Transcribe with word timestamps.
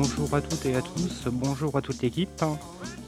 Bonjour 0.00 0.32
à 0.32 0.40
toutes 0.40 0.64
et 0.64 0.76
à 0.76 0.80
tous, 0.80 1.24
bonjour 1.32 1.76
à 1.76 1.82
toute 1.82 2.00
l'équipe. 2.02 2.30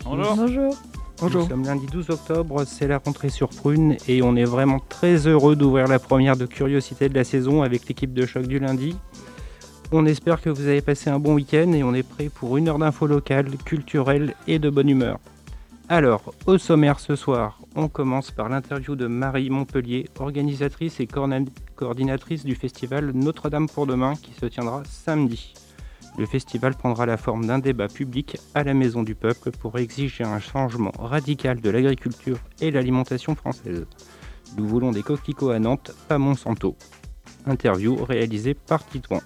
Bonjour. 0.03 0.35
Bonjour. 0.35 0.75
Nous 1.23 1.49
sommes 1.49 1.65
lundi 1.65 1.87
12 1.87 2.11
octobre, 2.11 2.65
c'est 2.65 2.89
la 2.89 2.99
rentrée 2.99 3.29
sur 3.29 3.51
Prune 3.51 3.97
et 4.09 4.23
on 4.23 4.35
est 4.35 4.45
vraiment 4.45 4.81
très 4.89 5.29
heureux 5.29 5.55
d'ouvrir 5.55 5.87
la 5.87 6.01
première 6.01 6.37
de 6.37 6.47
Curiosité 6.47 7.09
de 7.09 7.15
la 7.15 7.23
saison 7.23 7.63
avec 7.63 7.87
l'équipe 7.87 8.13
de 8.13 8.27
choc 8.27 8.49
du 8.49 8.59
lundi. 8.59 8.97
On 9.93 10.05
espère 10.05 10.43
que 10.43 10.51
vous 10.51 10.67
avez 10.67 10.81
passé 10.81 11.11
un 11.11 11.21
bon 11.21 11.35
week-end 11.35 11.73
et 11.75 11.85
on 11.85 11.95
est 11.95 12.03
prêt 12.03 12.29
pour 12.29 12.57
une 12.57 12.69
heure 12.69 12.81
d'infos 12.81 13.07
locales, 13.07 13.57
culturelles 13.65 14.35
et 14.49 14.59
de 14.59 14.69
bonne 14.69 14.89
humeur. 14.89 15.21
Alors, 15.89 16.35
au 16.47 16.59
sommaire 16.59 16.99
ce 16.99 17.15
soir, 17.15 17.61
on 17.77 17.87
commence 17.87 18.33
par 18.33 18.49
l'interview 18.49 18.97
de 18.97 19.07
Marie 19.07 19.49
Montpellier, 19.49 20.09
organisatrice 20.19 20.99
et 20.99 21.07
coordinatrice 21.77 22.45
du 22.45 22.57
festival 22.57 23.13
Notre-Dame 23.15 23.69
pour 23.69 23.87
demain 23.87 24.15
qui 24.17 24.33
se 24.33 24.47
tiendra 24.47 24.83
samedi. 24.91 25.55
Le 26.21 26.27
festival 26.27 26.75
prendra 26.75 27.07
la 27.07 27.17
forme 27.17 27.47
d'un 27.47 27.59
débat 27.59 27.89
public 27.89 28.37
à 28.55 28.63
la 28.63 28.75
Maison 28.75 29.03
du 29.03 29.15
Peuple 29.15 29.53
pour 29.53 29.79
exiger 29.79 30.23
un 30.23 30.39
changement 30.39 30.93
radical 30.99 31.63
de 31.63 31.71
l'agriculture 31.71 32.37
et 32.61 32.71
l'alimentation 32.71 33.35
française. 33.35 33.87
Nous 34.59 34.69
voulons 34.69 34.91
des 34.91 35.03
coquelicots 35.03 35.49
à 35.49 35.59
Nantes, 35.59 35.93
pas 36.09 36.19
Monsanto. 36.19 36.77
Interview 37.47 37.97
réalisée 38.05 38.53
par 38.53 38.85
Titouan. 38.85 39.23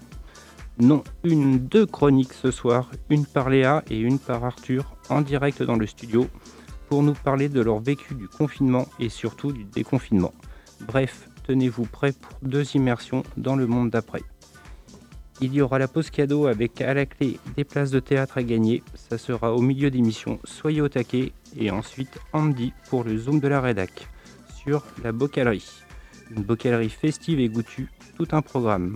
Non, 0.78 1.02
une, 1.24 1.58
deux 1.58 1.84
chroniques 1.84 2.32
ce 2.32 2.52
soir, 2.52 2.92
une 3.10 3.26
par 3.26 3.50
Léa 3.50 3.82
et 3.90 3.98
une 3.98 4.20
par 4.20 4.44
Arthur, 4.44 4.94
en 5.08 5.20
direct 5.20 5.64
dans 5.64 5.74
le 5.74 5.88
studio, 5.88 6.28
pour 6.88 7.02
nous 7.02 7.14
parler 7.14 7.48
de 7.48 7.60
leur 7.60 7.80
vécu 7.80 8.14
du 8.14 8.28
confinement 8.28 8.86
et 9.00 9.08
surtout 9.08 9.50
du 9.50 9.64
déconfinement. 9.64 10.32
Bref, 10.86 11.28
tenez-vous 11.42 11.86
prêts 11.86 12.12
pour 12.12 12.38
deux 12.42 12.76
immersions 12.76 13.24
dans 13.36 13.56
le 13.56 13.66
monde 13.66 13.90
d'après. 13.90 14.22
Il 15.40 15.52
y 15.52 15.60
aura 15.60 15.78
la 15.78 15.88
pause 15.88 16.10
cadeau 16.10 16.46
avec 16.46 16.80
à 16.80 16.94
la 16.94 17.06
clé 17.06 17.38
des 17.56 17.64
places 17.64 17.90
de 17.90 18.00
théâtre 18.00 18.38
à 18.38 18.42
gagner. 18.42 18.82
Ça 18.94 19.18
sera 19.18 19.52
au 19.52 19.60
milieu 19.60 19.90
d'émission. 19.90 20.38
Soyez 20.44 20.80
au 20.80 20.88
taquet. 20.88 21.32
Et 21.56 21.70
ensuite 21.70 22.18
Andy 22.32 22.72
pour 22.88 23.04
le 23.04 23.16
Zoom 23.16 23.40
de 23.40 23.48
la 23.48 23.60
rédac 23.60 24.08
sur 24.56 24.82
la 25.02 25.12
bocalerie. 25.12 25.68
Une 26.30 26.42
bocalerie 26.42 26.88
festive 26.88 27.38
et 27.38 27.48
goûtue, 27.48 27.88
tout 28.16 28.28
un 28.32 28.42
programme. 28.42 28.94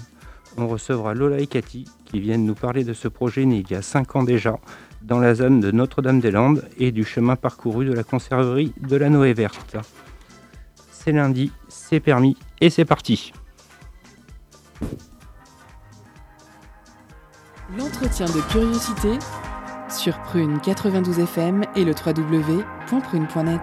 On 0.56 0.66
recevra 0.66 1.14
Lola 1.14 1.38
et 1.38 1.46
Cathy 1.46 1.84
qui 2.04 2.20
viennent 2.20 2.46
nous 2.46 2.54
parler 2.54 2.82
de 2.82 2.94
ce 2.94 3.06
projet 3.06 3.44
né 3.44 3.62
il 3.64 3.70
y 3.70 3.76
a 3.76 3.82
5 3.82 4.16
ans 4.16 4.22
déjà 4.24 4.58
dans 5.02 5.20
la 5.20 5.34
zone 5.34 5.60
de 5.60 5.70
Notre-Dame-des-Landes 5.70 6.68
et 6.78 6.90
du 6.90 7.04
chemin 7.04 7.36
parcouru 7.36 7.84
de 7.84 7.92
la 7.92 8.02
conserverie 8.02 8.72
de 8.80 8.96
la 8.96 9.08
Noé 9.08 9.34
Verte. 9.34 9.76
C'est 10.90 11.12
lundi, 11.12 11.52
c'est 11.68 12.00
permis 12.00 12.36
et 12.60 12.70
c'est 12.70 12.84
parti. 12.84 13.32
L'entretien 17.76 18.24
de 18.24 18.40
curiosité 18.50 19.18
sur 19.90 20.18
Prune 20.22 20.58
92 20.58 21.18
FM 21.18 21.64
et 21.76 21.84
le 21.84 21.92
www.prune.net. 21.92 23.60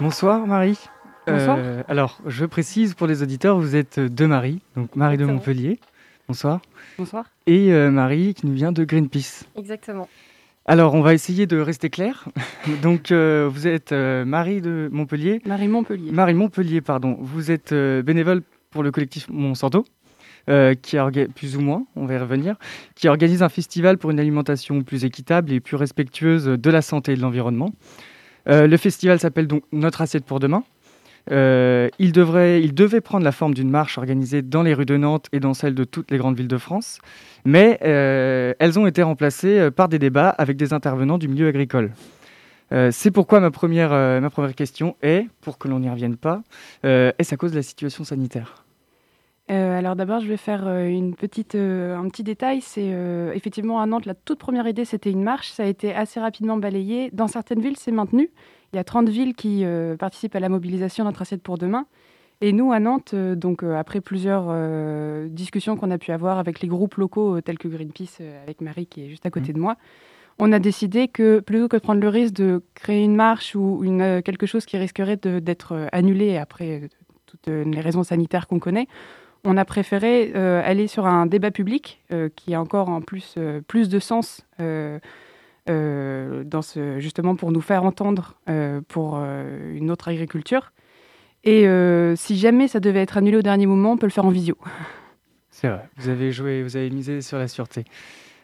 Bonsoir 0.00 0.44
Marie. 0.48 0.80
Bonsoir. 1.28 1.56
Euh, 1.60 1.84
alors, 1.86 2.18
je 2.26 2.44
précise 2.46 2.94
pour 2.94 3.06
les 3.06 3.22
auditeurs, 3.22 3.60
vous 3.60 3.76
êtes 3.76 4.00
deux 4.00 4.26
Marie, 4.26 4.60
donc 4.74 4.96
Marie 4.96 5.18
de. 5.18 5.24
Montpellier. 5.24 5.78
Bonsoir. 6.26 6.60
Bonsoir. 6.98 7.26
Et 7.46 7.72
euh, 7.72 7.92
Marie 7.92 8.34
qui 8.34 8.48
nous 8.48 8.54
vient 8.54 8.72
de 8.72 8.82
Greenpeace. 8.82 9.44
Exactement. 9.54 10.08
Alors, 10.64 10.94
on 10.94 11.00
va 11.00 11.12
essayer 11.14 11.46
de 11.46 11.58
rester 11.58 11.90
clair. 11.90 12.28
donc, 12.82 13.10
euh, 13.10 13.48
vous 13.52 13.66
êtes 13.66 13.92
euh, 13.92 14.24
Marie 14.24 14.60
de 14.60 14.88
Montpellier. 14.92 15.40
Marie 15.44 15.68
Montpellier. 15.68 16.12
Marie 16.12 16.34
Montpellier, 16.34 16.80
pardon. 16.80 17.16
Vous 17.20 17.50
êtes 17.50 17.72
euh, 17.72 18.02
bénévole 18.02 18.42
pour 18.70 18.82
le 18.82 18.90
collectif 18.90 19.28
Monsanto, 19.28 19.84
qui 20.46 20.96
orga- 20.96 21.28
plus 21.28 21.56
ou 21.56 21.60
moins, 21.60 21.84
on 21.94 22.06
va 22.06 22.14
y 22.14 22.18
revenir, 22.18 22.56
qui 22.94 23.06
organise 23.08 23.42
un 23.42 23.48
festival 23.50 23.98
pour 23.98 24.10
une 24.10 24.18
alimentation 24.18 24.82
plus 24.82 25.04
équitable 25.04 25.52
et 25.52 25.60
plus 25.60 25.76
respectueuse 25.76 26.46
de 26.46 26.70
la 26.70 26.80
santé 26.80 27.12
et 27.12 27.16
de 27.16 27.20
l'environnement. 27.20 27.74
Le 28.46 28.76
festival 28.78 29.20
s'appelle 29.20 29.46
donc 29.46 29.62
Notre 29.72 30.00
assiette 30.00 30.24
pour 30.24 30.40
demain. 30.40 30.64
Euh, 31.30 31.88
il, 31.98 32.12
devait 32.12 33.00
prendre 33.00 33.24
la 33.24 33.32
forme 33.32 33.54
d'une 33.54 33.70
marche 33.70 33.98
organisée 33.98 34.42
dans 34.42 34.62
les 34.62 34.74
rues 34.74 34.86
de 34.86 34.96
Nantes 34.96 35.26
et 35.32 35.40
dans 35.40 35.54
celles 35.54 35.74
de 35.74 35.84
toutes 35.84 36.10
les 36.10 36.18
grandes 36.18 36.36
villes 36.36 36.48
de 36.48 36.58
France, 36.58 36.98
mais 37.44 37.78
euh, 37.84 38.54
elles 38.58 38.78
ont 38.78 38.86
été 38.86 39.02
remplacées 39.02 39.58
euh, 39.58 39.70
par 39.70 39.88
des 39.88 39.98
débats 39.98 40.30
avec 40.30 40.56
des 40.56 40.72
intervenants 40.72 41.18
du 41.18 41.28
milieu 41.28 41.46
agricole. 41.46 41.92
Euh, 42.72 42.90
c'est 42.90 43.10
pourquoi 43.10 43.38
ma 43.40 43.50
première, 43.50 43.92
question 44.56 44.96
est, 45.02 45.26
pour 45.42 45.58
que 45.58 45.68
l'on 45.68 45.80
n'y 45.80 45.90
revienne 45.90 46.16
pas, 46.16 46.42
est-ce 46.82 47.34
à 47.34 47.36
cause 47.36 47.52
de 47.52 47.56
la 47.56 47.62
situation 47.62 48.04
sanitaire? 48.04 48.64
Alors 49.48 49.96
d'abord, 49.96 50.20
je 50.20 50.28
vais 50.28 50.38
faire 50.38 50.66
un 50.66 51.12
petit 51.12 52.22
détail. 52.22 52.62
C'est 52.62 52.90
effectivement 53.34 53.82
à 53.82 53.86
Nantes, 53.86 54.06
la 54.06 54.14
toute 54.14 54.38
première 54.38 54.66
idée, 54.66 54.86
c'était 54.86 55.10
une 55.10 55.22
marche. 55.22 55.50
Ça 55.50 55.64
a 55.64 55.66
été 55.66 55.94
assez 55.94 56.18
rapidement 56.18 56.56
balayé. 56.56 57.10
Dans 57.12 57.28
certaines 57.28 57.60
villes, 57.60 57.76
c'est 57.76 57.92
maintenu. 57.92 58.30
Il 58.72 58.76
y 58.76 58.78
a 58.78 58.84
30 58.84 59.08
villes 59.08 59.34
qui 59.34 59.64
euh, 59.64 59.96
participent 59.96 60.34
à 60.34 60.40
la 60.40 60.48
mobilisation 60.48 61.04
Notre 61.04 61.22
assiette 61.22 61.42
pour 61.42 61.58
demain. 61.58 61.86
Et 62.40 62.52
nous, 62.52 62.72
à 62.72 62.80
Nantes, 62.80 63.12
euh, 63.12 63.34
donc 63.34 63.62
euh, 63.62 63.76
après 63.76 64.00
plusieurs 64.00 64.50
discussions 65.28 65.76
qu'on 65.76 65.90
a 65.90 65.98
pu 65.98 66.10
avoir 66.10 66.38
avec 66.38 66.60
les 66.60 66.68
groupes 66.68 66.94
locaux 66.94 67.40
tels 67.42 67.58
que 67.58 67.68
Greenpeace, 67.68 68.22
avec 68.42 68.60
Marie 68.60 68.86
qui 68.86 69.04
est 69.04 69.08
juste 69.08 69.26
à 69.26 69.30
côté 69.30 69.52
de 69.52 69.58
moi, 69.58 69.76
on 70.38 70.50
a 70.52 70.58
décidé 70.58 71.08
que 71.08 71.40
plutôt 71.40 71.68
que 71.68 71.76
de 71.76 71.82
prendre 71.82 72.00
le 72.00 72.08
risque 72.08 72.34
de 72.34 72.62
créer 72.74 73.04
une 73.04 73.14
marche 73.14 73.54
ou 73.54 73.84
une, 73.84 74.22
quelque 74.22 74.46
chose 74.46 74.64
qui 74.64 74.78
risquerait 74.78 75.18
d'être 75.18 75.88
annulé 75.92 76.38
après 76.38 76.88
toutes 77.26 77.48
les 77.48 77.80
raisons 77.80 78.02
sanitaires 78.02 78.46
qu'on 78.46 78.58
connaît, 78.58 78.88
on 79.44 79.58
a 79.58 79.64
préféré 79.66 80.32
aller 80.32 80.86
sur 80.86 81.06
un 81.06 81.26
débat 81.26 81.50
public 81.50 82.02
qui 82.34 82.54
a 82.54 82.60
encore 82.60 82.88
en 82.88 83.02
plus 83.02 83.36
plus 83.68 83.90
de 83.90 83.98
sens 83.98 84.46
dans 85.66 86.62
ce, 86.62 86.98
justement 86.98 87.36
pour 87.36 87.52
nous 87.52 87.60
faire 87.60 87.84
entendre 87.84 88.34
euh, 88.48 88.80
pour 88.88 89.16
euh, 89.16 89.74
une 89.74 89.90
autre 89.90 90.08
agriculture. 90.08 90.72
Et 91.44 91.66
euh, 91.66 92.14
si 92.16 92.36
jamais 92.38 92.68
ça 92.68 92.80
devait 92.80 93.00
être 93.02 93.16
annulé 93.16 93.36
au 93.36 93.42
dernier 93.42 93.66
moment, 93.66 93.92
on 93.92 93.96
peut 93.96 94.06
le 94.06 94.12
faire 94.12 94.24
en 94.24 94.30
visio. 94.30 94.56
C'est 95.50 95.68
vrai, 95.68 95.88
vous 95.96 96.08
avez 96.08 96.32
joué, 96.32 96.62
vous 96.62 96.76
avez 96.76 96.90
misé 96.90 97.20
sur 97.20 97.38
la 97.38 97.46
sûreté. 97.46 97.84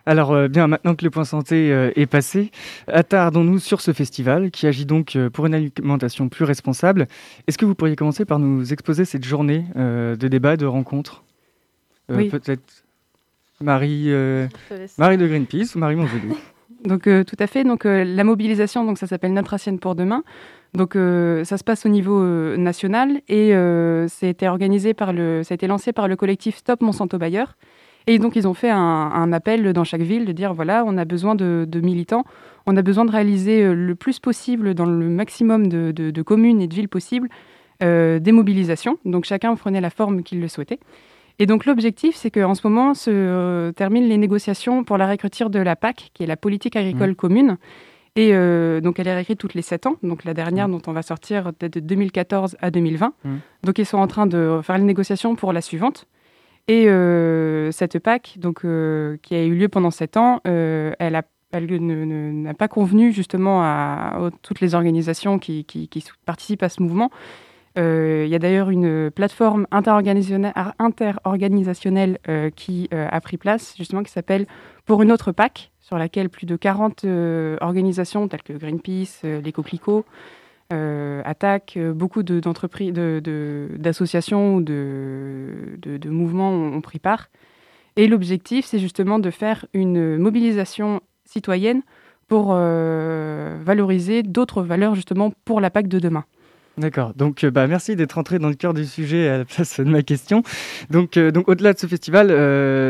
Alors 0.07 0.33
euh, 0.33 0.49
bien, 0.49 0.69
maintenant 0.69 0.95
que 0.95 1.05
le 1.05 1.11
point 1.11 1.25
santé 1.25 1.71
euh, 1.73 1.91
est 1.95 2.07
passé, 2.07 2.51
attardons-nous 2.87 3.59
sur 3.59 3.81
ce 3.81 3.93
festival 3.93 4.51
qui 4.51 4.67
agit 4.67 4.87
donc 4.87 5.17
euh, 5.17 5.29
pour 5.29 5.45
une 5.47 5.55
alimentation 5.55 6.29
plus 6.29 6.45
responsable. 6.45 7.07
Est-ce 7.47 7.59
que 7.59 7.67
vous 7.67 7.75
pourriez 7.75 7.95
commencer 7.97 8.25
par 8.25 8.39
nous 8.39 8.73
exposer 8.73 9.05
cette 9.05 9.25
journée 9.25 9.65
euh, 9.77 10.17
de 10.17 10.29
débat, 10.29 10.57
de 10.57 10.65
rencontre? 10.67 11.25
Euh, 12.11 12.17
Oui. 12.17 12.29
Peut-être 12.31 12.85
Marie, 13.61 14.05
euh, 14.07 14.47
Marie 14.99 15.19
de 15.19 15.27
Greenpeace 15.27 15.75
ou 15.75 15.79
Marie 15.79 15.97
Montpellier 15.97 16.37
Donc 16.89 17.07
euh, 17.07 17.23
tout 17.23 17.37
à 17.39 17.47
fait. 17.47 17.63
Donc 17.63 17.87
euh, 17.87 18.03
la 18.03 18.25
mobilisation, 18.25 18.85
donc 18.85 18.99
ça 18.99 19.07
s'appelle 19.07 19.33
Notre 19.33 19.55
assiette 19.55 19.79
pour 19.79 19.95
demain. 19.95 20.25
Donc 20.75 20.97
euh, 20.97 21.45
ça 21.45 21.57
se 21.59 21.65
passe 21.65 21.87
au 21.87 21.89
niveau 21.89 22.21
national 22.57 23.21
et 23.29 23.51
été 24.23 24.49
organisé 24.49 24.95
par 24.95 25.13
le, 25.13 25.43
ça 25.45 25.53
a 25.53 25.55
été 25.55 25.67
lancé 25.67 25.93
par 25.93 26.09
le 26.09 26.17
collectif 26.17 26.57
Stop 26.57 26.81
Monsanto 26.81 27.19
Bayer. 27.19 27.45
Et 28.07 28.19
donc 28.19 28.37
ils 28.37 28.49
ont 28.49 28.55
fait 28.55 28.71
un, 28.71 29.33
appel 29.33 29.73
dans 29.75 29.85
chaque 29.85 30.01
ville 30.01 30.25
de 30.25 30.33
dire 30.33 30.55
voilà, 30.55 30.83
on 30.87 30.97
a 30.97 31.05
besoin 31.05 31.35
de, 31.35 31.81
militants, 31.83 32.25
on 32.67 32.75
a 32.77 32.83
besoin 32.83 33.05
de 33.05 33.11
réaliser 33.11 33.75
le 33.75 33.95
plus 33.95 34.19
possible 34.19 34.73
dans 34.73 34.87
le 34.87 35.09
maximum 35.11 35.69
de, 35.69 35.93
de- 35.93 36.23
communes 36.23 36.63
et 36.63 36.69
de 36.69 36.75
villes 36.75 36.89
possibles 36.89 37.29
des 37.81 38.33
mobilisations. 38.33 38.99
Donc 39.05 39.25
chacun 39.25 39.55
prenait 39.57 39.83
la 39.83 39.91
forme 39.91 40.23
qu'il 40.23 40.41
le 40.41 40.49
souhaitait. 40.49 40.81
Et 41.39 41.47
donc 41.47 41.67
l'objectif, 41.67 42.17
c'est 42.17 42.31
qu'en 42.31 42.55
ce 42.55 42.67
moment 42.67 42.95
se 42.95 43.11
euh, 43.13 43.73
terminent 43.73 44.07
les 44.09 44.19
négociations 44.19 44.83
pour 44.85 44.99
la 44.99 45.07
réécriture 45.07 45.51
de 45.51 45.59
la 45.61 45.77
PAC, 45.77 46.11
qui 46.15 46.25
est 46.25 46.27
la 46.27 46.37
politique 46.37 46.75
agricole 46.77 47.15
commune. 47.15 47.59
Et 48.17 48.31
euh, 48.33 48.81
donc 48.81 48.99
elle 48.99 49.07
est 49.07 49.15
réécrite 49.15 49.39
toutes 49.39 49.55
les 49.55 49.63
sept 49.63 49.87
ans. 49.87 49.97
Donc 50.03 50.25
la 50.25 50.35
dernière 50.35 50.69
dont 50.69 50.83
on 50.89 50.93
va 50.93 51.03
sortir 51.03 51.53
de 51.61 51.69
2014 51.81 52.57
à 52.61 52.71
2020. 52.73 53.13
Mm. 53.25 53.37
Donc 53.63 53.79
ils 53.79 53.87
sont 53.87 53.99
en 53.99 54.09
train 54.09 54.27
de 54.27 54.61
faire 54.65 54.79
les 54.79 54.85
négociations 54.85 55.37
pour 55.37 55.53
la 55.53 55.61
suivante. 55.61 56.07
Et 56.67 56.89
euh, 56.89 57.71
cette 57.71 57.99
PAC, 58.01 58.35
donc, 58.39 58.63
qui 59.23 59.35
a 59.35 59.45
eu 59.45 59.55
lieu 59.55 59.69
pendant 59.69 59.91
sept 59.91 60.17
ans, 60.17 60.41
elle 60.45 61.15
a 61.15 61.23
n'a 61.53 62.53
pas 62.55 62.69
convenu 62.69 63.11
justement 63.13 63.63
à, 63.63 64.17
à 64.17 64.31
toutes 64.43 64.61
les 64.61 64.75
organisations 64.75 65.39
qui, 65.39 65.65
qui- 65.65 65.89
qui 65.89 66.05
participent 66.27 66.63
à 66.63 66.69
ce 66.69 66.83
mouvement 66.83 67.11
il 67.79 68.29
y 68.29 68.35
a 68.35 68.39
d'ailleurs 68.39 68.71
une 68.71 69.11
plateforme 69.11 69.67
interorganisationnelle 69.71 72.19
qui 72.57 72.89
a 72.93 73.21
pris 73.21 73.37
place, 73.37 73.75
justement, 73.79 74.03
qui 74.03 74.13
s'appelle 74.13 74.47
Pour 74.85 75.03
une 75.03 75.13
autre 75.13 75.33
PAC, 75.33 75.71
sur 75.81 75.97
laquelle 75.97 76.29
plus 76.29 76.47
de 76.47 76.57
40 76.57 77.07
organisations 77.61 78.29
telles 78.29 78.43
que 78.43 78.53
Greenpeace, 78.53 79.23
les 79.23 79.53
Coquelicots, 79.53 80.05
euh, 80.71 81.23
attaque, 81.25 81.79
beaucoup 81.95 82.23
d'entreprises, 82.23 82.93
d'associations 82.93 84.57
ou 84.57 84.61
de, 84.61 85.99
mouvements 86.05 86.51
ont, 86.51 86.81
pris 86.83 86.99
part. 86.99 87.31
Et 87.97 88.07
l'objectif, 88.07 88.67
c'est 88.67 88.79
justement 88.79 89.19
de 89.19 89.31
faire 89.31 89.65
une 89.73 90.19
mobilisation 90.19 91.01
citoyenne 91.25 91.81
pour 92.27 92.49
euh, 92.51 93.59
valoriser 93.63 94.23
d'autres 94.23 94.63
valeurs 94.63 94.95
justement 94.95 95.33
pour 95.47 95.63
la 95.63 95.71
PAC 95.71 95.89
de 95.89 95.99
demain. 95.99 96.27
D'accord. 96.79 97.13
Donc, 97.15 97.45
euh, 97.45 97.51
bah, 97.51 97.67
merci 97.67 97.97
d'être 97.97 98.19
entré 98.19 98.39
dans 98.39 98.49
le 98.49 98.55
cœur 98.55 98.73
du 98.73 98.87
sujet 98.87 99.29
à 99.29 99.39
la 99.39 99.45
place 99.45 99.81
de 99.81 99.85
ma 99.85 100.03
question. 100.03 100.43
Donc, 100.91 101.19
donc 101.19 101.49
au-delà 101.49 101.73
de 101.73 101.79
ce 101.79 101.87
festival, 101.87 102.29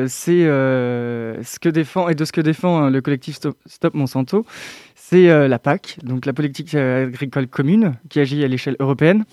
c'est 0.09 0.45
ce 0.45 1.59
que 1.59 1.69
défend 1.69 2.09
et 2.09 2.15
de 2.15 2.25
ce 2.25 2.33
que 2.33 2.41
défend 2.41 2.79
hein, 2.79 2.91
le 2.91 3.01
collectif 3.01 3.39
Stop 3.67 3.95
Monsanto, 3.95 4.45
c'est 5.11 5.31
euh, 5.31 5.49
la 5.49 5.59
PAC, 5.59 5.97
donc 6.03 6.27
la 6.27 6.35
politique 6.35 6.75
euh, 6.75 7.07
agricole 7.07 7.47
commune, 7.47 7.95
qui 8.11 8.21
agit 8.21 8.45
à 8.45 8.49
l'échelle 8.49 8.77
européenne 8.79 9.25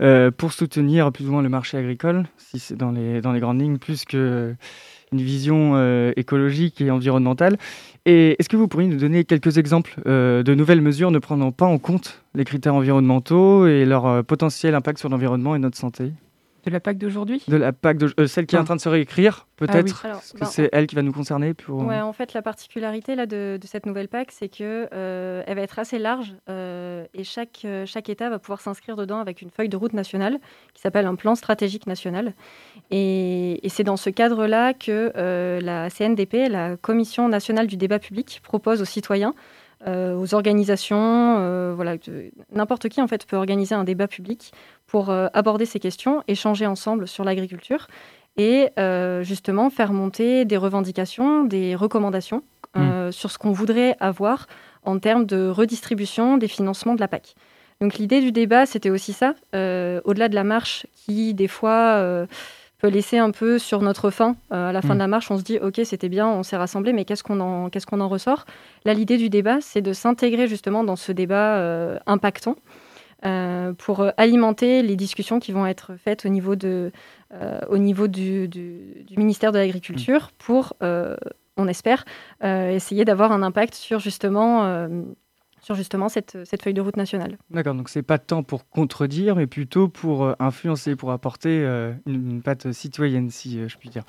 euh, 0.00 0.30
pour 0.30 0.52
soutenir 0.52 1.10
plus 1.10 1.26
ou 1.26 1.32
moins 1.32 1.42
le 1.42 1.48
marché 1.48 1.76
agricole, 1.76 2.26
si 2.36 2.60
c'est 2.60 2.76
dans 2.76 2.92
les, 2.92 3.20
dans 3.20 3.32
les 3.32 3.40
grandes 3.40 3.60
lignes, 3.60 3.78
plus 3.78 4.04
qu'une 4.04 4.56
vision 5.10 5.74
écologique 6.16 6.80
et 6.80 6.92
environnementale. 6.92 7.58
Et 8.08 8.36
est-ce 8.38 8.48
que 8.48 8.56
vous 8.56 8.68
pourriez 8.68 8.88
nous 8.88 8.98
donner 8.98 9.24
quelques 9.24 9.58
exemples 9.58 10.00
de 10.06 10.54
nouvelles 10.54 10.80
mesures 10.80 11.10
ne 11.10 11.18
prenant 11.18 11.50
pas 11.50 11.66
en 11.66 11.78
compte 11.78 12.22
les 12.34 12.44
critères 12.44 12.74
environnementaux 12.74 13.66
et 13.66 13.84
leur 13.84 14.24
potentiel 14.24 14.76
impact 14.76 15.00
sur 15.00 15.08
l'environnement 15.08 15.56
et 15.56 15.58
notre 15.58 15.76
santé? 15.76 16.12
De 16.70 16.74
la 16.74 16.80
PAC 16.80 16.98
d'aujourd'hui? 16.98 17.42
De 17.48 17.56
la 17.56 17.72
PAC 17.72 17.98
de 17.98 18.12
euh, 18.18 18.26
celle 18.26 18.46
qui 18.46 18.56
est 18.56 18.58
en 18.58 18.64
train 18.64 18.76
de 18.76 18.80
se 18.80 18.88
réécrire, 18.88 19.46
peut-être 19.56 20.04
ah 20.04 20.20
que 20.34 20.40
ben, 20.40 20.46
c'est 20.46 20.68
elle 20.72 20.86
qui 20.86 20.96
va 20.96 21.02
nous 21.02 21.12
concerner 21.12 21.54
pour... 21.54 21.84
Ouais, 21.84 22.00
en 22.00 22.12
fait, 22.12 22.34
la 22.34 22.42
particularité 22.42 23.14
là, 23.14 23.26
de, 23.26 23.58
cette 23.64 23.86
nouvelle 23.86 24.08
PAC, 24.08 24.32
c'est 24.32 24.48
qu'elle 24.48 24.88
euh, 24.92 25.42
elle 25.46 25.56
va 25.56 25.62
être 25.62 25.78
assez 25.78 25.98
large 25.98 26.34
euh, 26.48 27.04
et 27.14 27.24
chaque, 27.24 27.66
chaque 27.86 28.08
État 28.08 28.28
va 28.28 28.38
pouvoir 28.38 28.60
s'inscrire 28.60 28.96
dedans 28.96 29.20
avec 29.20 29.42
une 29.42 29.50
feuille 29.50 29.68
de 29.68 29.76
route 29.76 29.92
nationale 29.92 30.38
qui 30.74 30.82
s'appelle 30.82 31.06
un 31.06 31.14
plan 31.14 31.34
stratégique 31.34 31.86
national. 31.86 32.34
Et, 32.90 33.64
et 33.64 33.68
c'est 33.68 33.84
dans 33.84 33.96
ce 33.96 34.10
cadre-là 34.10 34.74
que 34.74 35.12
la 35.62 35.90
CNDP, 35.90 36.48
la 36.48 36.76
Commission 36.76 37.28
nationale 37.28 37.66
du 37.66 37.76
débat 37.76 37.98
public, 37.98 38.40
propose 38.42 38.82
aux 38.82 38.86
citoyens 38.86 39.34
aux 39.84 40.34
organisations, 40.34 41.74
voilà, 41.74 41.96
n'importe 42.50 42.88
qui 42.88 43.00
en 43.02 43.06
fait 43.06 43.26
peut 43.26 43.36
organiser 43.36 43.74
un 43.74 43.84
débat 43.84 44.08
public 44.08 44.52
pour 44.86 45.10
euh, 45.10 45.28
aborder 45.34 45.66
ces 45.66 45.80
questions, 45.80 46.22
échanger 46.28 46.66
ensemble 46.66 47.08
sur 47.08 47.24
l'agriculture 47.24 47.88
et 48.36 48.68
euh, 48.78 49.22
justement 49.22 49.70
faire 49.70 49.92
monter 49.92 50.44
des 50.44 50.56
revendications, 50.56 51.44
des 51.44 51.74
recommandations 51.74 52.42
euh, 52.76 53.08
mmh. 53.08 53.12
sur 53.12 53.30
ce 53.30 53.38
qu'on 53.38 53.52
voudrait 53.52 53.96
avoir 54.00 54.46
en 54.84 54.98
termes 54.98 55.26
de 55.26 55.48
redistribution 55.48 56.36
des 56.36 56.48
financements 56.48 56.94
de 56.94 57.00
la 57.00 57.08
PAC. 57.08 57.34
Donc 57.80 57.94
l'idée 57.94 58.20
du 58.20 58.32
débat, 58.32 58.64
c'était 58.64 58.90
aussi 58.90 59.12
ça, 59.12 59.34
au-delà 59.52 60.28
de 60.28 60.34
la 60.34 60.44
marche 60.44 60.86
qui, 60.94 61.34
des 61.34 61.48
fois, 61.48 62.26
peut 62.78 62.88
laisser 62.88 63.18
un 63.18 63.30
peu 63.30 63.58
sur 63.58 63.80
notre 63.80 64.10
faim. 64.10 64.36
à 64.50 64.72
la 64.72 64.82
fin 64.82 64.90
de 64.90 64.94
mmh. 64.94 64.98
la 64.98 65.06
marche, 65.06 65.30
on 65.30 65.38
se 65.38 65.42
dit, 65.42 65.58
OK, 65.58 65.80
c'était 65.84 66.08
bien, 66.08 66.28
on 66.28 66.42
s'est 66.42 66.56
rassemblés, 66.56 66.92
mais 66.92 67.04
qu'est-ce 67.04 67.22
qu'on 67.22 67.40
en, 67.40 67.70
qu'est-ce 67.70 67.86
qu'on 67.86 68.00
en 68.00 68.08
ressort? 68.08 68.44
Là, 68.84 68.92
l'idée 68.94 69.16
du 69.16 69.30
débat, 69.30 69.60
c'est 69.60 69.82
de 69.82 69.92
s'intégrer 69.92 70.46
justement 70.46 70.84
dans 70.84 70.96
ce 70.96 71.12
débat 71.12 71.98
impactant 72.06 72.56
euh, 73.24 73.72
pour 73.72 74.00
euh, 74.00 74.10
alimenter 74.18 74.82
les 74.82 74.94
discussions 74.94 75.40
qui 75.40 75.50
vont 75.50 75.66
être 75.66 75.96
faites 75.96 76.26
au 76.26 76.28
niveau, 76.28 76.54
de, 76.54 76.92
euh, 77.32 77.60
au 77.70 77.78
niveau 77.78 78.08
du, 78.08 78.48
ministère 79.16 79.52
de 79.52 79.58
l'Agriculture 79.58 80.24
mm. 80.24 80.36
pour, 80.38 80.74
on 81.56 81.68
espère, 81.68 82.04
essayer 82.42 83.06
d'avoir 83.06 83.32
un 83.32 83.42
impact 83.42 83.74
sur 83.74 83.98
justement 83.98 84.88
sur 85.66 85.74
justement 85.74 86.08
cette, 86.08 86.38
cette, 86.44 86.62
feuille 86.62 86.74
de 86.74 86.80
route 86.80 86.96
nationale. 86.96 87.38
D'accord, 87.50 87.74
donc 87.74 87.88
c'est 87.88 88.02
pas 88.02 88.18
tant 88.18 88.44
pour 88.44 88.68
contredire, 88.68 89.34
mais 89.34 89.48
plutôt 89.48 89.88
pour 89.88 90.34
influencer, 90.38 90.94
pour 90.94 91.10
apporter 91.10 91.64
une, 92.06 92.40
patte 92.40 92.70
citoyenne, 92.70 93.30
si 93.30 93.68
je 93.68 93.76
puis 93.76 93.88
dire. 93.88 94.04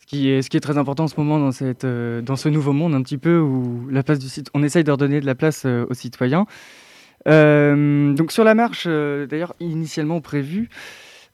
Ce 0.00 0.06
qui, 0.06 0.30
est, 0.30 0.42
ce 0.42 0.48
qui 0.48 0.56
est 0.56 0.60
très 0.60 0.78
important 0.78 1.04
en 1.04 1.08
ce 1.08 1.18
moment 1.18 1.38
dans, 1.38 1.52
cette, 1.52 1.84
dans 1.84 2.36
ce 2.36 2.48
nouveau 2.48 2.72
monde, 2.72 2.94
un 2.94 3.02
petit 3.02 3.18
peu 3.18 3.38
où 3.38 3.86
la 3.90 4.02
place 4.02 4.18
du 4.18 4.28
site, 4.28 4.48
on 4.54 4.62
essaye 4.62 4.82
de 4.82 4.90
redonner 4.90 5.20
de 5.20 5.26
la 5.26 5.34
place 5.34 5.66
aux 5.66 5.94
citoyens. 5.94 6.46
Euh, 7.28 8.12
donc 8.12 8.32
sur 8.32 8.44
la 8.44 8.54
marche, 8.54 8.84
euh, 8.86 9.26
d'ailleurs 9.26 9.54
initialement 9.60 10.20
prévue, 10.20 10.68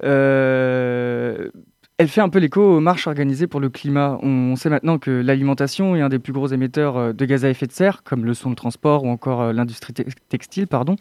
euh, 0.05 1.51
elle 2.01 2.09
fait 2.09 2.23
un 2.23 2.31
peu 2.31 2.39
l'écho 2.39 2.63
aux 2.63 2.81
marches 2.81 3.07
organisées 3.07 3.47
pour 3.47 3.61
le 3.61 3.69
climat. 3.69 4.19
On 4.23 4.57
sait 4.57 4.71
maintenant 4.71 4.99
que 4.99 5.11
l'alimentation 5.11 5.97
est 5.97 6.01
un 6.01 6.09
des 6.09 6.19
plus 6.19 6.33
gros 6.33 6.47
émetteurs 6.47 7.13
de 7.13 7.25
gaz 7.27 7.45
à 7.45 7.51
effet 7.51 7.67
de 7.67 7.73
serre, 7.73 8.03
comme 8.05 8.25
le 8.25 8.33
sont 8.33 8.49
le 8.49 8.57
transport 8.57 9.05
ou 9.05 9.11
encore 9.11 9.53
l'industrie 9.53 9.93
textile, 10.31 10.67
pardon, 10.67 10.97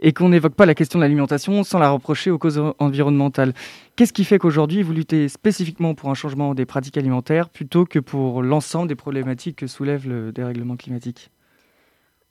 et 0.00 0.12
qu'on 0.12 0.28
n'évoque 0.28 0.54
pas 0.54 0.66
la 0.66 0.74
question 0.74 0.98
de 0.98 1.04
l'alimentation 1.04 1.62
sans 1.62 1.78
la 1.78 1.88
reprocher 1.88 2.30
aux 2.30 2.36
causes 2.36 2.62
environnementales. 2.78 3.54
Qu'est-ce 3.96 4.12
qui 4.12 4.24
fait 4.24 4.38
qu'aujourd'hui, 4.38 4.82
vous 4.82 4.92
luttez 4.92 5.30
spécifiquement 5.30 5.94
pour 5.94 6.10
un 6.10 6.14
changement 6.14 6.54
des 6.54 6.66
pratiques 6.66 6.98
alimentaires 6.98 7.48
plutôt 7.48 7.86
que 7.86 7.98
pour 7.98 8.42
l'ensemble 8.42 8.88
des 8.88 8.94
problématiques 8.94 9.56
que 9.56 9.66
soulève 9.66 10.06
le 10.06 10.32
dérèglement 10.32 10.76
climatique? 10.76 11.30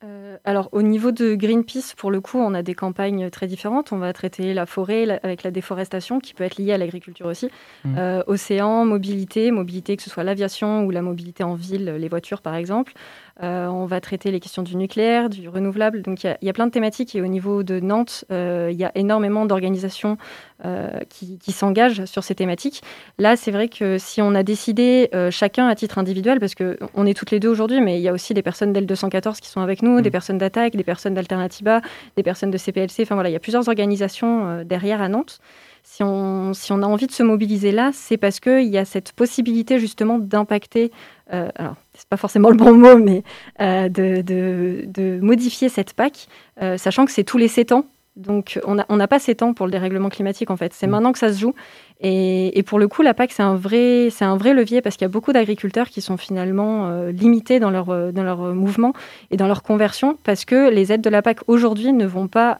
Euh, 0.04 0.36
alors 0.44 0.68
au 0.72 0.82
niveau 0.82 1.12
de 1.12 1.34
Greenpeace, 1.34 1.94
pour 1.96 2.10
le 2.10 2.20
coup, 2.20 2.38
on 2.38 2.54
a 2.54 2.62
des 2.62 2.74
campagnes 2.74 3.30
très 3.30 3.46
différentes. 3.46 3.92
On 3.92 3.98
va 3.98 4.12
traiter 4.12 4.54
la 4.54 4.66
forêt 4.66 5.20
avec 5.22 5.42
la 5.42 5.50
déforestation, 5.50 6.18
qui 6.18 6.34
peut 6.34 6.44
être 6.44 6.56
liée 6.56 6.72
à 6.72 6.78
l'agriculture 6.78 7.26
aussi. 7.26 7.50
Mmh. 7.84 7.96
Euh, 7.98 8.22
océan, 8.26 8.84
mobilité, 8.84 9.50
mobilité 9.50 9.96
que 9.96 10.02
ce 10.02 10.10
soit 10.10 10.24
l'aviation 10.24 10.84
ou 10.84 10.90
la 10.90 11.02
mobilité 11.02 11.44
en 11.44 11.54
ville, 11.54 11.84
les 11.84 12.08
voitures 12.08 12.42
par 12.42 12.54
exemple. 12.54 12.94
Euh, 13.42 13.66
on 13.66 13.86
va 13.86 14.00
traiter 14.00 14.30
les 14.30 14.40
questions 14.40 14.62
du 14.62 14.76
nucléaire, 14.76 15.30
du 15.30 15.48
renouvelable. 15.48 16.02
Donc 16.02 16.24
il 16.24 16.36
y, 16.42 16.48
a 16.48 16.52
plein 16.52 16.66
de 16.66 16.70
thématiques 16.70 17.14
et 17.14 17.22
au 17.22 17.26
niveau 17.26 17.62
de 17.62 17.80
Nantes, 17.80 18.24
euh, 18.30 18.68
il 18.70 18.78
y 18.78 18.84
a 18.84 18.92
énormément 18.94 19.46
d'organisations 19.46 20.18
euh, 20.64 20.90
qui, 21.08 21.38
s'engagent 21.52 22.04
sur 22.04 22.24
ces 22.24 22.34
thématiques. 22.34 22.82
Là, 23.18 23.36
c'est 23.36 23.50
vrai 23.50 23.68
que 23.68 23.98
si 23.98 24.20
on 24.22 24.34
a 24.34 24.42
décidé 24.42 25.10
chacun 25.30 25.66
à 25.66 25.74
titre 25.74 25.98
individuel, 25.98 26.40
parce 26.40 26.54
qu'on 26.54 27.06
est 27.06 27.14
toutes 27.14 27.30
les 27.30 27.40
deux 27.40 27.48
aujourd'hui, 27.48 27.80
mais 27.80 27.98
il 27.98 28.02
y 28.02 28.08
a 28.08 28.12
aussi 28.12 28.34
des 28.34 28.42
personnes 28.42 28.72
d'L214 28.72 29.40
qui 29.40 29.48
sont 29.48 29.60
avec 29.60 29.82
nous, 29.82 30.00
des 30.00 30.08
mmh. 30.08 30.12
personnes 30.12 30.38
d'attaque, 30.38 30.76
des 30.76 30.84
personnes 30.84 31.14
d'Alternativa, 31.14 31.80
des 32.16 32.22
personnes 32.22 32.50
de 32.50 32.58
CPLC. 32.58 33.02
Enfin 33.02 33.14
voilà, 33.14 33.30
il 33.30 33.32
y 33.32 33.36
a 33.36 33.40
plusieurs 33.40 33.68
organisations 33.68 34.62
derrière 34.64 35.02
à 35.02 35.08
Nantes 35.08 35.40
si 35.82 36.02
on, 36.02 36.54
si 36.54 36.72
on 36.72 36.82
a 36.82 36.86
envie 36.86 37.06
de 37.06 37.12
se 37.12 37.22
mobiliser 37.22 37.72
là, 37.72 37.90
c'est 37.92 38.16
parce 38.16 38.40
qu'il 38.40 38.68
y 38.68 38.78
a 38.78 38.84
cette 38.84 39.12
possibilité 39.12 39.78
justement 39.78 40.18
d'impacter, 40.18 40.90
euh, 41.32 41.48
alors 41.56 41.74
c'est 41.94 42.08
pas 42.08 42.16
forcément 42.16 42.50
le 42.50 42.56
bon 42.56 42.72
mot, 42.72 42.96
mais 42.96 43.22
euh, 43.60 43.88
de, 43.88 44.22
de, 44.22 45.20
modifier 45.20 45.68
cette 45.68 45.92
PAC, 45.92 46.28
euh, 46.62 46.78
sachant 46.78 47.04
que 47.04 47.12
c'est 47.12 47.24
tous 47.24 47.38
les 47.38 47.48
7 47.48 47.72
ans. 47.72 47.84
Donc 48.14 48.60
on 48.66 48.74
n'a 48.74 48.84
on 48.90 48.98
pas 49.06 49.18
7 49.18 49.42
ans 49.42 49.54
pour 49.54 49.64
le 49.66 49.72
dérèglement 49.72 50.10
climatique 50.10 50.50
en 50.50 50.56
fait, 50.56 50.74
c'est 50.74 50.86
mmh. 50.86 50.90
maintenant 50.90 51.12
que 51.12 51.18
ça 51.18 51.32
se 51.32 51.38
joue. 51.38 51.54
Et, 52.00 52.58
et 52.58 52.62
pour 52.62 52.78
le 52.78 52.88
coup, 52.88 53.02
la 53.02 53.14
PAC, 53.14 53.32
c'est 53.32 53.42
un, 53.42 53.54
vrai, 53.54 54.08
un 54.20 54.36
vrai 54.36 54.54
levier 54.54 54.82
parce 54.82 54.96
qu'il 54.96 55.04
y 55.04 55.06
a 55.06 55.08
beaucoup 55.08 55.32
d'agriculteurs 55.32 55.88
qui 55.88 56.00
sont 56.00 56.16
finalement 56.16 56.88
euh, 56.88 57.10
limités 57.10 57.60
dans 57.60 57.70
leur, 57.70 58.12
dans 58.12 58.22
leur 58.22 58.54
mouvement 58.54 58.92
et 59.30 59.36
dans 59.36 59.46
leur 59.46 59.62
conversion 59.62 60.18
parce 60.24 60.44
que 60.44 60.68
les 60.68 60.92
aides 60.92 61.00
de 61.00 61.10
la 61.10 61.22
PAC 61.22 61.40
aujourd'hui 61.46 61.92
ne 61.92 62.06
vont 62.06 62.28
pas 62.28 62.58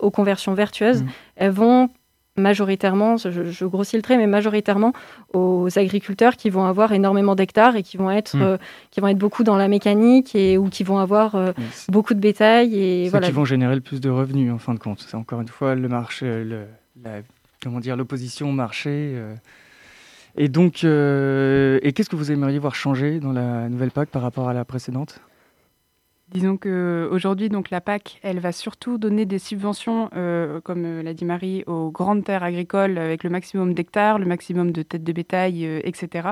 aux 0.00 0.10
conversions 0.10 0.54
vertueuses, 0.54 1.02
mmh. 1.02 1.06
elles 1.36 1.50
vont 1.50 1.90
majoritairement, 2.36 3.16
je, 3.16 3.64
grossis 3.64 3.96
le 3.96 4.02
trait, 4.02 4.16
mais 4.16 4.26
majoritairement 4.26 4.92
aux 5.34 5.68
agriculteurs 5.76 6.36
qui 6.36 6.50
vont 6.50 6.64
avoir 6.64 6.92
énormément 6.92 7.34
d'hectares 7.34 7.76
et 7.76 7.82
qui 7.82 7.96
vont 7.96 8.10
être, 8.10 8.36
hmm. 8.36 8.42
euh, 8.42 8.56
qui 8.90 9.00
vont 9.00 9.08
être 9.08 9.18
beaucoup 9.18 9.44
dans 9.44 9.56
la 9.56 9.68
mécanique 9.68 10.34
et 10.34 10.56
ou 10.56 10.68
qui 10.68 10.82
vont 10.82 10.98
avoir 10.98 11.34
euh, 11.34 11.52
beaucoup 11.88 12.14
de 12.14 12.20
bétail 12.20 12.74
et 12.74 13.08
voilà. 13.10 13.26
qui 13.26 13.32
vont 13.32 13.44
générer 13.44 13.74
le 13.74 13.80
plus 13.80 14.00
de 14.00 14.08
revenus 14.08 14.52
en 14.52 14.58
fin 14.58 14.74
de 14.74 14.78
compte. 14.78 15.04
C'est 15.06 15.16
encore 15.16 15.40
une 15.40 15.48
fois 15.48 15.74
le 15.74 15.88
marché, 15.88 16.44
le, 16.44 16.64
comment 17.62 17.80
dire, 17.80 17.96
l'opposition 17.96 18.48
au 18.48 18.52
marché. 18.52 18.90
Euh. 18.90 19.34
Et 20.36 20.48
donc, 20.48 20.84
et 20.84 21.92
qu'est-ce 21.92 22.08
que 22.08 22.16
vous 22.16 22.32
aimeriez 22.32 22.58
voir 22.58 22.74
changer 22.74 23.20
dans 23.20 23.32
la 23.32 23.68
nouvelle 23.68 23.90
PAC 23.90 24.08
par 24.08 24.22
rapport 24.22 24.48
à 24.48 24.54
la 24.54 24.64
précédente? 24.64 25.20
Disons 26.32 26.56
qu'aujourd'hui, 26.56 27.50
donc 27.50 27.68
la 27.68 27.82
PAC, 27.82 28.18
elle 28.22 28.40
va 28.40 28.52
surtout 28.52 28.96
donner 28.96 29.26
des 29.26 29.38
subventions, 29.38 30.08
euh, 30.16 30.62
comme 30.62 30.84
euh, 30.86 31.02
l'a 31.02 31.12
dit 31.12 31.26
Marie, 31.26 31.62
aux 31.66 31.90
grandes 31.90 32.24
terres 32.24 32.42
agricoles 32.42 32.96
avec 32.96 33.22
le 33.22 33.28
maximum 33.28 33.74
d'hectares, 33.74 34.18
le 34.18 34.24
maximum 34.24 34.72
de 34.72 34.82
têtes 34.82 35.04
de 35.04 35.12
bétail, 35.12 35.66
euh, 35.66 35.80
etc. 35.84 36.30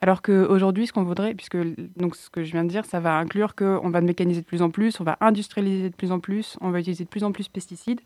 Alors 0.00 0.20
qu'aujourd'hui, 0.22 0.88
ce 0.88 0.92
qu'on 0.92 1.04
voudrait, 1.04 1.32
puisque 1.34 1.58
donc 1.96 2.16
ce 2.16 2.28
que 2.28 2.42
je 2.42 2.50
viens 2.50 2.64
de 2.64 2.68
dire, 2.68 2.84
ça 2.84 2.98
va 2.98 3.16
inclure 3.18 3.54
qu'on 3.54 3.88
va 3.88 4.00
mécaniser 4.00 4.40
de 4.40 4.46
plus 4.46 4.62
en 4.62 4.70
plus, 4.70 4.98
on 4.98 5.04
va 5.04 5.16
industrialiser 5.20 5.90
de 5.90 5.94
plus 5.94 6.10
en 6.10 6.18
plus, 6.18 6.56
on 6.60 6.70
va 6.70 6.80
utiliser 6.80 7.04
de 7.04 7.08
plus 7.08 7.22
en 7.22 7.30
plus 7.30 7.44
de 7.44 7.52
pesticides. 7.52 8.00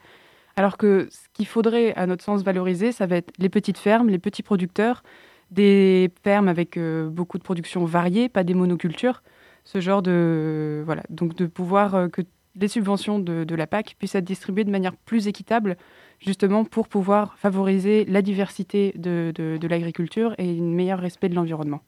Alors 0.56 0.76
que 0.76 1.08
ce 1.10 1.20
qu'il 1.32 1.46
faudrait, 1.46 1.94
à 1.94 2.06
notre 2.06 2.22
sens, 2.22 2.42
valoriser, 2.42 2.92
ça 2.92 3.06
va 3.06 3.16
être 3.16 3.32
les 3.38 3.48
petites 3.48 3.78
fermes, 3.78 4.10
les 4.10 4.18
petits 4.18 4.42
producteurs, 4.42 5.02
des 5.50 6.10
fermes 6.22 6.48
avec 6.48 6.78
beaucoup 7.08 7.38
de 7.38 7.42
production 7.42 7.86
variée, 7.86 8.28
pas 8.28 8.44
des 8.44 8.54
monocultures 8.54 9.22
ce 9.64 9.80
genre 9.80 10.02
de 10.02 10.82
voilà 10.84 11.02
donc 11.10 11.34
de 11.34 11.46
pouvoir 11.46 11.94
euh, 11.94 12.08
que 12.08 12.22
les 12.56 12.68
subventions 12.68 13.20
de, 13.20 13.54
la 13.54 13.66
PAC 13.66 13.94
puissent 13.96 14.16
être 14.16 14.24
distribuées 14.24 14.64
de 14.64 14.70
manière 14.70 14.96
plus 14.96 15.28
équitable 15.28 15.76
justement 16.18 16.64
pour 16.64 16.88
pouvoir 16.88 17.38
favoriser 17.38 18.04
la 18.06 18.22
diversité 18.22 18.92
de, 18.96 19.32
de 19.34 19.68
l'agriculture 19.68 20.34
et 20.36 20.58
un 20.58 20.62
meilleur 20.62 20.98
respect 20.98 21.28
de 21.28 21.36
l'environnement. 21.36 21.80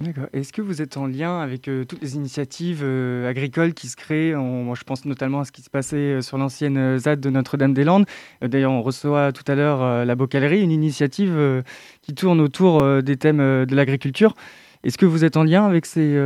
D'accord. 0.00 0.26
Est-ce 0.32 0.52
que 0.52 0.62
vous 0.62 0.82
êtes 0.82 0.96
en 0.96 1.06
lien 1.06 1.38
avec 1.38 1.68
euh, 1.68 1.84
toutes 1.84 2.02
les 2.02 2.16
initiatives 2.16 2.80
euh, 2.82 3.28
agricoles 3.28 3.72
qui 3.72 3.86
se 3.86 3.94
créent 3.94 4.34
Moi, 4.34 4.74
je 4.76 4.82
pense 4.82 5.04
notamment 5.04 5.40
à 5.40 5.44
ce 5.44 5.52
qui 5.52 5.62
se 5.62 5.70
passait 5.70 6.22
sur 6.22 6.38
l'ancienne 6.38 6.98
ZAD 6.98 7.20
de 7.20 7.30
Notre-Dame-des-Landes. 7.30 8.06
D'ailleurs, 8.40 8.72
on 8.72 8.82
reçoit 8.82 9.30
tout 9.30 9.44
à 9.46 9.54
l'heure 9.54 10.04
la 10.04 10.14
Bocalerie, 10.16 10.60
une 10.60 10.72
initiative 10.72 11.62
qui 12.00 12.14
tourne 12.14 12.40
autour 12.40 13.02
des 13.02 13.16
thèmes 13.16 13.38
de 13.38 13.76
l'agriculture. 13.76 14.34
Est-ce 14.82 14.98
que 14.98 15.06
vous 15.06 15.24
êtes 15.24 15.36
en 15.36 15.44
lien 15.44 15.64
avec 15.64 15.86
ces, 15.86 16.18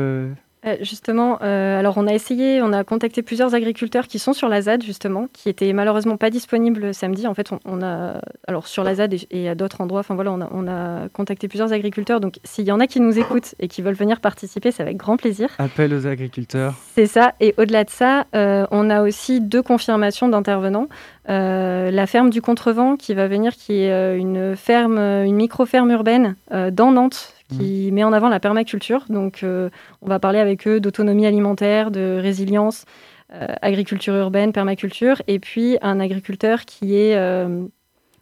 justement, 0.81 1.39
euh, 1.43 1.79
alors 1.79 1.97
on 1.97 2.07
a 2.07 2.13
essayé, 2.13 2.61
on 2.63 2.73
a 2.73 2.85
contacté 2.85 3.23
plusieurs 3.23 3.55
agriculteurs 3.55 4.07
qui 4.07 4.19
sont 4.19 4.33
sur 4.33 4.49
la 4.49 4.63
ZAD 4.63 4.83
justement, 4.83 5.29
qui 5.33 5.49
étaient 5.49 5.73
malheureusement 5.73 6.17
pas 6.17 6.31
disponibles 6.31 6.93
samedi. 6.93 7.27
En 7.27 7.35
fait, 7.35 7.51
on, 7.65 7.83
a, 7.83 8.21
alors 8.47 8.67
sur 8.67 8.85
la 8.85 8.97
ZAD 8.97 9.15
et, 9.31 9.49
à 9.49 9.55
d'autres 9.55 9.81
endroits, 9.81 10.01
enfin 10.01 10.15
voilà, 10.15 10.33
on 10.33 10.67
a, 10.67 11.09
contacté 11.11 11.49
plusieurs 11.49 11.73
agriculteurs. 11.73 12.21
Donc 12.21 12.39
s'il 12.45 12.65
y 12.65 12.73
en 12.73 12.81
a 12.81 12.87
qui 12.87 13.01
nous 13.01 13.19
écoutent 13.19 13.55
et 13.61 13.69
qui 13.69 13.83
veulent 13.83 13.95
venir 13.95 14.21
participer, 14.21 14.71
c'est 14.71 14.83
avec 14.83 14.97
grand 14.97 15.17
plaisir. 15.17 15.51
Appel 15.59 15.95
aux 15.95 16.07
agriculteurs. 16.07 16.75
C'est 16.95 17.07
ça. 17.07 17.35
Et 17.41 17.55
au-delà 17.59 17.85
de 17.85 17.91
ça, 17.91 18.27
euh, 18.35 18.67
on 18.71 18.91
a 18.91 19.03
aussi 19.03 19.41
deux 19.41 19.63
confirmations 19.63 20.29
d'intervenants. 20.29 20.89
la 21.29 22.07
ferme 22.07 22.31
du 22.31 22.43
Contrevent 22.43 22.97
qui 22.97 23.15
va 23.15 23.29
venir, 23.29 23.55
qui 23.55 23.83
est 23.83 24.19
une 24.19 24.57
ferme, 24.57 24.99
une 24.99 25.37
micro-ferme 25.37 25.91
urbaine 25.91 26.37
dans 26.51 26.93
Nantes, 26.93 27.36
qui 27.49 27.91
met 27.93 28.05
en 28.05 28.13
avant 28.13 28.29
la 28.29 28.41
permaculture. 28.41 29.05
Donc, 29.09 29.43
euh, 29.43 29.71
on 30.03 30.09
va 30.09 30.19
parler 30.19 30.39
avec 30.39 30.67
eux 30.67 30.81
d'autonomie 30.81 31.27
alimentaire, 31.27 31.91
de 31.91 32.19
résilience, 32.21 32.85
euh, 33.33 33.47
agriculture 33.63 34.15
urbaine, 34.15 34.53
permaculture, 34.53 35.23
et 35.27 35.39
puis 35.39 35.79
un 35.83 36.01
agriculteur 36.01 36.65
qui 36.65 36.97
est 36.97 37.17
euh, 37.17 37.65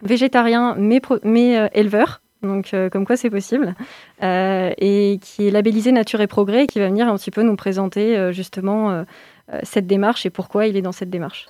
végétarien 0.02 0.74
mais, 0.78 1.00
mais 1.22 1.70
éleveur. 1.72 2.20
Donc, 2.42 2.74
comme 2.92 3.06
quoi 3.06 3.16
c'est 3.16 3.30
possible, 3.30 3.74
et 4.20 5.18
qui 5.22 5.46
est 5.46 5.50
labellisé 5.50 5.92
Nature 5.92 6.20
et 6.20 6.26
Progrès, 6.26 6.64
et 6.64 6.66
qui 6.66 6.78
va 6.78 6.88
venir 6.88 7.08
un 7.08 7.16
petit 7.16 7.30
peu 7.30 7.42
nous 7.42 7.56
présenter 7.56 8.34
justement 8.34 9.06
cette 9.62 9.86
démarche 9.86 10.26
et 10.26 10.30
pourquoi 10.30 10.66
il 10.66 10.76
est 10.76 10.82
dans 10.82 10.92
cette 10.92 11.08
démarche. 11.08 11.46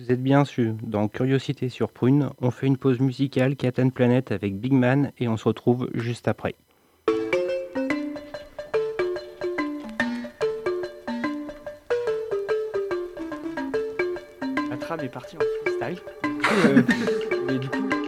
Vous 0.00 0.10
êtes 0.10 0.22
bien 0.22 0.46
sûr 0.46 0.76
dans 0.82 1.08
Curiosité 1.08 1.68
sur 1.68 1.92
Prune. 1.92 2.30
On 2.40 2.50
fait 2.50 2.66
une 2.66 2.78
pause 2.78 3.00
musicale 3.00 3.54
Captain 3.54 3.90
Planet 3.90 4.32
avec 4.32 4.58
Big 4.58 4.72
Man 4.72 5.12
et 5.18 5.28
on 5.28 5.36
se 5.36 5.44
retrouve 5.44 5.90
juste 5.92 6.26
après. 6.26 6.54
La 14.70 14.76
trame 14.80 15.00
est 15.00 15.12
partie 15.12 15.36
en 15.36 15.40
freestyle. 15.66 16.02
Euh, 16.66 16.82
mais 17.46 17.58
du 17.60 17.68
coup, 17.68 17.99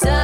I. 0.00 0.21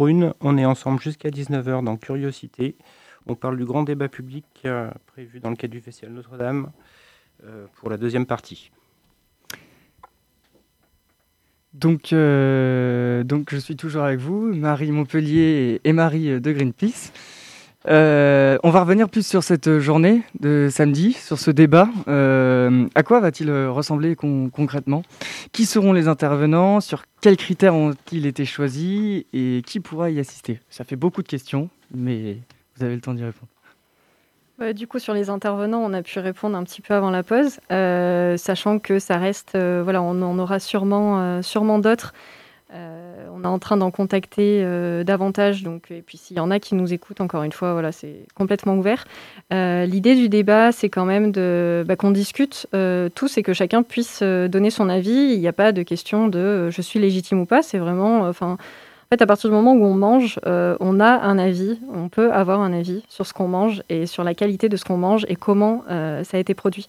On 0.00 0.56
est 0.58 0.64
ensemble 0.64 1.00
jusqu'à 1.00 1.28
19h 1.28 1.82
dans 1.82 1.96
Curiosité. 1.96 2.76
On 3.26 3.34
parle 3.34 3.56
du 3.56 3.64
grand 3.64 3.82
débat 3.82 4.08
public 4.08 4.44
prévu 5.06 5.40
dans 5.40 5.50
le 5.50 5.56
cadre 5.56 5.72
du 5.72 5.80
Festival 5.80 6.14
Notre-Dame 6.14 6.70
euh, 7.44 7.66
pour 7.76 7.90
la 7.90 7.96
deuxième 7.96 8.24
partie. 8.24 8.70
Donc, 11.74 12.12
euh, 12.12 13.24
donc, 13.24 13.48
je 13.50 13.56
suis 13.56 13.76
toujours 13.76 14.04
avec 14.04 14.20
vous, 14.20 14.54
Marie 14.54 14.92
Montpellier 14.92 15.80
et 15.82 15.92
Marie 15.92 16.40
de 16.40 16.52
Greenpeace. 16.52 17.12
Euh, 17.88 18.56
on 18.62 18.70
va 18.70 18.80
revenir 18.82 19.08
plus 19.08 19.26
sur 19.26 19.42
cette 19.42 19.78
journée 19.78 20.22
de 20.40 20.68
samedi, 20.70 21.12
sur 21.12 21.38
ce 21.38 21.50
débat. 21.50 21.88
À 22.06 23.02
quoi 23.02 23.18
va-t-il 23.18 23.50
ressembler 23.50 24.14
concrètement? 24.14 25.02
Qui 25.58 25.66
seront 25.66 25.92
les 25.92 26.06
intervenants 26.06 26.80
Sur 26.80 27.02
quels 27.20 27.36
critères 27.36 27.74
ont-ils 27.74 28.26
été 28.26 28.44
choisis 28.44 29.24
Et 29.32 29.60
qui 29.66 29.80
pourra 29.80 30.08
y 30.08 30.20
assister 30.20 30.60
Ça 30.70 30.84
fait 30.84 30.94
beaucoup 30.94 31.20
de 31.20 31.26
questions, 31.26 31.68
mais 31.92 32.36
vous 32.76 32.84
avez 32.84 32.94
le 32.94 33.00
temps 33.00 33.12
d'y 33.12 33.24
répondre. 33.24 33.50
Bah, 34.60 34.72
du 34.72 34.86
coup, 34.86 35.00
sur 35.00 35.14
les 35.14 35.30
intervenants, 35.30 35.80
on 35.80 35.92
a 35.94 36.02
pu 36.02 36.20
répondre 36.20 36.56
un 36.56 36.62
petit 36.62 36.80
peu 36.80 36.94
avant 36.94 37.10
la 37.10 37.24
pause, 37.24 37.58
euh, 37.72 38.36
sachant 38.36 38.78
que 38.78 39.00
ça 39.00 39.16
reste, 39.16 39.58
voilà, 39.58 40.00
on 40.00 40.22
en 40.22 40.38
aura 40.38 40.60
sûrement, 40.60 41.42
sûrement 41.42 41.80
d'autres. 41.80 42.14
Euh, 43.38 43.40
on 43.40 43.44
est 43.44 43.46
en 43.46 43.58
train 43.58 43.76
d'en 43.76 43.90
contacter 43.90 44.62
euh, 44.62 45.04
davantage. 45.04 45.62
Donc, 45.62 45.90
et 45.90 46.02
puis 46.02 46.18
s'il 46.18 46.36
y 46.36 46.40
en 46.40 46.50
a 46.50 46.58
qui 46.58 46.74
nous 46.74 46.92
écoutent, 46.92 47.20
encore 47.20 47.42
une 47.42 47.52
fois, 47.52 47.72
voilà, 47.72 47.92
c'est 47.92 48.26
complètement 48.34 48.76
ouvert. 48.76 49.04
Euh, 49.52 49.86
l'idée 49.86 50.14
du 50.14 50.28
débat, 50.28 50.72
c'est 50.72 50.88
quand 50.88 51.04
même 51.04 51.32
bah, 51.84 51.96
qu'on 51.96 52.10
discute 52.10 52.66
tous 53.14 53.38
et 53.38 53.42
que 53.42 53.52
chacun 53.52 53.82
puisse 53.82 54.22
donner 54.22 54.70
son 54.70 54.88
avis. 54.88 55.10
Il 55.10 55.40
n'y 55.40 55.48
a 55.48 55.52
pas 55.52 55.72
de 55.72 55.82
question 55.82 56.28
de 56.28 56.70
je 56.70 56.82
suis 56.82 56.98
légitime 56.98 57.40
ou 57.40 57.46
pas. 57.46 57.62
C'est 57.62 57.78
vraiment, 57.78 58.22
enfin, 58.22 58.52
en 58.52 59.08
fait, 59.10 59.22
à 59.22 59.26
partir 59.26 59.50
du 59.50 59.56
moment 59.56 59.72
où 59.72 59.84
on 59.84 59.94
mange, 59.94 60.38
on 60.46 61.00
a 61.00 61.20
un 61.20 61.38
avis. 61.38 61.78
On 61.94 62.08
peut 62.08 62.32
avoir 62.32 62.60
un 62.60 62.72
avis 62.72 63.02
sur 63.08 63.26
ce 63.26 63.32
qu'on 63.32 63.48
mange 63.48 63.82
et 63.88 64.06
sur 64.06 64.24
la 64.24 64.34
qualité 64.34 64.68
de 64.68 64.76
ce 64.76 64.84
qu'on 64.84 64.96
mange 64.96 65.24
et 65.28 65.36
comment 65.36 65.84
ça 65.88 66.36
a 66.36 66.38
été 66.38 66.54
produit. 66.54 66.88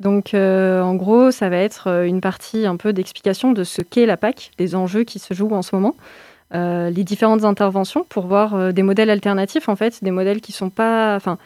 Donc, 0.00 0.34
euh, 0.34 0.82
en 0.82 0.94
gros, 0.94 1.30
ça 1.30 1.48
va 1.48 1.56
être 1.56 1.88
euh, 1.88 2.04
une 2.04 2.20
partie 2.20 2.66
un 2.66 2.76
peu 2.76 2.92
d'explication 2.92 3.52
de 3.52 3.64
ce 3.64 3.80
qu'est 3.80 4.06
la 4.06 4.16
PAC, 4.16 4.50
des 4.58 4.74
enjeux 4.74 5.04
qui 5.04 5.18
se 5.18 5.32
jouent 5.32 5.52
en 5.52 5.62
ce 5.62 5.74
moment, 5.74 5.94
euh, 6.54 6.90
les 6.90 7.02
différentes 7.02 7.44
interventions 7.44 8.04
pour 8.08 8.26
voir 8.26 8.72
des 8.72 8.82
modèles 8.82 9.10
alternatifs, 9.10 9.68
en 9.68 9.76
fait, 9.76 10.02
des 10.04 10.10
modèles 10.10 10.40
qui 10.40 10.52
sont 10.52 10.70
pas. 10.70 11.16
Enfin, 11.16 11.38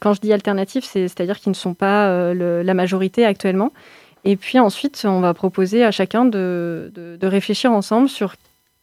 quand 0.00 0.14
je 0.14 0.20
dis 0.20 0.32
alternatifs, 0.32 0.84
c'est-à-dire 0.84 1.38
qui 1.38 1.50
ne 1.50 1.54
sont 1.54 1.74
pas 1.74 2.34
la 2.34 2.74
majorité 2.74 3.24
actuellement. 3.24 3.72
Et 4.24 4.34
puis 4.34 4.58
ensuite, 4.58 5.00
on 5.08 5.20
va 5.20 5.32
proposer 5.32 5.84
à 5.84 5.92
chacun 5.92 6.24
de, 6.24 6.90
réfléchir 7.22 7.70
ensemble 7.70 8.08
sur 8.08 8.34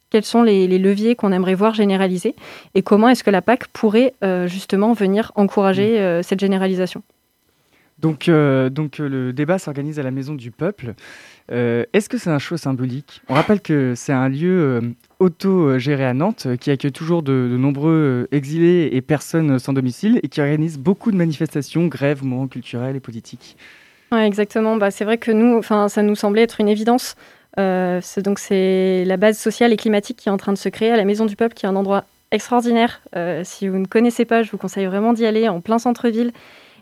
quels 0.08 0.24
sont 0.24 0.42
les, 0.42 0.66
leviers 0.78 1.14
qu'on 1.14 1.32
aimerait 1.32 1.54
voir 1.54 1.74
généralisés 1.74 2.34
et 2.74 2.80
comment 2.80 3.10
est-ce 3.10 3.22
que 3.22 3.30
la 3.30 3.42
PAC 3.42 3.66
pourrait 3.68 4.14
justement 4.46 4.94
venir 4.94 5.32
encourager 5.34 6.00
mmh. 6.00 6.22
cette 6.22 6.40
généralisation. 6.40 7.02
Donc, 7.98 8.28
euh, 8.28 8.68
donc 8.68 9.00
euh, 9.00 9.08
le 9.08 9.32
débat 9.32 9.58
s'organise 9.58 9.98
à 9.98 10.02
la 10.02 10.10
Maison 10.10 10.34
du 10.34 10.50
Peuple. 10.50 10.94
Euh, 11.50 11.84
est-ce 11.92 12.08
que 12.08 12.18
c'est 12.18 12.30
un 12.30 12.38
choix 12.38 12.58
symbolique? 12.58 13.22
On 13.28 13.34
rappelle 13.34 13.60
que 13.60 13.94
c'est 13.96 14.12
un 14.12 14.28
lieu 14.28 14.94
auto-géré 15.18 16.04
à 16.04 16.12
Nantes 16.12 16.46
qui 16.60 16.70
accueille 16.70 16.92
toujours 16.92 17.22
de, 17.22 17.56
nombreux 17.58 18.28
exilés 18.32 18.90
et 18.92 19.00
personnes 19.00 19.58
sans 19.58 19.72
domicile 19.72 20.20
et 20.22 20.28
qui 20.28 20.40
organise 20.40 20.78
beaucoup 20.78 21.10
de 21.10 21.16
manifestations, 21.16 21.86
grèves, 21.86 22.22
mouvements 22.22 22.48
culturels 22.48 22.96
et 22.96 23.00
politiques. 23.00 23.56
Exactement. 24.12 24.76
Bah, 24.76 24.90
c'est 24.90 25.04
vrai 25.04 25.18
que 25.18 25.30
nous, 25.30 25.62
ça 25.62 26.02
nous 26.02 26.16
semblait 26.16 26.42
être 26.42 26.60
une 26.60 26.68
évidence. 26.68 27.16
donc 27.56 28.38
c'est 28.38 29.04
la 29.06 29.16
base 29.16 29.38
sociale 29.38 29.72
et 29.72 29.76
climatique 29.76 30.18
qui 30.18 30.28
est 30.28 30.32
en 30.32 30.36
train 30.36 30.52
de 30.52 30.58
se 30.58 30.68
créer 30.68 30.90
à 30.90 30.96
la 30.96 31.04
Maison 31.04 31.24
du 31.24 31.36
Peuple, 31.36 31.54
qui 31.54 31.64
est 31.64 31.68
un 31.68 31.76
endroit 31.76 32.04
extraordinaire. 32.30 33.00
si 33.44 33.68
vous 33.68 33.78
ne 33.78 33.86
connaissez 33.86 34.26
pas, 34.26 34.42
je 34.42 34.50
vous 34.50 34.58
conseille 34.58 34.86
vraiment 34.86 35.14
d'y 35.14 35.24
aller 35.24 35.48
en 35.48 35.62
plein 35.62 35.78
centre-ville. 35.78 36.32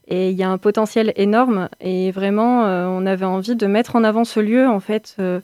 Et 0.06 0.30
il 0.30 0.36
y 0.36 0.42
a 0.42 0.50
un 0.50 0.58
potentiel 0.58 1.12
énorme. 1.16 1.68
Et 1.80 2.10
vraiment, 2.10 2.66
euh, 2.66 2.86
on 2.86 3.06
avait 3.06 3.24
envie 3.24 3.56
de 3.56 3.66
mettre 3.66 3.96
en 3.96 4.04
avant 4.04 4.24
ce 4.24 4.40
lieu, 4.40 4.68
en 4.68 4.80
fait, 4.80 5.16
euh, 5.18 5.40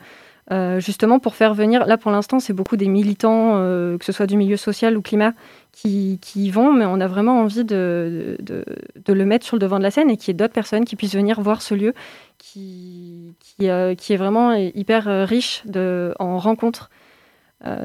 euh, 0.51 0.81
justement 0.81 1.19
pour 1.19 1.35
faire 1.35 1.55
venir. 1.55 1.87
Là, 1.87 1.97
pour 1.97 2.11
l'instant, 2.11 2.41
c'est 2.41 2.53
beaucoup 2.53 2.77
des 2.77 2.89
militants, 2.89 3.55
que 3.99 4.05
ce 4.05 4.13
soit 4.13 4.27
du 4.27 4.37
milieu 4.37 4.57
social 4.57 4.97
ou 4.97 5.03
climat, 5.03 5.33
qui, 5.73 6.19
qui 6.21 6.47
y 6.47 6.51
vont. 6.51 6.73
Mais 6.73 6.85
on 6.85 7.01
a 7.01 7.07
vraiment 7.07 7.41
envie 7.41 7.65
de, 7.65 8.37
de, 8.41 9.13
le 9.13 9.25
mettre 9.25 9.47
sur 9.47 9.57
le 9.57 9.61
devant 9.61 9.79
de 9.79 9.83
la 9.83 9.91
scène 9.91 10.11
et 10.11 10.17
qu'il 10.17 10.29
y 10.29 10.31
ait 10.33 10.35
d'autres 10.35 10.53
personnes 10.53 10.85
qui 10.85 10.97
puissent 10.97 11.15
venir 11.15 11.41
voir 11.41 11.63
ce 11.63 11.75
lieu 11.75 11.95
qui, 12.39 13.35
qui, 13.41 13.69
qui 13.97 14.13
est 14.13 14.17
vraiment 14.17 14.53
hyper 14.53 15.27
riche 15.27 15.63
de, 15.65 16.15
en 16.19 16.39
rencontres. 16.39 16.91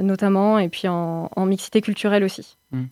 notamment, 0.02 0.60
et 0.60 0.68
puis 0.68 0.90
en, 0.90 1.30
mixité 1.46 1.80
culturelle 1.80 2.24
aussi. 2.26 2.58
Mmh. 2.72 2.86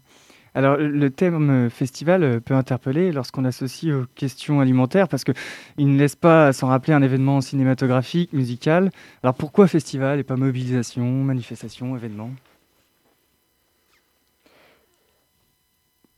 Alors, 0.56 0.78
le 0.78 1.10
thème 1.10 1.70
festival 1.70 2.40
peut 2.42 2.54
interpeller 2.54 3.12
lorsqu'on 3.12 3.44
associe 3.44 3.94
aux 3.94 4.06
questions 4.16 4.60
alimentaires, 4.60 5.08
parce 5.08 5.24
qu'il 5.24 5.34
ne 5.78 5.98
laisse 5.98 6.16
pas 6.16 6.54
sans 6.54 6.68
rappeler 6.68 6.94
un 6.94 7.02
événement 7.02 7.42
cinématographique, 7.42 8.34
musical. 8.34 8.92
Alors, 9.24 9.34
pourquoi 9.34 9.68
festival 9.68 10.20
et 10.20 10.24
pas 10.24 10.36
mobilisation, 10.36 11.06
manifestation, 11.06 11.96
événement? 11.96 12.30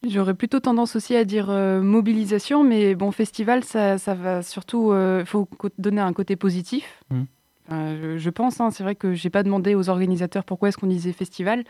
J'aurais 0.08 0.36
plutôt 0.36 0.60
tendance 0.60 0.96
aussi 0.96 1.16
à 1.16 1.26
dire 1.26 1.50
euh, 1.50 1.82
mobilisation, 1.82 2.64
mais 2.64 2.96
bon, 2.96 3.12
festival, 3.12 3.64
ça, 3.64 3.98
va 4.14 4.44
surtout. 4.44 4.92
Il 4.92 4.96
euh, 4.96 5.26
faut 5.26 5.48
donner 5.78 6.02
un 6.02 6.14
côté 6.14 6.36
positif. 6.36 7.04
Mmh. 7.10 7.24
je, 7.70 8.30
pense, 8.30 8.62
hein, 8.62 8.70
c'est 8.72 8.84
vrai 8.84 8.96
que 8.96 9.14
j'ai 9.14 9.30
pas 9.30 9.44
demandé 9.44 9.74
aux 9.74 9.90
organisateurs 9.90 10.44
pourquoi 10.44 10.70
est-ce 10.70 10.78
qu'on 10.78 10.88
disait 10.88 11.14
festival. 11.14 11.64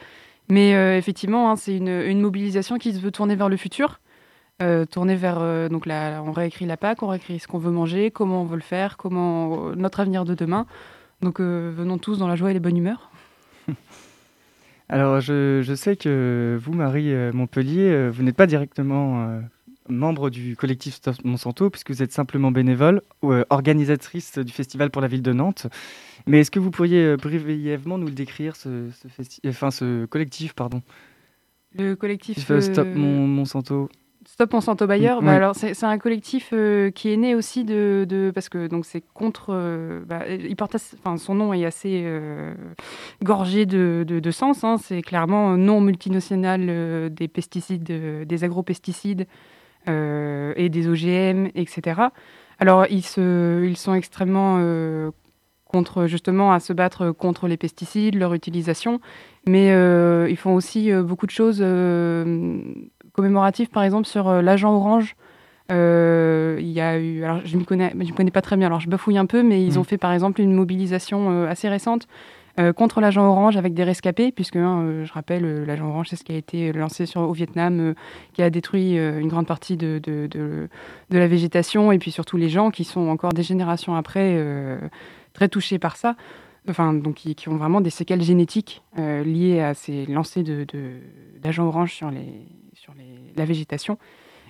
Mais 0.49 0.75
euh, 0.75 0.97
effectivement, 0.97 1.51
hein, 1.51 1.55
c'est 1.55 1.75
une, 1.75 2.21
mobilisation 2.21 2.77
qui 2.77 2.93
se 2.93 2.99
veut 2.99 3.11
tourner 3.11 3.35
vers 3.35 3.49
le 3.49 3.57
futur. 3.57 3.99
Euh, 4.61 4.85
tourner 4.85 5.15
vers 5.15 5.39
euh, 5.39 5.67
donc 5.67 5.85
la, 5.85 6.23
on 6.25 6.31
réécrit 6.31 6.65
la 6.65 6.77
PAC, 6.77 7.03
on 7.03 7.07
réécrit 7.07 7.39
ce 7.39 7.47
qu'on 7.47 7.57
veut 7.57 7.71
manger, 7.71 8.09
comment 8.09 8.43
on 8.43 8.45
veut 8.45 8.55
le 8.55 8.61
faire, 8.61 8.95
comment 8.95 9.75
notre 9.75 9.99
avenir 9.99 10.23
de 10.23 10.33
demain. 10.33 10.65
Donc 11.21 11.39
venons 11.41 11.97
tous 11.97 12.19
dans 12.19 12.27
la 12.27 12.35
joie 12.35 12.51
et 12.51 12.53
les 12.53 12.59
bonnes 12.59 12.77
humeurs. 12.77 13.09
Alors 14.89 15.19
je, 15.19 15.73
sais 15.75 15.95
que 15.95 16.57
vous, 16.61 16.73
Marie 16.73 17.13
Montpellier, 17.33 18.09
vous 18.09 18.23
n'êtes 18.23 18.35
pas 18.35 18.47
directement 18.47 19.41
membre 19.89 20.29
du 20.29 20.55
collectif 20.55 20.95
Stop 20.95 21.15
Monsanto, 21.23 21.69
puisque 21.69 21.91
vous 21.91 22.03
êtes 22.03 22.11
simplement 22.11 22.51
bénévole, 22.51 23.01
organisatrice 23.49 24.37
du 24.37 24.53
festival 24.53 24.91
pour 24.91 25.01
la 25.01 25.07
ville 25.07 25.23
de 25.23 25.33
Nantes. 25.33 25.67
Mais 26.27 26.39
est-ce 26.39 26.51
que 26.51 26.59
vous 26.59 26.71
pourriez 26.71 27.03
euh, 27.05 27.17
brièvement 27.17 27.97
nous 27.97 28.07
le 28.07 28.13
décrire, 28.13 28.55
ce, 28.55 28.89
enfin, 29.47 29.71
ce 29.71 30.05
collectif 30.05 30.53
pardon? 30.53 30.81
Le 31.77 31.95
collectif 31.95 32.39
Stop 32.59 32.87
euh, 32.87 32.95
Monsanto. 32.95 33.89
Stop 34.25 34.53
Monsanto 34.53 34.87
Bayer. 34.87 35.13
Bah, 35.21 35.33
alors 35.33 35.55
c'est 35.55 35.83
un 35.83 35.99
collectif 35.99 36.49
euh, 36.51 36.89
qui 36.89 37.11
est 37.11 37.17
né 37.17 37.35
aussi 37.35 37.63
de, 37.63 38.07
de 38.09 38.31
parce 38.33 38.49
que 38.49 38.65
donc 38.65 38.85
c'est 38.85 39.03
contre. 39.13 39.53
bah, 40.07 40.27
il 40.27 40.55
porte, 40.55 40.75
enfin 40.75 41.17
son 41.17 41.35
nom 41.35 41.53
est 41.53 41.65
assez 41.65 42.03
gorgé 43.21 43.67
de, 43.67 44.03
de, 44.07 44.19
de 44.19 44.31
sens. 44.31 44.63
Hein. 44.63 44.77
c'est 44.77 45.03
clairement 45.03 45.57
non 45.57 45.79
multinational 45.79 47.13
des 47.13 47.27
pesticides, 47.27 47.83
des 47.83 48.43
agropesticides 48.43 49.27
et 49.87 50.69
des 50.69 50.87
OGM, 50.87 51.49
etc. 51.53 52.01
Alors 52.57 52.87
ils 52.89 53.05
se, 53.05 53.63
ils 53.63 53.77
sont 53.77 53.93
extrêmement 53.93 54.57
contre 55.65 56.05
justement 56.05 56.53
à 56.53 56.59
se 56.59 56.73
battre 56.73 57.11
contre 57.11 57.47
les 57.47 57.57
pesticides, 57.57 58.15
leur 58.15 58.33
utilisation, 58.33 59.01
mais 59.47 59.71
euh, 59.71 60.27
ils 60.29 60.37
font 60.37 60.55
aussi 60.55 60.91
euh, 60.91 61.03
beaucoup 61.03 61.25
de 61.25 61.31
choses 61.31 61.59
euh, 61.61 62.59
commémoratives, 63.13 63.69
par 63.69 63.83
exemple 63.83 64.07
sur 64.07 64.31
l'agent 64.41 64.73
orange. 64.73 65.15
il 65.69 66.71
y 66.71 66.81
a 66.81 66.97
eu, 66.97 67.23
alors 67.23 67.41
je 67.43 67.57
ne 67.57 67.63
connais, 67.63 67.93
je 67.99 68.13
connais 68.13 68.31
pas 68.31 68.41
très 68.41 68.57
bien, 68.57 68.67
alors 68.67 68.79
je 68.79 68.89
bafouille 68.89 69.17
un 69.17 69.25
peu, 69.25 69.43
mais 69.43 69.63
ils 69.63 69.75
mmh. 69.75 69.79
ont 69.79 69.83
fait 69.83 69.97
par 69.97 70.13
exemple 70.13 70.41
une 70.41 70.53
mobilisation 70.53 71.45
assez 71.47 71.67
récente 71.69 72.07
contre 72.77 73.01
l'agent 73.01 73.27
orange 73.27 73.57
avec 73.57 73.73
des 73.73 73.83
rescapés, 73.83 74.31
puisque 74.31 74.55
hein, 74.55 75.03
je 75.03 75.11
rappelle, 75.11 75.65
l'agent 75.65 75.89
orange, 75.89 76.07
c'est 76.09 76.15
ce 76.15 76.23
qui 76.23 76.31
a 76.31 76.37
été 76.37 76.71
lancé 76.71 77.05
sur, 77.05 77.19
au 77.19 77.33
Vietnam, 77.33 77.95
qui 78.31 78.41
a 78.41 78.49
détruit 78.49 78.95
une 78.95 79.27
grande 79.27 79.45
partie 79.45 79.75
de, 79.75 79.99
de, 80.01 80.27
de, 80.27 80.69
de, 81.09 81.17
la 81.17 81.27
végétation, 81.27 81.91
et 81.91 81.99
puis 81.99 82.11
surtout 82.11 82.37
les 82.37 82.47
gens 82.47 82.71
qui 82.71 82.85
sont 82.85 83.09
encore 83.09 83.33
des 83.33 83.43
générations 83.43 83.95
après 83.95 84.39
très 85.35 85.49
touchés 85.49 85.77
par 85.77 85.97
ça, 85.97 86.15
enfin, 86.67 86.93
donc 86.93 87.15
qui, 87.15 87.49
ont 87.49 87.57
vraiment 87.57 87.81
des 87.81 87.91
séquelles 87.91 88.23
génétiques 88.23 88.81
euh, 88.97 89.23
liées 89.23 89.61
à 89.61 89.75
ces 89.75 90.07
lancers 90.07 90.43
d'agents 90.43 91.63
de, 91.63 91.67
orange 91.67 91.93
sur, 91.93 92.09
les, 92.09 92.47
sur 92.73 92.93
les, 92.97 93.33
la 93.35 93.45
végétation. 93.45 93.99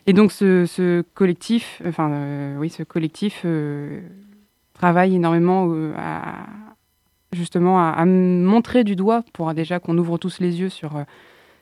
Et 0.07 0.13
donc 0.13 0.31
ce, 0.31 1.01
collectif, 1.13 1.81
enfin 1.85 2.11
euh, 2.11 2.57
oui, 2.57 2.69
ce 2.69 2.83
collectif 2.83 3.41
euh, 3.43 4.01
travaille 4.73 5.15
énormément 5.15 5.73
à 5.97 6.45
justement 7.31 7.79
à, 7.79 8.05
montrer 8.05 8.85
du 8.85 8.95
doigt 8.95 9.23
pour 9.33 9.53
déjà 9.53 9.79
qu'on 9.79 9.97
ouvre 9.97 10.17
tous 10.17 10.39
les 10.39 10.61
yeux 10.61 10.69
sur 10.69 11.03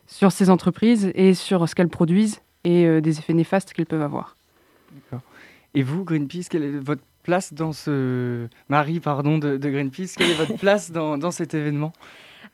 sur 0.05 0.31
ces 0.31 0.51
entreprises 0.51 1.12
et 1.15 1.33
sur 1.33 1.67
ce 1.67 1.73
qu'elles 1.73 1.89
produisent 1.89 2.41
et 2.63 3.01
des 3.01 3.17
effets 3.17 3.33
néfastes 3.33 3.73
qu'elles 3.73 3.88
peuvent 3.88 4.01
avoir. 4.01 4.36
Et 5.73 5.81
vous, 5.81 6.03
Greenpeace, 6.03 6.49
quel 6.49 6.63
est 6.63 6.69
votre 6.71 7.01
place 7.23 7.53
dans 7.53 7.71
ce. 7.71 8.47
Marie, 8.69 8.99
pardon, 8.99 9.38
de, 9.38 9.57
Greenpeace, 9.57 10.15
quelle 10.17 10.31
est 10.31 10.36
votre 10.36 10.57
place 10.57 10.91
dans, 10.91 11.17
dans 11.17 11.31
cet 11.31 11.53
événement? 11.53 11.93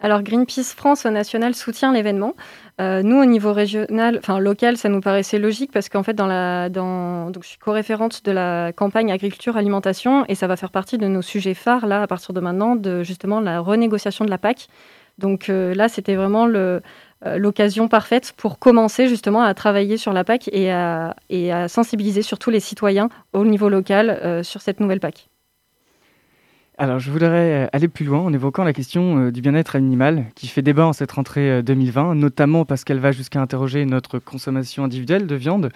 Alors 0.02 0.24
Greenpeace 0.24 0.74
France 0.76 1.06
au 1.06 1.10
national 1.10 1.54
soutient 1.56 1.92
l'événement. 1.92 2.34
Euh, 2.80 3.04
nous, 3.04 3.18
au 3.18 3.26
niveau 3.26 3.52
régional, 3.52 4.18
enfin 4.20 4.40
local, 4.40 4.78
ça 4.78 4.88
nous 4.88 5.02
paraissait 5.02 5.40
logique 5.40 5.72
parce 5.74 5.90
qu'en 5.90 6.04
fait, 6.04 6.14
dans 6.14 6.28
la, 6.28 6.70
dans, 6.70 7.32
donc 7.32 7.44
je 7.44 7.50
suis 7.50 7.58
co-référente 7.58 8.24
de 8.24 8.32
la 8.32 8.72
campagne 8.72 9.12
agriculture 9.12 9.58
alimentation 9.58 10.24
et 10.30 10.36
ça 10.36 10.48
va 10.48 10.56
faire 10.56 10.72
partie 10.72 10.98
de 10.98 11.08
nos 11.08 11.22
sujets 11.22 11.54
phares 11.54 11.86
là 11.86 12.02
à 12.02 12.08
partir 12.08 12.34
de 12.34 12.40
maintenant 12.40 12.78
de 12.78 13.04
justement 13.04 13.42
la 13.42 13.60
renégociation 13.60 14.24
de 14.24 14.30
la 14.30 14.38
PAC. 14.38 14.70
Donc 15.18 15.50
euh, 15.50 15.76
là, 15.76 15.90
c'était 15.90 16.16
vraiment 16.16 16.46
le, 16.46 16.82
l'occasion 17.26 17.88
parfaite 17.88 18.34
pour 18.38 18.60
commencer 18.60 19.08
justement 19.08 19.42
à 19.42 19.54
travailler 19.54 19.98
sur 19.98 20.14
la 20.14 20.24
PAC 20.24 20.50
et 20.54 20.72
à, 20.72 21.16
sensibiliser 21.68 22.22
surtout 22.22 22.50
les 22.50 22.60
citoyens 22.60 23.10
au 23.34 23.46
niveau 23.46 23.70
local 23.70 24.44
sur 24.44 24.62
cette 24.62 24.80
nouvelle 24.80 25.00
PAC. 25.00 25.30
Alors, 26.82 26.98
je 26.98 27.12
voudrais 27.12 27.66
euh, 27.66 27.68
aller 27.74 27.90
plus 27.90 28.06
loin 28.06 28.20
en 28.20 28.32
évoquant 28.32 28.64
la 28.64 28.72
question 28.72 29.26
euh, 29.26 29.32
du 29.34 29.42
bien-être 29.42 29.76
animal 29.76 30.28
qui 30.34 30.48
fait 30.48 30.62
débat 30.62 30.88
en 30.88 30.94
cette 30.94 31.12
rentrée 31.12 31.62
2020, 31.62 32.12
euh, 32.12 32.14
notamment 32.14 32.64
parce 32.64 32.86
qu'elle 32.86 33.02
va 33.02 33.12
jusqu'à 33.12 33.42
interroger 33.42 33.84
notre 33.84 34.18
consommation 34.18 34.86
individuelle 34.86 35.28
de 35.28 35.36
viande 35.36 35.72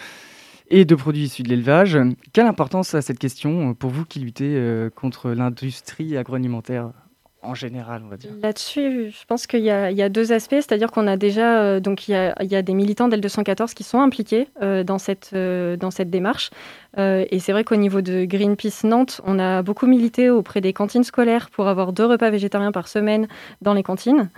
et 0.69 0.85
de 0.85 0.95
produits 0.95 1.23
issus 1.23 1.43
de 1.43 1.49
l'élevage. 1.49 1.99
Quelle 2.31 2.47
importance 2.47 2.95
a 2.95 3.01
cette 3.01 3.19
question 3.19 3.73
pour 3.73 3.89
vous 3.89 4.05
qui 4.05 4.19
luttez 4.19 4.57
contre 4.95 5.31
l'industrie 5.31 6.15
agroalimentaire? 6.15 6.91
En 7.43 7.53
général, 7.53 8.01
on 8.05 8.09
va 8.09 8.17
dire 8.17 8.31
Là-dessus, 8.41 9.11
je 9.11 9.25
pense 9.25 9.47
qu'il 9.47 9.61
y, 9.61 9.69
a 9.69 10.09
deux 10.09 10.31
aspects, 10.31 10.55
c'est-à-dire 10.55 10.91
qu'on 10.91 11.07
a 11.07 11.17
déjà, 11.17 11.61
euh, 11.61 11.79
donc 11.79 12.07
il 12.07 12.11
y 12.11 12.15
a, 12.55 12.61
des 12.61 12.73
militants 12.73 13.09
d'L214 13.09 13.73
qui 13.73 13.83
sont 13.83 13.99
impliqués 13.99 14.47
euh, 14.61 14.83
dans, 14.83 14.97
cette, 14.97 15.31
euh, 15.33 15.75
dans 15.75 15.91
cette 15.91 16.09
démarche. 16.09 16.51
et 16.97 17.39
c'est 17.39 17.51
vrai 17.51 17.63
qu'au 17.63 17.75
niveau 17.75 18.01
de 18.01 18.25
Greenpeace 18.25 18.85
Nantes, 18.85 19.21
on 19.25 19.39
a 19.39 19.61
beaucoup 19.61 19.87
milité 19.87 20.29
auprès 20.29 20.61
des 20.61 20.73
cantines 20.73 21.03
scolaires 21.03 21.49
pour 21.49 21.67
avoir 21.67 21.91
deux 21.91 22.05
repas 22.05 22.29
végétariens 22.29 22.71
par 22.71 22.87
semaine 22.87 23.27
dans 23.61 23.73
les 23.73 23.83
cantines. 23.83 24.29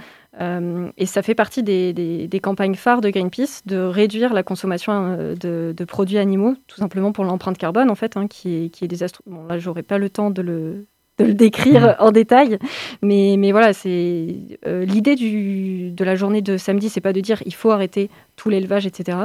et 0.98 1.06
ça 1.06 1.22
fait 1.22 1.36
partie 1.36 1.64
des, 1.64 2.40
campagnes 2.42 2.76
phares 2.76 3.02
de 3.02 3.10
Greenpeace 3.10 3.62
de 3.66 3.78
réduire 3.78 4.34
la 4.34 4.44
consommation 4.44 5.36
de, 5.40 5.86
produits 5.86 6.18
animaux, 6.18 6.56
tout 6.68 6.78
simplement 6.78 7.12
pour 7.12 7.26
l'empreinte 7.26 7.58
carbone, 7.58 7.90
en 7.90 7.96
fait, 7.96 8.18
hein, 8.18 8.28
qui, 8.28 8.66
est, 8.66 8.70
qui 8.70 8.86
est 8.86 8.88
désastreux. 8.88 9.24
Bon, 9.28 9.46
là, 9.46 9.60
j'aurais 9.60 9.84
pas 9.84 9.98
le 9.98 10.10
temps 10.10 10.32
de 10.32 10.42
le, 10.42 10.86
de 11.18 11.26
le 11.26 11.34
décrire 11.34 11.82
mm. 11.82 11.96
en 12.00 12.12
détail. 12.12 12.60
Mais, 13.02 13.36
mais 13.38 13.52
voilà, 13.52 13.74
c'est 13.74 14.60
euh, 14.66 14.86
l'idée 14.86 15.16
de 15.16 16.04
la 16.04 16.16
journée 16.16 16.42
de 16.42 16.58
samedi, 16.58 16.90
c'est 16.90 17.02
pas 17.02 17.14
de 17.14 17.22
dire 17.22 17.42
il 17.46 17.54
faut 17.54 17.72
arrêter 17.72 18.10
tout 18.36 18.50
l'élevage, 18.50 18.86
etc. 18.86 19.18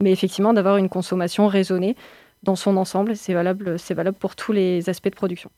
Mais 0.00 0.12
effectivement 0.12 0.52
d'avoir 0.52 0.76
une 0.76 0.88
consommation 0.88 1.46
raisonnée 1.46 1.96
dans 2.42 2.56
son 2.56 2.76
ensemble. 2.76 3.16
C'est 3.16 3.34
valable, 3.34 3.78
c'est 3.78 3.94
valable 3.94 4.16
pour 4.18 4.36
tous 4.36 4.52
les 4.52 4.88
aspects 4.88 5.10
de 5.10 5.14
production. 5.14 5.50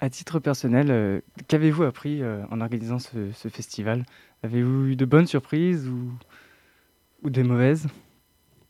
À 0.00 0.10
titre 0.10 0.38
personnel, 0.38 0.88
euh, 0.90 1.20
qu'avez-vous 1.48 1.82
appris 1.82 2.22
euh, 2.22 2.44
en 2.50 2.60
organisant 2.60 2.98
ce, 2.98 3.48
festival? 3.48 4.04
Avez-vous 4.44 4.86
eu 4.86 4.96
de 4.96 5.04
bonnes 5.04 5.26
surprises 5.26 5.88
ou, 5.88 6.12
ou 7.24 7.30
des 7.30 7.42
mauvaises? 7.42 7.88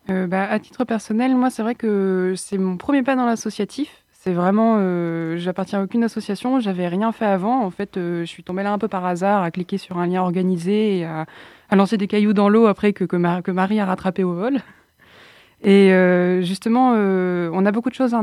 Bah, 0.08 0.44
À 0.44 0.58
titre 0.58 0.84
personnel, 0.84 1.34
moi, 1.36 1.50
c'est 1.50 1.60
vrai 1.60 1.74
que 1.74 2.32
c'est 2.34 2.56
mon 2.56 2.78
premier 2.78 3.02
pas 3.02 3.14
dans 3.14 3.26
l'associatif. 3.26 4.06
C'est 4.20 4.32
vraiment, 4.32 4.78
euh, 4.80 5.36
j'appartiens 5.36 5.78
à 5.78 5.84
aucune 5.84 6.02
association, 6.02 6.58
j'avais 6.58 6.88
rien 6.88 7.12
fait 7.12 7.24
avant. 7.24 7.62
En 7.62 7.70
fait, 7.70 7.96
euh, 7.96 8.22
je 8.22 8.26
suis 8.26 8.42
tombée 8.42 8.64
là 8.64 8.72
un 8.72 8.78
peu 8.78 8.88
par 8.88 9.06
hasard, 9.06 9.44
à 9.44 9.52
cliquer 9.52 9.78
sur 9.78 9.96
un 9.98 10.08
lien 10.08 10.22
organisé 10.22 10.98
et 10.98 11.04
à, 11.04 11.24
lancer 11.70 11.98
des 11.98 12.08
cailloux 12.08 12.32
dans 12.32 12.48
l'eau 12.48 12.66
après 12.66 12.92
que, 12.92 13.04
que, 13.04 13.50
Marie 13.52 13.78
a 13.78 13.86
rattrapé 13.86 14.24
au 14.24 14.32
vol. 14.32 14.58
Et 15.62 15.92
euh, 15.92 16.42
justement, 16.42 16.94
on 16.94 17.64
a 17.64 17.70
beaucoup 17.70 17.90
de 17.90 17.94
choses, 17.94 18.16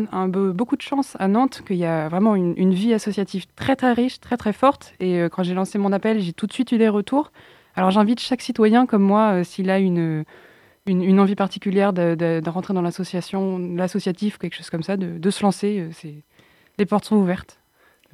beaucoup 0.53 0.75
de 0.75 0.81
chance 0.81 1.15
à 1.17 1.29
Nantes, 1.29 1.63
qu'il 1.65 1.77
y 1.77 1.85
a 1.85 2.09
vraiment 2.09 2.35
une, 2.35 2.55
une, 2.57 2.73
vie 2.73 2.93
associative 2.93 3.45
très 3.55 3.77
très 3.77 3.93
riche, 3.93 4.19
très 4.19 4.35
très 4.35 4.51
forte. 4.51 4.93
Et 4.99 5.21
quand 5.31 5.43
j'ai 5.43 5.53
lancé 5.53 5.77
mon 5.77 5.93
appel, 5.93 6.19
j'ai 6.19 6.33
tout 6.33 6.45
de 6.45 6.53
suite 6.53 6.73
eu 6.73 6.77
des 6.77 6.89
retours. 6.89 7.31
Alors 7.75 7.91
j'invite 7.91 8.19
chaque 8.19 8.41
citoyen 8.41 8.85
comme 8.85 9.03
moi, 9.03 9.45
s'il 9.45 9.69
a 9.69 9.79
une 9.79 10.25
une, 10.87 11.19
envie 11.19 11.35
particulière 11.35 11.93
de, 11.93 12.49
rentrer 12.49 12.73
dans 12.73 12.81
l'association, 12.81 13.57
l'associatif, 13.75 14.37
quelque 14.37 14.55
chose 14.55 14.69
comme 14.69 14.83
ça, 14.83 14.97
de, 14.97 15.29
se 15.29 15.43
lancer. 15.43 15.79
Euh, 15.79 15.89
c'est, 15.91 16.15
les 16.77 16.85
portes 16.85 17.05
sont 17.05 17.15
ouvertes. 17.15 17.59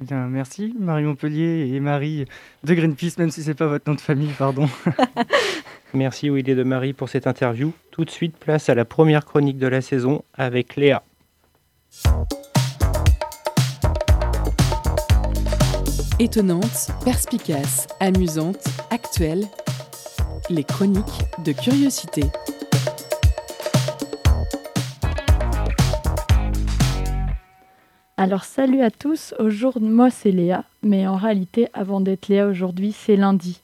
Eh 0.00 0.04
bien, 0.04 0.26
merci 0.26 0.74
Marie 0.78 1.04
Montpellier 1.04 1.70
et 1.72 1.80
Marie 1.80 2.24
de 2.64 2.74
Greenpeace, 2.74 3.18
même 3.18 3.30
si 3.30 3.42
c'est 3.42 3.54
pas 3.54 3.66
votre 3.66 3.88
nom 3.88 3.94
de 3.94 4.00
famille, 4.00 4.32
pardon. 4.38 4.68
merci 5.94 6.30
Willy 6.30 6.54
de 6.54 6.62
Marie 6.62 6.92
pour 6.92 7.08
cette 7.08 7.26
interview. 7.26 7.72
Tout 7.90 8.04
de 8.04 8.10
suite, 8.10 8.36
place 8.36 8.68
à 8.68 8.74
la 8.74 8.84
première 8.84 9.24
chronique 9.24 9.58
de 9.58 9.66
la 9.66 9.80
saison 9.80 10.24
avec 10.34 10.76
Léa. 10.76 11.02
Étonnante, 16.18 16.90
perspicace, 17.04 17.86
amusante, 18.00 18.64
actuelle, 18.90 19.44
les 20.50 20.64
chroniques 20.64 21.22
de 21.44 21.52
curiosité. 21.52 22.22
Alors 28.24 28.44
salut 28.44 28.82
à 28.82 28.92
tous, 28.92 29.34
aujourd'hui 29.40 29.88
moi 29.88 30.08
c'est 30.08 30.30
Léa, 30.30 30.62
mais 30.84 31.08
en 31.08 31.16
réalité 31.16 31.66
avant 31.72 32.00
d'être 32.00 32.28
Léa 32.28 32.46
aujourd'hui 32.46 32.92
c'est 32.92 33.16
lundi. 33.16 33.60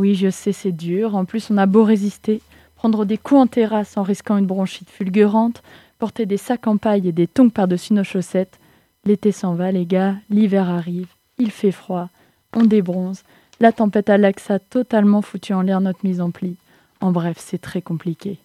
Oui 0.00 0.16
je 0.16 0.30
sais 0.30 0.50
c'est 0.50 0.72
dur, 0.72 1.14
en 1.14 1.24
plus 1.24 1.48
on 1.48 1.56
a 1.56 1.66
beau 1.66 1.84
résister, 1.84 2.42
prendre 2.74 3.04
des 3.04 3.18
coups 3.18 3.42
en 3.42 3.46
terrasse 3.46 3.96
en 3.96 4.02
risquant 4.02 4.36
une 4.36 4.46
bronchite 4.46 4.90
fulgurante, 4.90 5.62
porter 6.00 6.26
des 6.26 6.38
sacs 6.38 6.66
en 6.66 6.76
paille 6.76 7.06
et 7.06 7.12
des 7.12 7.28
tongs 7.28 7.50
par-dessus 7.50 7.92
nos 7.92 8.02
chaussettes. 8.02 8.58
L'été 9.04 9.30
s'en 9.30 9.54
va 9.54 9.70
les 9.70 9.86
gars, 9.86 10.16
l'hiver 10.28 10.68
arrive, 10.68 11.06
il 11.38 11.52
fait 11.52 11.70
froid, 11.70 12.08
on 12.52 12.64
débronze, 12.64 13.22
la 13.60 13.70
tempête 13.70 14.10
à 14.10 14.18
l'Axa 14.18 14.58
totalement 14.58 15.22
foutu 15.22 15.54
en 15.54 15.62
l'air 15.62 15.80
notre 15.80 16.04
mise 16.04 16.20
en 16.20 16.32
pli. 16.32 16.56
En 17.00 17.12
bref 17.12 17.36
c'est 17.38 17.60
très 17.60 17.80
compliqué. 17.80 18.38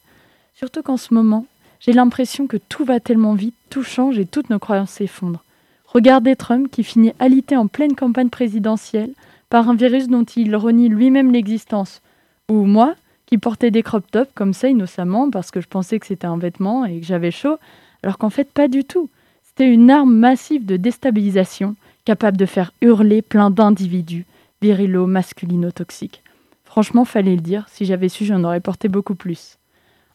Surtout 0.54 0.84
qu'en 0.84 0.98
ce 0.98 1.12
moment, 1.16 1.48
j'ai 1.80 1.92
l'impression 1.92 2.46
que 2.46 2.58
tout 2.58 2.86
va 2.86 3.00
tellement 3.00 3.34
vite, 3.34 3.56
tout 3.72 3.82
change 3.82 4.20
et 4.20 4.28
toutes 4.28 4.52
nos 4.52 4.60
croyances 4.60 4.92
s'effondrent. 4.92 5.42
Regardez 5.96 6.36
Trump 6.36 6.70
qui 6.70 6.84
finit 6.84 7.14
alité 7.20 7.56
en 7.56 7.68
pleine 7.68 7.96
campagne 7.96 8.28
présidentielle 8.28 9.14
par 9.50 9.70
un 9.70 9.76
virus 9.76 10.10
dont 10.10 10.26
il 10.26 10.54
renie 10.58 10.90
lui-même 10.90 11.32
l'existence. 11.32 12.02
Ou 12.50 12.66
moi, 12.66 12.96
qui 13.28 13.38
portais 13.38 13.72
des 13.72 13.82
crop 13.82 14.04
tops 14.12 14.30
comme 14.36 14.52
ça 14.52 14.68
innocemment 14.68 15.30
parce 15.32 15.52
que 15.52 15.62
je 15.62 15.70
pensais 15.70 15.98
que 15.98 16.06
c'était 16.06 16.28
un 16.28 16.38
vêtement 16.38 16.84
et 16.84 17.00
que 17.00 17.06
j'avais 17.06 17.32
chaud, 17.32 17.56
alors 18.04 18.18
qu'en 18.18 18.30
fait 18.30 18.52
pas 18.52 18.68
du 18.68 18.84
tout. 18.84 19.10
C'était 19.42 19.72
une 19.72 19.90
arme 19.90 20.14
massive 20.14 20.66
de 20.66 20.76
déstabilisation 20.76 21.78
capable 22.04 22.36
de 22.36 22.46
faire 22.46 22.74
hurler 22.82 23.22
plein 23.22 23.50
d'individus, 23.50 24.26
virilo, 24.62 25.08
masculino, 25.08 25.72
toxiques. 25.72 26.24
Franchement, 26.66 27.06
fallait 27.06 27.38
le 27.38 27.42
dire, 27.42 27.68
si 27.70 27.86
j'avais 27.86 28.10
su, 28.10 28.26
j'en 28.26 28.44
aurais 28.44 28.60
porté 28.60 28.90
beaucoup 28.90 29.16
plus. 29.16 29.58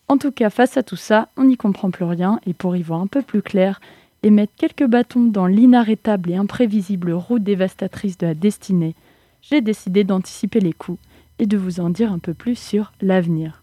En 0.08 0.18
tout 0.18 0.30
cas, 0.30 0.50
face 0.50 0.76
à 0.76 0.82
tout 0.82 0.96
ça, 0.96 1.28
on 1.38 1.44
n'y 1.44 1.56
comprend 1.56 1.90
plus 1.90 2.04
rien, 2.04 2.38
et 2.44 2.52
pour 2.52 2.76
y 2.76 2.82
voir 2.82 3.00
un 3.00 3.06
peu 3.06 3.22
plus 3.22 3.40
clair, 3.40 3.80
et 4.22 4.30
mettre 4.30 4.52
quelques 4.56 4.86
bâtons 4.86 5.24
dans 5.24 5.46
l'inarrêtable 5.46 6.30
et 6.30 6.36
imprévisible 6.36 7.12
route 7.12 7.42
dévastatrice 7.42 8.18
de 8.18 8.26
la 8.26 8.34
destinée, 8.34 8.94
j'ai 9.42 9.60
décidé 9.60 10.04
d'anticiper 10.04 10.60
les 10.60 10.72
coups 10.72 10.98
et 11.38 11.46
de 11.46 11.56
vous 11.56 11.80
en 11.80 11.90
dire 11.90 12.12
un 12.12 12.18
peu 12.18 12.34
plus 12.34 12.56
sur 12.56 12.92
l'avenir. 13.00 13.62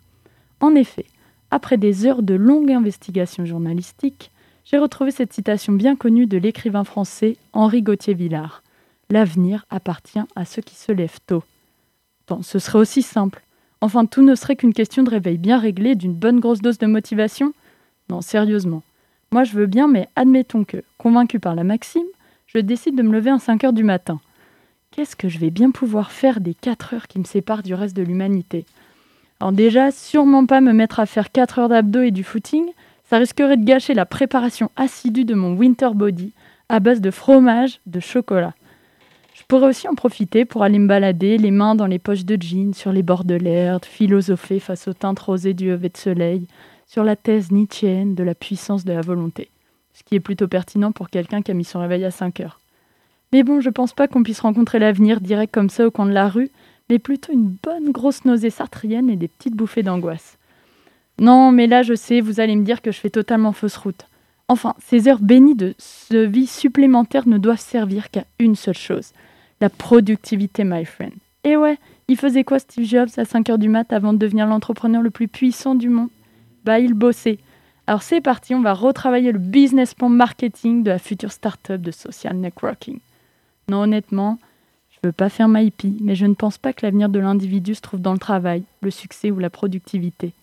En 0.60 0.74
effet, 0.74 1.06
après 1.52 1.78
des 1.78 2.06
heures 2.06 2.24
de 2.24 2.34
longue 2.34 2.72
investigation 2.72 3.46
journalistique, 3.46 4.32
j'ai 4.66 4.78
retrouvé 4.78 5.12
cette 5.12 5.32
citation 5.32 5.74
bien 5.74 5.96
connue 5.96 6.26
de 6.26 6.38
l'écrivain 6.38 6.84
français 6.84 7.38
Henri 7.54 7.82
Gauthier-Villard. 7.82 8.64
L'avenir 9.10 9.66
appartient 9.70 10.20
à 10.36 10.44
ceux 10.44 10.62
qui 10.62 10.76
se 10.76 10.92
lèvent 10.92 11.20
tôt. 11.26 11.44
Bon, 12.28 12.42
ce 12.42 12.60
serait 12.60 12.80
aussi 12.80 13.02
simple. 13.02 13.44
Enfin, 13.80 14.06
tout 14.06 14.24
ne 14.24 14.36
serait 14.36 14.56
qu'une 14.58 14.74
question 14.74 15.04
de 15.04 15.10
réveil 15.10 15.38
bien 15.38 15.58
réglé, 15.58 15.96
d'une 15.96 16.14
bonne 16.14 16.40
grosse 16.42 16.62
dose 16.62 16.80
de 16.80 16.88
motivation? 16.88 17.54
Non, 18.10 18.22
sérieusement. 18.22 18.84
Moi, 19.32 19.44
je 19.44 19.54
veux 19.54 19.66
bien, 19.66 19.88
mais 19.88 20.08
admettons 20.16 20.64
que, 20.64 20.84
convaincu 20.98 21.40
par 21.40 21.54
la 21.54 21.64
maxime, 21.64 22.08
je 22.46 22.60
décide 22.60 22.96
de 22.96 23.04
me 23.04 23.12
lever 23.12 23.30
à 23.30 23.40
5 23.40 23.64
heures 23.66 23.74
du 23.74 23.84
matin. 23.84 24.22
Qu'est-ce 24.92 25.18
que 25.18 25.28
je 25.28 25.38
vais 25.38 25.50
bien 25.50 25.72
pouvoir 25.72 26.12
faire 26.12 26.40
des 26.40 26.54
4 26.54 26.94
heures 26.94 27.08
qui 27.08 27.20
me 27.20 27.26
séparent 27.26 27.64
du 27.64 27.74
reste 27.74 27.96
de 27.96 28.04
l'humanité? 28.04 28.66
Alors 29.40 29.52
déjà, 29.52 29.92
sûrement 29.92 30.46
pas 30.46 30.62
me 30.62 30.72
mettre 30.72 31.00
à 31.00 31.06
faire 31.06 31.32
4 31.32 31.60
heures 31.60 31.70
d'abdos 31.70 32.04
et 32.04 32.12
du 32.12 32.24
footing, 32.24 32.66
ça 33.10 33.18
risquerait 33.18 33.58
de 33.58 33.66
gâcher 33.66 33.94
la 33.94 34.06
préparation 34.06 34.72
assidue 34.76 35.26
de 35.26 35.36
mon 35.36 35.56
winter 35.56 35.90
body 35.94 36.34
à 36.70 36.80
base 36.80 37.02
de 37.02 37.12
fromage, 37.12 37.80
de 37.86 38.00
chocolat. 38.00 38.54
Je 39.34 39.44
pourrais 39.48 39.68
aussi 39.68 39.88
en 39.88 39.94
profiter 39.94 40.46
pour 40.46 40.64
aller 40.64 40.80
me 40.80 40.88
balader, 40.88 41.38
les 41.38 41.52
mains 41.52 41.76
dans 41.76 41.86
les 41.86 42.00
poches 42.00 42.26
de 42.26 42.42
jeans, 42.42 42.74
sur 42.74 42.92
les 42.92 43.04
bords 43.04 43.24
de 43.24 43.36
l'air, 43.36 43.80
philosopher 43.84 44.60
face 44.60 44.88
aux 44.88 44.94
teintes 44.94 45.20
rosées 45.20 45.54
du 45.54 45.68
lever 45.68 45.90
de 45.90 45.98
soleil, 45.98 46.48
sur 46.88 47.04
la 47.04 47.16
thèse 47.16 47.52
nietzschéenne 47.52 48.16
de 48.16 48.24
la 48.24 48.34
puissance 48.34 48.86
de 48.86 48.94
la 48.94 49.02
volonté, 49.02 49.50
ce 49.94 50.04
qui 50.04 50.16
est 50.16 50.20
plutôt 50.20 50.48
pertinent 50.48 50.92
pour 50.92 51.10
quelqu'un 51.10 51.42
qui 51.42 51.52
a 51.52 51.54
mis 51.54 51.64
son 51.64 51.80
réveil 51.80 52.06
à 52.06 52.12
5 52.12 52.40
heures. 52.40 52.60
Mais 53.34 53.44
bon, 53.44 53.62
je 53.62 53.70
pense 53.70 53.94
pas 53.94 54.08
qu'on 54.08 54.24
puisse 54.24 54.40
rencontrer 54.40 54.80
l'avenir 54.80 55.22
direct 55.22 55.54
comme 55.54 55.70
ça 55.70 55.86
au 55.86 55.92
coin 55.92 56.06
de 56.06 56.14
la 56.14 56.30
rue, 56.30 56.50
mais 56.90 56.98
plutôt 56.98 57.34
une 57.34 57.56
bonne 57.62 57.92
grosse 57.92 58.26
nausée 58.26 58.50
sartrienne 58.50 59.10
et 59.10 59.18
des 59.18 59.28
petites 59.28 59.56
bouffées 59.56 59.84
d'angoisse. 59.84 60.38
Non, 61.20 61.52
mais 61.52 61.68
là, 61.68 61.84
je 61.84 61.94
sais, 61.94 62.22
vous 62.22 62.40
allez 62.40 62.56
me 62.56 62.64
dire 62.64 62.82
que 62.82 62.92
je 62.92 63.00
fais 63.00 63.10
totalement 63.10 63.52
fausse 63.52 63.76
route. 63.76 64.06
Enfin, 64.48 64.74
ces 64.80 65.10
heures 65.10 65.20
bénies 65.20 65.56
de 65.56 65.76
vie 66.12 66.48
supplémentaire 66.48 67.28
ne 67.28 67.38
doivent 67.38 67.60
servir 67.60 68.10
qu'à 68.10 68.24
une 68.40 68.56
seule 68.56 68.78
chose 68.78 69.12
la 69.60 69.70
productivité, 69.70 70.64
my 70.64 70.86
friend. 70.86 71.14
Et 71.44 71.58
ouais, 71.58 71.78
il 72.08 72.18
faisait 72.18 72.44
quoi 72.44 72.60
Steve 72.60 72.86
Jobs 72.86 73.10
à 73.18 73.24
5h 73.24 73.58
du 73.58 73.70
mat 73.70 73.92
avant 73.92 74.14
de 74.14 74.18
devenir 74.18 74.48
l'entrepreneur 74.48 75.02
le 75.02 75.10
plus 75.10 75.28
puissant 75.28 75.76
du 75.76 75.90
monde? 75.90 76.10
Bah, 76.68 76.80
il 76.80 76.96
bossait. 76.96 77.38
Alors 77.88 78.02
c'est 78.02 78.20
parti, 78.20 78.54
on 78.54 78.60
va 78.60 78.74
retravailler 78.74 79.32
le 79.32 79.40
business 79.40 79.94
plan 79.94 80.10
marketing 80.10 80.84
de 80.84 80.90
la 80.90 81.00
future 81.00 81.32
startup 81.32 81.82
de 81.82 81.92
social 81.92 82.36
networking. 82.36 83.00
Non, 83.70 83.84
honnêtement, 83.84 84.38
je 84.92 84.98
veux 85.02 85.14
pas 85.14 85.30
faire 85.30 85.48
ma 85.48 85.62
hippie, 85.62 85.98
mais 86.02 86.14
je 86.14 86.26
ne 86.26 86.34
pense 86.34 86.58
pas 86.58 86.74
que 86.74 86.86
l'avenir 86.86 87.08
de 87.08 87.20
l'individu 87.20 87.74
se 87.74 87.80
trouve 87.80 88.02
dans 88.02 88.12
le 88.12 88.20
travail, 88.20 88.64
le 88.82 88.92
succès 88.92 89.32
ou 89.32 89.40
la 89.40 89.50
productivité. 89.50 90.34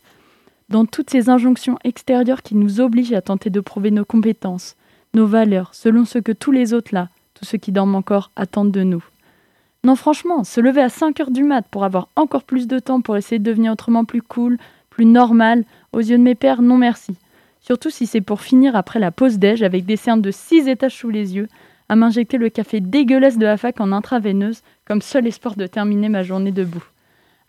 Dans 0.71 0.87
toutes 0.87 1.11
ces 1.11 1.29
injonctions 1.29 1.79
extérieures 1.85 2.43
qui 2.43 2.55
nous 2.55 2.81
obligent 2.81 3.13
à 3.13 3.21
tenter 3.21 3.51
de 3.51 3.61
prouver 3.61 3.91
nos 3.91 4.07
compétences, 4.07 4.77
nos 5.13 5.27
valeurs, 5.27 5.75
selon 5.75 6.07
ce 6.07 6.19
que 6.19 6.33
tous 6.33 6.53
les 6.53 6.73
autres 6.73 6.95
là, 6.95 7.11
tous 7.35 7.45
ceux 7.45 7.59
qui 7.59 7.71
dorment 7.71 7.97
encore, 7.97 8.31
attendent 8.35 8.73
de 8.73 8.83
nous. 8.83 9.05
Non, 9.85 9.95
franchement, 9.95 10.43
se 10.43 10.63
lever 10.63 10.81
à 10.81 10.89
5 10.89 11.21
heures 11.21 11.31
du 11.31 11.45
mat 11.45 11.67
pour 11.71 11.85
avoir 11.85 12.09
encore 12.17 12.45
plus 12.45 12.67
de 12.67 12.79
temps 12.79 13.03
pour 13.03 13.19
essayer 13.19 13.39
de 13.39 13.45
devenir 13.45 13.73
autrement 13.73 14.07
plus 14.07 14.23
cool, 14.23 14.57
plus 14.95 15.07
normal, 15.07 15.65
aux 15.93 15.99
yeux 15.99 16.17
de 16.17 16.23
mes 16.23 16.37
pères, 16.37 16.63
non 16.63 16.79
merci. 16.79 17.17
Surtout 17.61 17.91
si 17.91 18.07
c'est 18.07 18.21
pour 18.21 18.43
finir 18.43 18.77
après 18.77 19.01
la 19.01 19.11
pause 19.11 19.39
déj 19.39 19.65
avec 19.65 19.85
des 19.85 19.97
cernes 19.97 20.23
de 20.23 20.31
6 20.31 20.69
étages 20.69 20.95
sous 20.95 21.11
les 21.11 21.35
yeux, 21.35 21.49
à 21.89 21.97
m'injecter 21.97 22.39
le 22.39 22.49
café 22.49 22.79
dégueulasse 22.81 23.37
de 23.37 23.45
la 23.45 23.57
fac 23.57 23.81
en 23.81 23.91
intraveineuse 23.91 24.63
comme 24.85 25.03
seul 25.03 25.27
espoir 25.27 25.57
de 25.57 25.67
terminer 25.67 26.09
ma 26.09 26.23
journée 26.23 26.53
debout. 26.53 26.85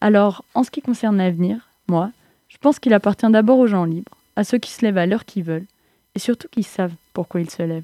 Alors, 0.01 0.43
en 0.55 0.63
ce 0.63 0.71
qui 0.71 0.81
concerne 0.81 1.17
l'avenir, 1.17 1.69
moi, 1.87 2.09
je 2.47 2.57
pense 2.57 2.79
qu'il 2.79 2.95
appartient 2.95 3.29
d'abord 3.29 3.59
aux 3.59 3.67
gens 3.67 3.85
libres, 3.85 4.17
à 4.35 4.43
ceux 4.43 4.57
qui 4.57 4.71
se 4.71 4.83
lèvent 4.83 4.97
à 4.97 5.05
l'heure 5.05 5.25
qu'ils 5.25 5.43
veulent, 5.43 5.67
et 6.15 6.19
surtout 6.19 6.47
qui 6.49 6.63
savent 6.63 6.95
pourquoi 7.13 7.41
ils 7.41 7.49
se 7.51 7.61
lèvent. 7.61 7.83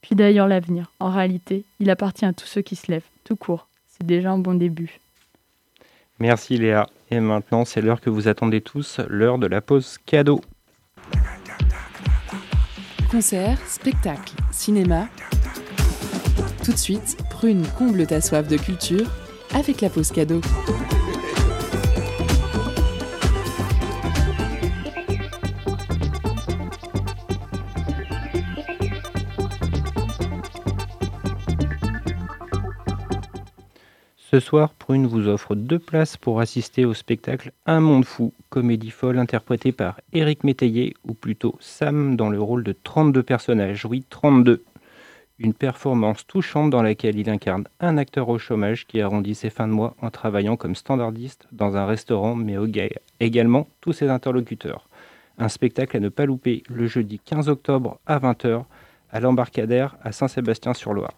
Puis 0.00 0.16
d'ailleurs 0.16 0.48
l'avenir, 0.48 0.90
en 1.00 1.10
réalité, 1.10 1.64
il 1.80 1.90
appartient 1.90 2.24
à 2.24 2.32
tous 2.32 2.46
ceux 2.46 2.62
qui 2.62 2.76
se 2.76 2.90
lèvent, 2.90 3.08
tout 3.24 3.36
court. 3.36 3.68
C'est 3.88 4.06
déjà 4.06 4.32
un 4.32 4.38
bon 4.38 4.54
début. 4.54 4.98
Merci 6.18 6.56
Léa. 6.56 6.88
Et 7.12 7.20
maintenant, 7.20 7.66
c'est 7.66 7.82
l'heure 7.82 8.00
que 8.00 8.08
vous 8.08 8.26
attendez 8.26 8.62
tous, 8.62 8.98
l'heure 9.06 9.36
de 9.36 9.46
la 9.46 9.60
pause 9.60 9.98
cadeau. 10.06 10.40
Concert, 13.10 13.58
spectacle, 13.68 14.32
cinéma. 14.50 15.08
Tout 16.64 16.72
de 16.72 16.78
suite, 16.78 17.18
Prune 17.28 17.66
comble 17.76 18.06
ta 18.06 18.22
soif 18.22 18.48
de 18.48 18.56
culture 18.56 19.10
avec 19.54 19.82
la 19.82 19.90
pause 19.90 20.10
cadeau. 20.10 20.40
Ce 34.34 34.40
soir, 34.40 34.72
Prune 34.72 35.06
vous 35.06 35.28
offre 35.28 35.54
deux 35.54 35.78
places 35.78 36.16
pour 36.16 36.40
assister 36.40 36.86
au 36.86 36.94
spectacle 36.94 37.52
Un 37.66 37.80
monde 37.80 38.06
fou, 38.06 38.32
comédie 38.48 38.88
folle 38.88 39.18
interprétée 39.18 39.72
par 39.72 40.00
Éric 40.14 40.42
Métayer, 40.42 40.94
ou 41.04 41.12
plutôt 41.12 41.54
Sam, 41.60 42.16
dans 42.16 42.30
le 42.30 42.40
rôle 42.40 42.64
de 42.64 42.72
32 42.72 43.22
personnages. 43.22 43.84
Oui, 43.84 44.06
32. 44.08 44.64
Une 45.38 45.52
performance 45.52 46.26
touchante 46.26 46.70
dans 46.70 46.80
laquelle 46.80 47.18
il 47.18 47.28
incarne 47.28 47.64
un 47.78 47.98
acteur 47.98 48.30
au 48.30 48.38
chômage 48.38 48.86
qui 48.86 49.02
arrondit 49.02 49.34
ses 49.34 49.50
fins 49.50 49.68
de 49.68 49.74
mois 49.74 49.94
en 50.00 50.08
travaillant 50.08 50.56
comme 50.56 50.76
standardiste 50.76 51.46
dans 51.52 51.76
un 51.76 51.84
restaurant, 51.84 52.34
mais 52.34 52.56
également 53.20 53.68
tous 53.82 53.92
ses 53.92 54.08
interlocuteurs. 54.08 54.88
Un 55.36 55.50
spectacle 55.50 55.98
à 55.98 56.00
ne 56.00 56.08
pas 56.08 56.24
louper 56.24 56.62
le 56.70 56.86
jeudi 56.86 57.20
15 57.22 57.50
octobre 57.50 57.98
à 58.06 58.18
20h 58.18 58.64
à 59.10 59.20
l'embarcadère 59.20 59.98
à 60.02 60.10
Saint-Sébastien-sur-Loire. 60.12 61.12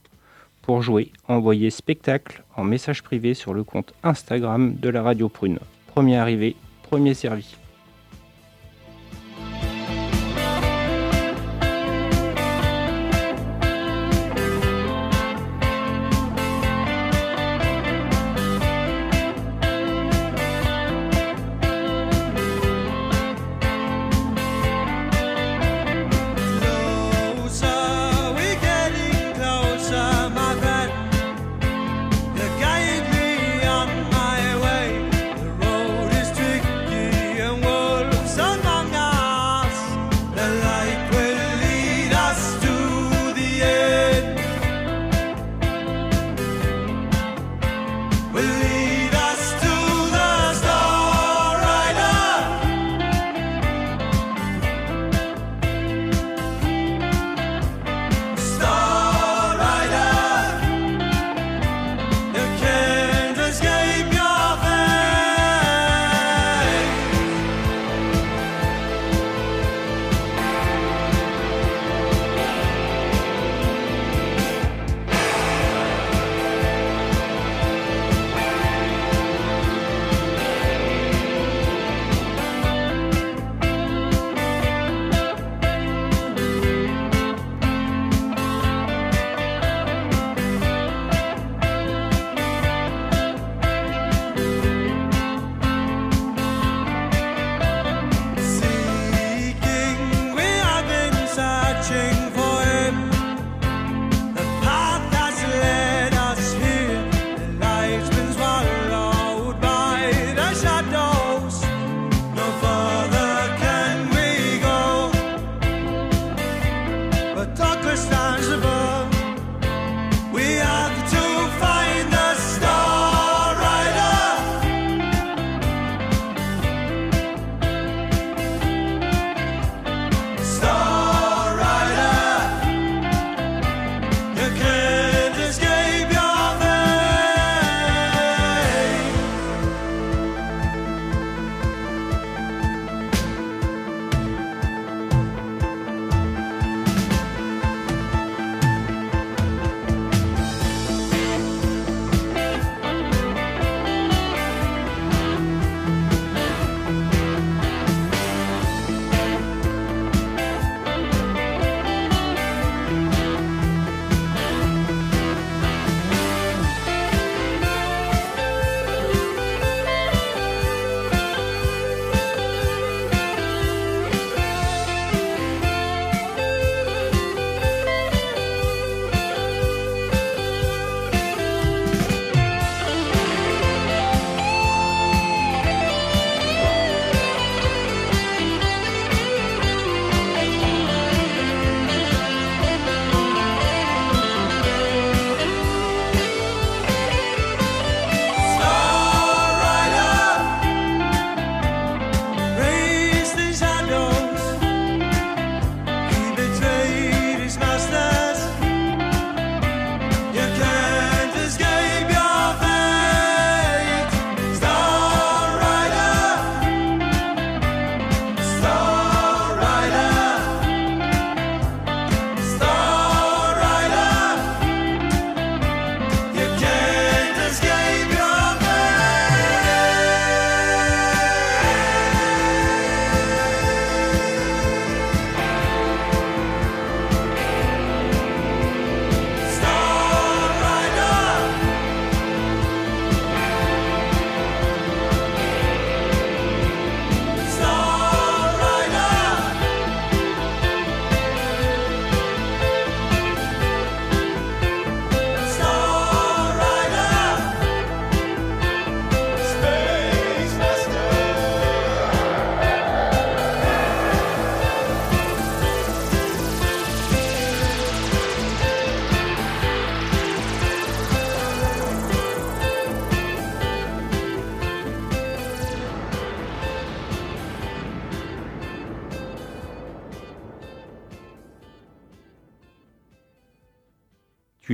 Pour 0.64 0.80
jouer, 0.80 1.12
envoyez 1.28 1.68
spectacle 1.68 2.42
en 2.56 2.64
message 2.64 3.02
privé 3.02 3.34
sur 3.34 3.52
le 3.52 3.64
compte 3.64 3.92
Instagram 4.02 4.74
de 4.76 4.88
la 4.88 5.02
Radio 5.02 5.28
Prune. 5.28 5.58
Premier 5.88 6.16
arrivé, 6.16 6.56
premier 6.82 7.12
servi. 7.12 7.54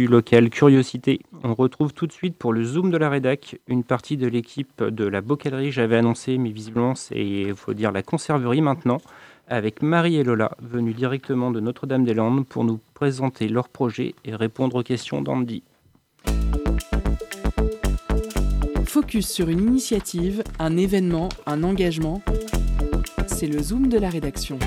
L'actu 0.01 0.07
locale 0.07 0.51
curiosité. 0.51 1.21
On 1.43 1.55
retrouve 1.55 1.93
tout 1.93 2.07
de 2.07 2.13
suite 2.13 2.37
pour 2.37 2.53
le 2.53 2.65
Zoom 2.65 2.91
de 2.91 2.97
la 2.97 3.09
rédac 3.09 3.59
une 3.67 3.85
partie 3.85 4.17
de 4.17 4.27
l'équipe 4.27 4.83
de 4.83 5.05
la 5.05 5.21
bocalerie, 5.21 5.73
j'avais 5.73 5.97
annoncé, 5.97 6.39
mais 6.39 6.51
visiblement 6.51 6.95
c'est, 6.95 7.21
il 7.21 7.55
faut 7.55 7.75
dire, 7.75 7.93
la 7.93 8.03
conserverie 8.03 8.61
maintenant, 8.61 8.99
avec 9.49 9.83
Marie 9.83 10.17
et 10.17 10.25
Lola, 10.25 10.53
venues 10.61 10.95
directement 10.95 11.51
de 11.51 11.61
Notre-Dame-des-Landes 11.61 12.47
pour 12.47 12.65
nous 12.65 12.81
présenter 12.95 13.49
leur 13.49 13.69
projet 13.69 14.15
et 14.25 14.35
répondre 14.35 14.77
aux 14.77 14.83
questions 14.83 15.23
d'Andy. 15.23 15.63
Focus 18.85 19.29
sur 19.29 19.49
une 19.49 19.61
initiative, 19.61 20.43
un 20.59 20.77
événement, 20.77 21.29
un 21.47 21.63
engagement. 21.63 22.23
C'est 23.27 23.47
le 23.47 23.63
Zoom 23.63 23.89
de 23.89 23.99
la 23.99 24.09
rédaction. 24.09 24.59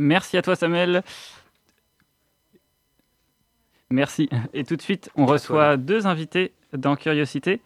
Merci 0.00 0.36
à 0.36 0.42
toi 0.42 0.56
Samuel. 0.56 1.02
Merci. 3.90 4.28
Et 4.54 4.64
tout 4.64 4.76
de 4.76 4.82
suite, 4.82 5.10
on 5.16 5.26
reçoit 5.26 5.76
deux 5.76 6.06
invités 6.06 6.52
dans 6.72 6.96
Curiosité. 6.96 7.60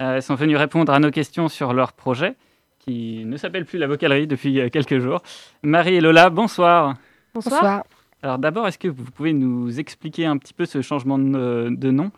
Euh, 0.00 0.16
elles 0.16 0.22
sont 0.22 0.34
venues 0.34 0.56
répondre 0.56 0.92
à 0.92 0.98
nos 1.00 1.10
questions 1.10 1.48
sur 1.48 1.72
leur 1.72 1.92
projet, 1.92 2.34
qui 2.78 3.24
ne 3.24 3.36
s'appelle 3.36 3.64
plus 3.64 3.78
la 3.78 3.86
vocalerie 3.86 4.26
depuis 4.26 4.60
euh, 4.60 4.68
quelques 4.68 4.98
jours. 4.98 5.22
Marie 5.62 5.96
et 5.96 6.00
Lola, 6.00 6.30
bonsoir. 6.30 6.94
Bonsoir. 7.34 7.82
Alors 8.22 8.38
d'abord, 8.38 8.66
est-ce 8.66 8.78
que 8.78 8.88
vous 8.88 9.10
pouvez 9.10 9.32
nous 9.32 9.78
expliquer 9.78 10.26
un 10.26 10.36
petit 10.38 10.54
peu 10.54 10.66
ce 10.66 10.82
changement 10.82 11.18
de, 11.18 11.68
de 11.70 11.90
nom? 11.90 12.10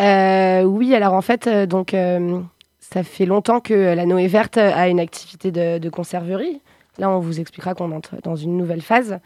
Euh, 0.00 0.62
oui, 0.62 0.94
alors 0.94 1.14
en 1.14 1.22
fait, 1.22 1.46
euh, 1.46 1.66
donc, 1.66 1.94
euh, 1.94 2.40
ça 2.80 3.02
fait 3.02 3.26
longtemps 3.26 3.60
que 3.60 3.94
la 3.94 4.06
Noé 4.06 4.26
Verte 4.26 4.58
a 4.58 4.88
une 4.88 5.00
activité 5.00 5.50
de, 5.50 5.78
de 5.78 5.88
conserverie. 5.90 6.60
Là, 6.98 7.10
on 7.10 7.20
vous 7.20 7.40
expliquera 7.40 7.74
qu'on 7.74 7.92
entre 7.92 8.16
dans 8.22 8.36
une 8.36 8.56
nouvelle 8.56 8.82
phase. 8.82 9.18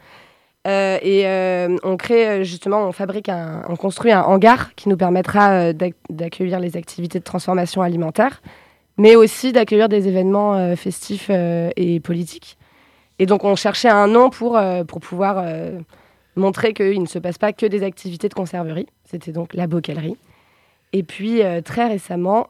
Euh, 0.67 0.97
et 1.01 1.25
euh, 1.27 1.77
on 1.83 1.95
crée 1.95 2.27
euh, 2.27 2.43
justement, 2.43 2.83
on 2.87 2.91
fabrique, 2.91 3.29
on 3.69 3.75
construit 3.77 4.11
un 4.11 4.21
hangar 4.21 4.75
qui 4.75 4.89
nous 4.89 4.97
permettra 4.97 5.71
d'ac- 5.71 5.95
d'accueillir 6.09 6.59
les 6.59 6.75
activités 6.75 7.19
de 7.19 7.23
transformation 7.23 7.81
alimentaire, 7.81 8.41
mais 8.97 9.15
aussi 9.15 9.53
d'accueillir 9.53 9.87
des 9.87 10.07
événements 10.07 10.75
festifs 10.75 11.29
et 11.29 11.99
politiques. 11.99 12.57
Et 13.19 13.25
donc, 13.25 13.43
on 13.43 13.55
cherchait 13.55 13.89
un 13.89 14.07
nom 14.07 14.29
pour, 14.29 14.59
pour 14.87 14.99
pouvoir 14.99 15.45
montrer 16.35 16.73
qu'il 16.73 17.01
ne 17.01 17.07
se 17.07 17.19
passe 17.19 17.37
pas 17.37 17.53
que 17.53 17.65
des 17.67 17.83
activités 17.83 18.27
de 18.27 18.33
conserverie. 18.33 18.87
C'était 19.05 19.31
donc 19.31 19.53
la 19.53 19.67
bocalerie. 19.67 20.17
Et 20.93 21.03
puis, 21.03 21.41
très 21.63 21.87
récemment, 21.87 22.47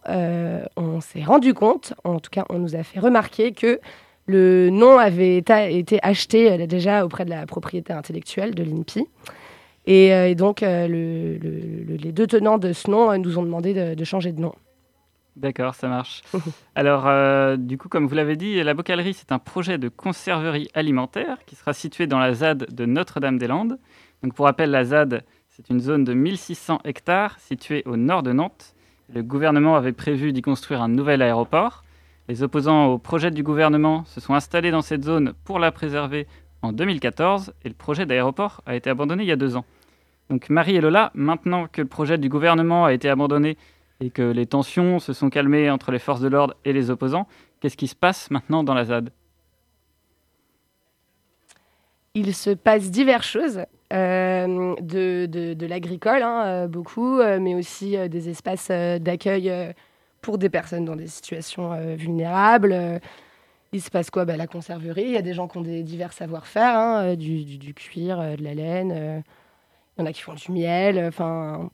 on 0.78 1.02
s'est 1.02 1.24
rendu 1.24 1.54
compte, 1.54 1.94
en 2.06 2.20
tout 2.20 2.30
cas, 2.32 2.46
on 2.50 2.60
nous 2.60 2.76
a 2.76 2.84
fait 2.84 3.00
remarquer 3.00 3.52
que 3.52 3.82
le 4.28 4.70
nom 4.70 4.98
avait 4.98 5.38
été, 5.38 6.00
acheté 6.04 6.52
euh, 6.52 6.68
déjà 6.68 7.06
auprès 7.06 7.26
de 7.26 7.30
la 7.30 7.46
propriété 7.46 7.94
intellectuelle 7.94 8.54
de 8.54 8.64
l'INPI. 8.64 9.06
Et, 9.86 10.14
euh, 10.14 10.28
et 10.30 10.36
donc, 10.36 10.64
euh, 10.64 10.88
le- 10.88 11.38
le- 11.38 11.84
le- 11.88 11.96
les 11.96 12.12
deux 12.12 12.28
tenants 12.28 12.58
de 12.58 12.74
ce 12.74 12.92
nom 12.92 13.18
nous 13.18 13.38
ont 13.40 13.44
demandé 13.44 13.74
de, 13.74 13.96
de 13.96 14.04
changer 14.04 14.34
de 14.34 14.42
nom. 14.42 14.54
D'accord, 15.38 15.76
ça 15.76 15.88
marche. 15.88 16.24
Alors, 16.76 17.04
euh, 17.08 17.56
du 17.58 17.78
coup, 17.78 17.88
comme 17.90 18.06
vous 18.08 18.16
l'avez 18.16 18.36
dit, 18.36 18.62
la 18.64 18.74
Bocalerie, 18.74 19.14
c'est 19.14 19.32
un 19.32 19.40
projet 19.40 19.78
de 19.78 19.88
conserverie 19.88 20.68
alimentaire 20.74 21.38
qui 21.46 21.56
sera 21.56 21.74
situé 21.74 22.06
dans 22.08 22.20
la 22.20 22.34
ZAD 22.34 22.68
de 22.74 22.86
Notre-Dame-des-Landes. 22.86 23.78
Donc, 24.24 24.34
pour 24.34 24.46
rappel, 24.46 24.72
la 24.72 24.84
ZAD, 24.84 25.24
c'est 25.50 25.70
une 25.70 25.80
zone 25.80 26.04
de 26.04 26.14
1600 26.14 26.80
hectares 26.86 27.38
située 27.40 27.84
au 27.86 27.96
nord 27.98 28.24
de 28.24 28.34
Nantes. 28.34 28.74
Le 29.14 29.22
gouvernement 29.24 29.76
avait 29.78 29.94
prévu 29.94 30.34
d'y 30.34 30.42
construire 30.42 30.82
un 30.82 30.90
nouvel 30.90 31.22
aéroport. 31.22 31.84
Les 32.28 32.44
opposants 32.44 32.88
au 32.88 32.98
projet 32.98 33.32
du 33.32 33.42
gouvernement 33.42 34.04
se 34.06 34.20
sont 34.20 34.34
installés 34.34 34.72
dans 34.72 34.82
cette 34.82 35.04
zone 35.04 35.34
pour 35.46 35.60
la 35.60 35.72
préserver 35.72 36.28
en 36.62 36.74
2014 36.74 37.54
et 37.64 37.70
le 37.70 37.74
projet 37.74 38.06
d'aéroport 38.06 38.62
a 38.66 38.76
été 38.76 38.90
abandonné 38.90 39.24
il 39.24 39.30
y 39.30 39.32
a 39.32 39.38
deux 39.38 39.56
ans. 39.56 39.66
Donc 40.30 40.50
Marie 40.50 40.76
et 40.76 40.82
Lola, 40.82 41.12
maintenant 41.14 41.68
que 41.68 41.82
le 41.82 41.88
projet 41.88 42.18
du 42.18 42.28
gouvernement 42.28 42.86
a 42.86 42.94
été 42.94 43.10
abandonné 43.10 43.58
et 44.02 44.10
que 44.10 44.22
les 44.22 44.46
tensions 44.46 45.00
se 45.00 45.14
sont 45.14 45.30
calmées 45.30 45.70
entre 45.70 45.92
les 45.92 46.00
forces 46.00 46.22
de 46.22 46.28
l'ordre 46.28 46.56
et 46.66 46.74
les 46.74 46.90
opposants, 46.90 47.28
qu'est-ce 47.62 47.78
qui 47.78 47.88
se 47.88 47.96
passe 47.96 48.30
maintenant 48.30 48.64
dans 48.64 48.74
la 48.74 48.86
ZAD? 48.86 49.10
Il 52.14 52.34
se 52.34 52.50
passe 52.50 52.92
diverses 52.92 53.28
choses, 53.28 53.62
euh, 53.94 54.76
de, 54.82 55.66
l'agricole, 55.66 56.24
hein, 56.24 56.44
euh, 56.46 56.68
beaucoup, 56.68 57.20
euh, 57.20 57.40
mais 57.40 57.56
aussi 57.56 57.96
des 58.10 58.30
espaces 58.30 58.70
d'accueil 58.70 59.52
pour 60.22 60.38
des 60.38 60.50
personnes 60.50 60.86
dans 60.86 60.96
des 60.96 61.08
situations 61.08 61.74
euh, 61.74 61.96
vulnérables. 61.96 62.72
Euh, 62.74 63.00
il 63.74 63.82
se 63.82 63.90
passe 63.90 64.10
quoi? 64.10 64.26
Bah, 64.26 64.38
La 64.38 64.48
conserverie, 64.48 65.04
il 65.04 65.12
y 65.12 65.18
a 65.18 65.22
des 65.22 65.34
gens 65.34 65.48
qui 65.48 65.58
ont 65.58 65.62
des 65.62 65.84
divers 65.84 66.14
savoir-faire, 66.14 66.76
hein, 66.78 67.04
euh, 67.04 67.16
du, 67.16 67.44
du- 67.44 67.58
du 67.58 67.74
cuir, 67.74 68.20
euh, 68.20 68.36
de 68.36 68.44
la 68.44 68.54
laine, 68.54 68.92
euh, 68.96 69.20
il 69.98 70.02
y 70.02 70.04
en 70.04 70.06
a 70.06 70.14
qui 70.14 70.22
font 70.22 70.34
du 70.34 70.52
miel, 70.52 71.04
enfin, 71.06 71.70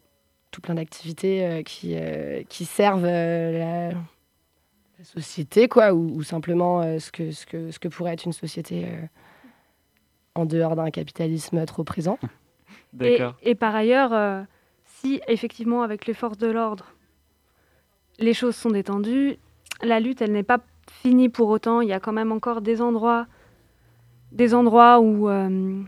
tout 0.51 0.61
plein 0.61 0.75
d'activités 0.75 1.45
euh, 1.45 1.61
qui, 1.63 1.93
euh, 1.95 2.43
qui 2.49 2.65
servent 2.65 3.05
euh, 3.05 3.57
la, 3.59 3.89
la 4.97 5.03
société, 5.03 5.67
quoi, 5.67 5.93
ou, 5.93 6.15
ou 6.15 6.23
simplement 6.23 6.81
euh, 6.81 6.99
ce, 6.99 7.11
que, 7.11 7.31
ce, 7.31 7.45
que, 7.45 7.69
ce 7.71 7.79
que 7.79 7.87
pourrait 7.87 8.13
être 8.13 8.25
une 8.25 8.33
société 8.33 8.85
euh, 8.85 9.05
en 10.35 10.45
dehors 10.45 10.75
d'un 10.75 10.89
capitalisme 10.89 11.63
trop 11.65 11.83
présent. 11.83 12.17
Et, 13.01 13.17
D'accord. 13.17 13.35
et 13.43 13.55
par 13.55 13.75
ailleurs, 13.75 14.13
euh, 14.13 14.41
si 14.85 15.21
effectivement 15.27 15.83
avec 15.83 16.07
les 16.07 16.13
forces 16.13 16.37
de 16.37 16.47
l'ordre, 16.47 16.95
les 18.19 18.33
choses 18.33 18.55
sont 18.55 18.69
détendues, 18.69 19.37
la 19.81 19.99
lutte, 19.99 20.21
elle 20.21 20.31
n'est 20.31 20.43
pas 20.43 20.59
finie 21.01 21.29
pour 21.29 21.49
autant. 21.49 21.81
Il 21.81 21.89
y 21.89 21.93
a 21.93 21.99
quand 21.99 22.13
même 22.13 22.31
encore 22.31 22.61
des 22.61 22.81
endroits, 22.81 23.27
des 24.31 24.53
endroits 24.53 24.99
où 24.99 25.29
euh, 25.29 25.81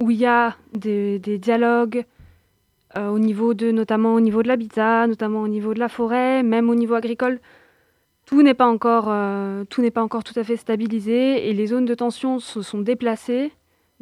où 0.00 0.10
il 0.10 0.16
y 0.16 0.26
a 0.26 0.56
des, 0.72 1.18
dialogues 1.18 2.04
euh, 2.96 3.08
au 3.08 3.18
niveau 3.18 3.54
de, 3.54 3.70
notamment 3.70 4.14
au 4.14 4.20
niveau 4.20 4.42
de 4.42 4.48
l'habitat, 4.48 5.06
notamment 5.06 5.42
au 5.42 5.48
niveau 5.48 5.74
de 5.74 5.78
la 5.78 5.88
forêt, 5.88 6.42
même 6.42 6.70
au 6.70 6.74
niveau 6.74 6.94
agricole. 6.94 7.38
Tout 8.24 8.42
n'est 8.42 8.54
pas 8.54 8.66
encore, 8.66 9.06
euh, 9.08 9.64
tout 9.64 9.82
n'est 9.82 9.90
pas 9.90 10.02
encore 10.02 10.24
tout 10.24 10.38
à 10.38 10.44
fait 10.44 10.56
stabilisé 10.56 11.48
et 11.48 11.52
les 11.52 11.66
zones 11.66 11.84
de 11.84 11.94
tension 11.94 12.38
se 12.38 12.62
sont 12.62 12.80
déplacées, 12.80 13.52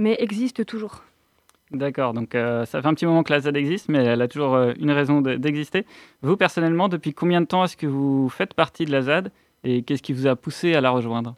mais 0.01 0.16
existent 0.20 0.62
toujours. 0.64 1.03
D'accord, 1.71 2.14
donc 2.14 2.35
euh, 2.35 2.64
ça 2.64 2.81
fait 2.81 2.89
un 2.89 2.95
petit 2.95 3.05
moment 3.05 3.23
que 3.23 3.33
la 3.33 3.41
ZAD 3.41 3.57
existe, 3.57 3.89
mais 3.91 4.03
elle 4.03 4.23
a 4.23 4.29
toujours 4.29 4.55
euh, 4.55 4.73
une 4.81 4.91
raison 4.91 5.21
de- 5.21 5.35
d'exister. 5.37 5.85
Vous, 6.23 6.37
personnellement, 6.37 6.89
depuis 6.89 7.12
combien 7.12 7.41
de 7.43 7.47
temps 7.47 7.62
est-ce 7.64 7.77
que 7.77 7.87
vous 7.87 8.29
faites 8.31 8.55
partie 8.55 8.87
de 8.87 8.91
la 8.93 9.03
ZAD 9.03 9.31
et 9.64 9.83
qu'est-ce 9.83 10.03
qui 10.03 10.14
vous 10.14 10.27
a 10.27 10.35
poussé 10.35 10.75
à 10.75 10.81
la 10.81 10.91
rejoindre? 10.91 11.35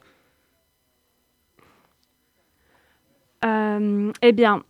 Euh, 3.45 4.12
eh 4.22 4.33
bien, 4.33 4.62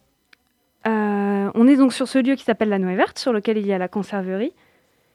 euh, 0.87 1.51
on 1.55 1.67
est 1.67 1.77
donc 1.77 1.93
sur 1.93 2.09
ce 2.09 2.19
lieu 2.19 2.37
qui 2.37 2.45
s'appelle 2.45 2.69
la 2.69 2.79
Noé 2.79 2.95
Verte, 2.95 3.19
sur 3.19 3.33
lequel 3.33 3.59
il 3.59 3.67
y 3.67 3.73
a 3.73 3.79
la 3.79 3.89
conserverie. 3.89 4.53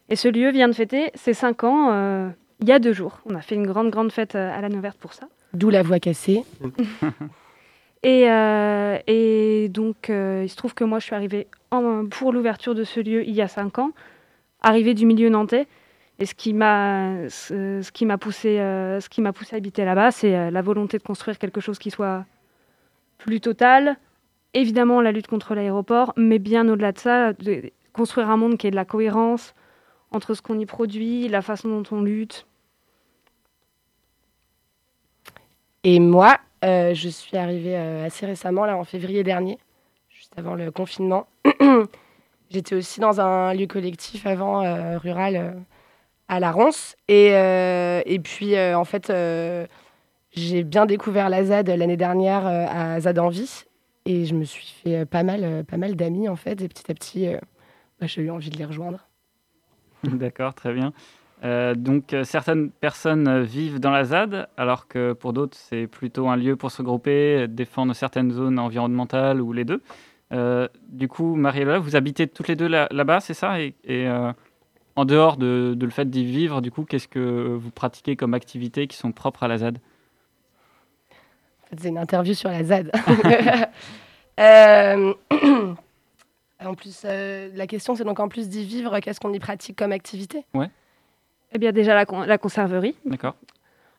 Et 0.09 0.15
ce 0.15 0.27
lieu 0.27 0.51
vient 0.51 0.67
de 0.67 0.73
fêter 0.73 1.09
ses 1.15 1.33
5 1.33 1.63
ans 1.63 1.89
euh, 1.91 2.29
il 2.61 2.67
y 2.67 2.71
a 2.71 2.79
deux 2.79 2.93
jours. 2.93 3.19
On 3.25 3.33
a 3.33 3.41
fait 3.41 3.55
une 3.55 3.65
grande, 3.65 3.89
grande 3.89 4.11
fête 4.11 4.35
à 4.35 4.61
la 4.61 4.69
Noé 4.69 4.81
Verte 4.81 4.99
pour 4.99 5.13
ça. 5.13 5.27
D'où 5.53 5.69
la 5.69 5.81
voix 5.81 5.99
cassée. 5.99 6.43
Et, 8.05 8.29
euh, 8.29 8.99
et 9.07 9.67
donc, 9.69 10.11
euh, 10.11 10.43
il 10.43 10.49
se 10.49 10.55
trouve 10.55 10.75
que 10.75 10.83
moi, 10.83 10.99
je 10.99 11.05
suis 11.05 11.15
arrivée 11.15 11.47
pour 12.11 12.31
l'ouverture 12.31 12.75
de 12.75 12.83
ce 12.83 12.99
lieu 12.99 13.27
il 13.27 13.33
y 13.33 13.41
a 13.41 13.47
5 13.47 13.79
ans, 13.79 13.91
arrivée 14.61 14.93
du 14.93 15.07
milieu 15.07 15.27
nantais. 15.29 15.65
Et 16.19 16.27
ce 16.27 16.35
qui 16.35 16.53
m'a, 16.53 17.27
ce, 17.29 17.91
qui 17.91 18.05
m'a 18.05 18.19
poussé, 18.19 18.59
euh, 18.59 18.99
ce 18.99 19.09
qui 19.09 19.21
m'a 19.21 19.33
poussé 19.33 19.55
à 19.55 19.57
habiter 19.57 19.83
là-bas, 19.85 20.11
c'est 20.11 20.51
la 20.51 20.61
volonté 20.61 20.99
de 20.99 21.03
construire 21.03 21.39
quelque 21.39 21.59
chose 21.59 21.79
qui 21.79 21.89
soit 21.89 22.25
plus 23.17 23.41
total. 23.41 23.97
Évidemment, 24.53 25.01
la 25.01 25.11
lutte 25.11 25.27
contre 25.27 25.55
l'aéroport, 25.55 26.13
mais 26.15 26.37
bien 26.37 26.69
au-delà 26.69 26.91
de 26.91 26.99
ça, 26.99 27.33
de 27.33 27.71
construire 27.91 28.29
un 28.29 28.37
monde 28.37 28.57
qui 28.57 28.67
ait 28.67 28.71
de 28.71 28.75
la 28.75 28.85
cohérence 28.85 29.55
entre 30.11 30.35
ce 30.35 30.43
qu'on 30.43 30.59
y 30.59 30.67
produit, 30.67 31.27
la 31.27 31.41
façon 31.41 31.69
dont 31.69 31.83
on 31.91 32.03
lutte. 32.03 32.45
Et 35.87 35.99
moi, 35.99 36.39
euh, 36.63 36.95
je 36.95 37.07
suis 37.07 37.37
arrivée 37.37 37.77
euh, 37.77 38.07
assez 38.07 38.25
récemment, 38.25 38.65
là 38.65 38.75
en 38.75 38.83
février 38.83 39.23
dernier, 39.23 39.59
juste 40.09 40.33
avant 40.35 40.55
le 40.55 40.71
confinement. 40.71 41.27
J'étais 42.49 42.73
aussi 42.73 42.99
dans 42.99 43.21
un 43.21 43.53
lieu 43.53 43.67
collectif 43.67 44.25
avant, 44.25 44.63
euh, 44.63 44.97
rural, 44.97 45.63
à 46.27 46.39
la 46.39 46.51
Ronce. 46.51 46.95
Et, 47.07 47.27
et 47.27 48.19
puis, 48.19 48.59
en 48.59 48.83
fait, 48.83 49.13
j'ai 50.31 50.63
bien 50.63 50.87
découvert 50.87 51.29
la 51.29 51.43
ZAD 51.43 51.69
l'année 51.69 51.97
dernière 51.97 52.47
à 52.47 52.99
ZAD 52.99 53.19
Envie. 53.19 53.65
Et 54.05 54.25
je 54.25 54.33
me 54.33 54.43
suis 54.43 54.73
fait 54.83 55.05
pas 55.05 55.21
mal, 55.21 55.65
pas 55.65 55.77
mal 55.77 55.95
d'amis, 55.95 56.29
en 56.29 56.35
fait. 56.35 56.61
Et 56.61 56.67
petit 56.67 56.89
à 56.91 56.95
petit, 56.95 57.27
bah, 57.99 58.07
j'ai 58.07 58.23
eu 58.23 58.31
envie 58.31 58.49
de 58.49 58.57
les 58.57 58.65
rejoindre. 58.65 59.07
D'accord, 60.03 60.55
très 60.55 60.73
bien. 60.73 60.93
Euh, 61.43 61.75
donc, 61.75 62.13
euh, 62.13 62.23
certaines 62.23 62.71
personnes 62.71 63.41
vivent 63.43 63.79
dans 63.79 63.91
la 63.91 64.05
ZAD, 64.05 64.47
alors 64.57 64.87
que 64.87 65.13
pour 65.13 65.33
d'autres, 65.33 65.57
c'est 65.57 65.87
plutôt 65.87 66.29
un 66.29 66.37
lieu 66.37 66.55
pour 66.55 66.71
se 66.71 66.77
regrouper, 66.77 67.43
euh, 67.43 67.47
défendre 67.47 67.93
certaines 67.93 68.31
zones 68.31 68.57
environnementales 68.57 69.41
ou 69.41 69.51
les 69.53 69.65
deux. 69.65 69.81
Euh, 70.31 70.67
du 70.89 71.07
coup, 71.07 71.35
Marie-Lola, 71.35 71.79
vous 71.79 71.95
habitez 71.95 72.27
toutes 72.27 72.47
les 72.47 72.55
deux 72.55 72.67
là- 72.67 72.87
là-bas, 72.91 73.19
c'est 73.19 73.33
ça? 73.33 73.59
Et, 73.61 73.75
et, 73.83 74.07
euh, 74.07 74.31
en 74.95 75.05
dehors 75.05 75.37
de, 75.37 75.77
le 75.79 75.89
fait 75.89 76.09
d'y 76.09 76.25
vivre, 76.25 76.61
du 76.61 76.71
coup, 76.71 76.83
qu'est-ce 76.83 77.07
que 77.09 77.53
vous 77.53 77.69
pratiquez 77.69 78.15
comme 78.15 78.33
activités 78.33 78.87
qui 78.87 78.97
sont 78.97 79.11
propres 79.11 79.43
à 79.43 79.47
la 79.47 79.57
ZAD? 79.57 79.77
C'est 81.77 81.89
une 81.89 81.97
interview 81.97 82.33
sur 82.33 82.49
la 82.49 82.63
ZAD. 82.63 82.91
En 86.63 86.73
plus, 86.73 87.03
la 87.03 87.67
question, 87.67 87.95
c'est 87.95 88.05
donc 88.05 88.19
en 88.19 88.29
plus 88.29 88.47
d'y 88.47 88.63
vivre, 88.63 88.99
qu'est-ce 88.99 89.19
qu'on 89.19 89.33
y 89.33 89.39
pratique 89.39 89.77
comme 89.77 89.91
activité? 89.91 90.45
Ouais. 90.53 90.69
Eh 91.55 91.57
bien, 91.57 91.71
déjà 91.71 91.95
la, 91.95 92.05
la 92.25 92.37
conserverie. 92.37 92.95
D'accord. 93.05 93.35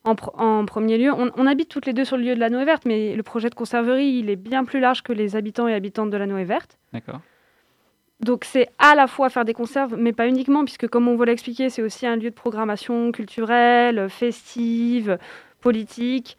En, 0.04 0.64
premier 0.66 0.98
lieu, 0.98 1.10
on, 1.12 1.46
habite 1.46 1.68
toutes 1.68 1.86
les 1.86 1.92
deux 1.92 2.04
sur 2.04 2.16
le 2.16 2.22
lieu 2.22 2.34
de 2.36 2.40
la 2.40 2.48
Noé 2.48 2.64
Verte, 2.64 2.84
mais 2.84 3.16
le 3.16 3.22
projet 3.24 3.50
de 3.50 3.56
conserverie, 3.56 4.06
il 4.06 4.30
est 4.30 4.36
bien 4.36 4.64
plus 4.64 4.78
large 4.78 5.02
que 5.02 5.12
les 5.12 5.34
habitants 5.34 5.66
et 5.66 5.74
habitantes 5.74 6.10
de 6.10 6.16
la 6.16 6.26
Noé 6.26 6.44
Verte. 6.44 6.78
D'accord. 6.92 7.20
Donc 8.20 8.44
c'est 8.44 8.68
à 8.78 8.94
la 8.94 9.08
fois 9.08 9.30
faire 9.30 9.44
des 9.44 9.52
conserves, 9.52 9.96
mais 9.98 10.12
pas 10.12 10.28
uniquement, 10.28 10.64
puisque 10.64 10.86
comme 10.86 11.08
on 11.08 11.16
vous 11.16 11.24
l'a 11.24 11.32
expliqué, 11.32 11.70
c'est 11.70 11.82
aussi 11.82 12.06
un 12.06 12.14
lieu 12.14 12.30
de 12.30 12.34
programmation 12.36 13.10
culturelle, 13.10 14.08
festive, 14.08 15.18
politique. 15.60 16.36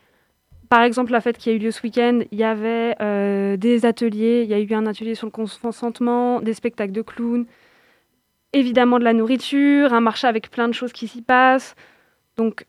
Par 0.70 0.84
exemple, 0.84 1.11
la 1.11 1.20
fête 1.20 1.38
qui 1.38 1.49
a 1.49 1.53
eu 1.53 1.57
lieu 1.57 1.72
ce 1.72 1.82
week-end, 1.82 2.20
il 2.32 2.38
y 2.38 2.43
avait 2.43 2.95
euh, 3.01 3.57
des 3.57 3.86
ateliers, 3.86 4.43
il 4.43 4.49
y 4.49 4.53
a 4.53 4.59
eu 4.59 4.74
un 4.74 4.86
atelier 4.86 5.15
sur 5.15 5.28
le 5.28 5.32
consentement, 5.32 6.39
des 6.41 6.53
spectacles 6.53 6.93
de 6.93 7.01
clowns, 7.01 7.45
évidemment 8.54 9.00
de 9.00 9.04
la 9.04 9.14
nourriture, 9.14 9.93
un 9.93 10.02
marché 10.02 10.28
avec 10.28 10.50
plein 10.50 10.68
de 10.68 10.74
choses 10.74 10.93
qui 10.93 11.08
s'y 11.08 11.22
passent. 11.22 11.76
Donc 12.36 12.66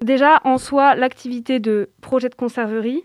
déjà, 0.00 0.40
en 0.44 0.58
soi, 0.58 0.94
l'activité 0.94 1.60
de 1.60 1.90
projet 2.00 2.28
de 2.28 2.34
conserverie, 2.34 3.04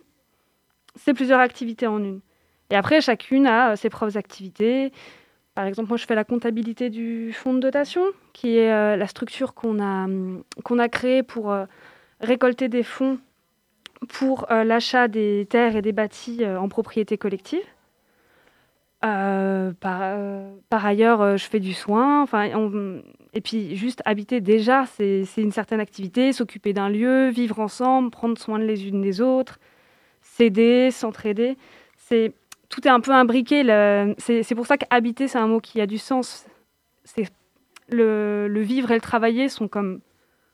c'est 0.96 1.14
plusieurs 1.14 1.40
activités 1.40 1.88
en 1.88 2.00
une. 2.04 2.22
Et 2.70 2.76
après, 2.76 3.02
chacune 3.02 3.46
a 3.48 3.72
euh, 3.72 3.76
ses 3.76 3.90
propres 3.90 4.18
activités. 4.18 4.92
Par 5.56 5.66
exemple, 5.66 5.90
moi, 5.90 5.98
je 5.98 6.06
fais 6.06 6.16
la 6.16 6.24
comptabilité 6.24 6.90
du 6.90 7.32
fonds 7.34 7.54
de 7.54 7.60
dotation, 7.60 8.04
qui 8.34 8.58
est 8.58 8.72
euh, 8.72 8.96
la 8.96 9.08
structure 9.08 9.54
qu'on 9.54 9.80
a, 9.80 10.06
hum, 10.06 10.44
a 10.80 10.90
créée 10.90 11.24
pour 11.24 11.52
euh, 11.52 11.66
récolter 12.20 12.70
des 12.70 12.84
fonds 12.84 13.20
pour 14.10 14.48
l'achat 14.50 15.08
des 15.08 15.48
terres 15.50 15.78
et 15.78 15.82
des 15.82 15.94
bâtis 15.94 16.46
en 16.46 16.68
propriété 16.68 17.18
collective. 17.18 17.64
Par, 19.04 20.18
par, 20.70 20.86
ailleurs, 20.86 21.38
je 21.38 21.46
fais 21.46 21.60
du 21.60 21.74
soin. 21.74 22.22
Enfin, 22.24 22.50
et 23.34 23.42
puis, 23.42 23.76
juste 23.76 24.02
habiter 24.06 24.40
déjà, 24.40 24.86
c'est 24.86 25.26
une 25.38 25.52
certaine 25.52 25.82
activité. 25.82 26.32
S'occuper 26.32 26.72
d'un 26.72 26.90
lieu, 26.90 27.30
vivre 27.30 27.60
ensemble, 27.60 28.12
prendre 28.12 28.38
soin 28.38 28.60
les 28.60 28.88
unes 28.88 29.02
des 29.02 29.20
autres, 29.20 29.60
s'aider, 30.22 30.90
s'entraider. 30.92 31.58
C'est 31.98 32.34
tout 32.70 32.88
est 32.88 32.92
un 32.92 33.02
peu 33.02 33.12
imbriqué. 33.12 33.64
C'est 34.18 34.56
pour 34.56 34.68
ça 34.68 34.78
qu'habiter, 34.78 35.28
c'est 35.28 35.38
un 35.38 35.48
mot 35.48 35.60
qui 35.60 35.82
a 35.82 35.86
du 35.86 35.98
sens. 35.98 36.46
C'est 37.04 37.26
le, 37.90 38.48
vivre 38.62 38.92
et 38.92 38.96
le 38.96 39.02
travailler 39.02 39.50
sont 39.50 39.68
comme 39.68 40.00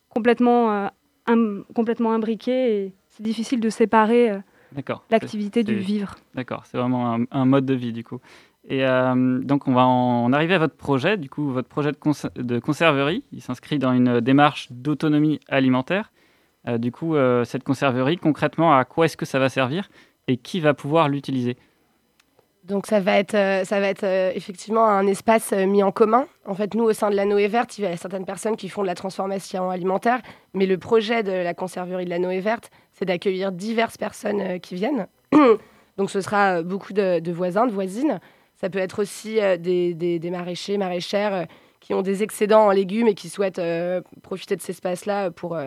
complètement, 0.10 0.90
euh, 1.28 1.62
complètement 1.76 2.12
imbriqués 2.14 2.94
c'est 3.20 3.24
difficile 3.24 3.60
de 3.60 3.70
séparer 3.70 4.32
euh, 4.78 4.94
l'activité 5.10 5.64
du 5.64 5.76
vivre. 5.76 6.16
D'accord, 6.36 6.66
c'est 6.66 6.78
vraiment 6.78 7.18
un, 7.32 7.46
mode 7.46 7.66
de 7.66 7.74
vie 7.74 7.94
du 7.94 8.04
coup. 8.04 8.20
Et 8.68 8.86
euh, 8.86 9.40
donc 9.40 9.68
on 9.68 9.74
va 9.74 9.86
en 9.86 10.32
arriver 10.34 10.56
à 10.56 10.60
votre 10.60 10.76
projet, 10.76 11.18
du 11.18 11.30
coup 11.30 11.50
votre 11.52 11.70
projet 11.70 11.92
de, 11.92 12.42
de 12.42 12.60
conserverie, 12.60 13.24
il 13.32 13.42
s'inscrit 13.42 13.80
dans 13.80 13.94
une 13.94 14.22
démarche 14.22 14.68
d'autonomie 14.72 15.40
alimentaire. 15.48 16.12
du 16.78 16.92
coup, 16.92 17.16
cette 17.46 17.64
conserverie, 17.64 18.18
concrètement, 18.18 18.76
à 18.78 18.86
quoi 18.86 19.06
est-ce 19.06 19.18
que 19.18 19.26
ça 19.26 19.40
va 19.40 19.50
servir 19.50 19.90
et 20.28 20.38
qui 20.38 20.60
va 20.60 20.74
pouvoir 20.74 21.10
l'utiliser? 21.10 21.58
Donc 22.70 22.86
ça 22.86 23.00
va 23.00 23.18
être, 23.18 23.34
euh, 23.34 23.64
ça 23.64 23.80
va 23.80 23.88
être 23.88 24.04
euh, 24.04 24.32
effectivement 24.36 24.86
un 24.86 25.08
espace 25.08 25.54
euh, 25.54 25.66
mis 25.66 25.82
en 25.82 25.92
commun. 25.92 26.28
En 26.46 26.54
fait, 26.54 26.76
nous, 26.76 26.84
au 26.84 26.94
sein 26.94 27.10
de 27.10 27.16
la 27.16 27.26
Noé 27.26 27.48
Verte, 27.48 27.80
il 27.80 27.84
y 27.84 27.88
a 27.88 27.98
certaines 27.98 28.26
personnes 28.26 28.56
qui 28.56 28.70
font 28.70 28.84
de 28.84 28.88
la 28.88 28.94
transformation 28.94 29.72
alimentaire, 29.72 30.22
mais 30.54 30.68
le 30.68 30.78
projet 30.78 31.24
de 31.24 31.32
la 31.32 31.56
conserverie 31.56 32.06
de 32.06 32.12
la 32.12 32.20
Noé 32.20 32.42
Verte, 32.42 32.70
c'est 33.00 33.06
d'accueillir 33.06 33.52
diverses 33.52 33.98
personnes 33.98 34.60
qui 34.60 34.76
viennent. 34.76 35.08
Donc 35.98 36.12
ce 36.12 36.22
sera 36.22 36.62
beaucoup 36.62 36.94
de, 36.94 37.32
voisins, 37.32 37.66
de 37.66 37.72
voisines. 37.72 38.20
Ça 38.56 38.70
peut 38.70 38.80
être 38.80 39.02
aussi 39.02 39.40
des, 39.60 39.94
des, 39.94 40.30
maraîchers, 40.30 40.78
maraîchères 40.78 41.48
qui 41.80 41.94
ont 41.94 42.02
des 42.02 42.24
excédents 42.24 42.68
en 42.68 42.72
légumes 42.72 43.08
et 43.08 43.16
qui 43.16 43.30
souhaitent 43.30 43.62
profiter 44.22 44.56
de 44.56 44.62
ces 44.62 44.72
espaces-là 44.72 45.32
pour 45.32 45.58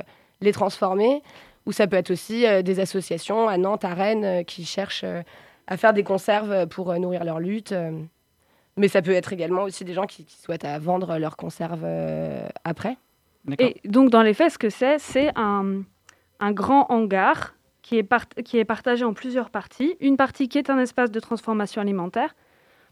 les 0.41 0.53
transformer. 0.53 1.23
Ou 1.67 1.73
ça 1.73 1.87
peut 1.87 1.97
être 1.97 2.11
aussi 2.11 2.45
des 2.63 2.81
associations 2.81 3.49
à 3.49 3.57
Nantes, 3.57 3.85
à 3.85 3.95
Rennes, 3.95 4.45
qui 4.45 4.65
cherchent 4.65 5.05
à 5.67 5.77
faire 5.77 5.93
des 5.93 6.03
conserves 6.03 6.67
pour 6.67 6.91
euh, 6.91 6.99
nourrir 6.99 7.25
leur 7.25 7.41
lutte. 7.41 7.73
Euh. 7.73 7.93
Mais 8.77 8.89
ça 8.89 9.03
peut 9.03 9.13
être 9.13 9.33
également 9.33 9.65
aussi 9.65 9.85
des 9.85 9.93
gens 9.93 10.07
qui, 10.07 10.27
souhaitent 10.29 10.65
à 10.65 10.79
vendre 10.79 11.19
leurs 11.19 11.37
conserves 11.37 11.85
euh, 11.85 12.47
après. 12.65 12.97
Et 13.59 13.81
donc, 13.85 14.11
dans 14.11 14.23
les 14.23 14.35
faits, 14.35 14.53
ce 14.53 14.59
que 14.59 14.71
c'est, 14.71 14.99
c'est 14.99 15.31
un, 15.37 15.83
un, 16.43 16.53
grand 16.53 16.87
hangar 16.91 17.55
qui 17.83 17.99
est, 17.99 18.65
partagé 18.65 19.05
en 19.05 19.13
plusieurs 19.13 19.51
parties. 19.51 19.97
Une 20.01 20.17
partie 20.17 20.49
qui 20.49 20.59
est 20.59 20.71
un 20.71 20.79
espace 20.79 21.11
de 21.11 21.21
transformation 21.21 21.81
alimentaire. 21.81 22.35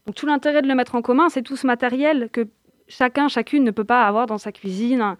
Donc, 0.05 0.15
tout 0.15 0.25
l'intérêt 0.25 0.61
de 0.61 0.67
le 0.67 0.75
mettre 0.75 0.95
en 0.95 1.01
commun, 1.01 1.29
c'est 1.29 1.41
tout 1.41 1.55
ce 1.55 1.67
matériel 1.67 2.29
que 2.31 2.47
chacun, 2.87 3.27
chacune 3.27 3.63
ne 3.63 3.71
peut 3.71 3.83
pas 3.83 4.05
avoir 4.05 4.25
dans 4.25 4.37
sa 4.37 4.51
cuisine. 4.51 5.15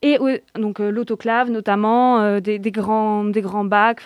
Et 0.00 0.18
donc, 0.54 0.78
l'autoclave, 0.80 1.50
notamment, 1.50 2.40
des, 2.40 2.58
des, 2.58 2.70
grands, 2.70 3.24
des 3.24 3.40
grands 3.40 3.64
bacs. 3.64 4.04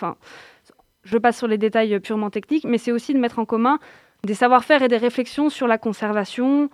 Je 1.03 1.17
passe 1.17 1.37
sur 1.37 1.47
les 1.47 1.57
détails 1.57 1.99
purement 1.99 2.29
techniques, 2.29 2.65
mais 2.65 2.77
c'est 2.77 2.91
aussi 2.91 3.13
de 3.13 3.19
mettre 3.19 3.39
en 3.39 3.45
commun 3.45 3.79
des 4.23 4.33
savoir-faire 4.33 4.83
et 4.83 4.87
des 4.87 4.97
réflexions 4.97 5.49
sur 5.49 5.67
la 5.67 5.77
conservation, 5.77 6.69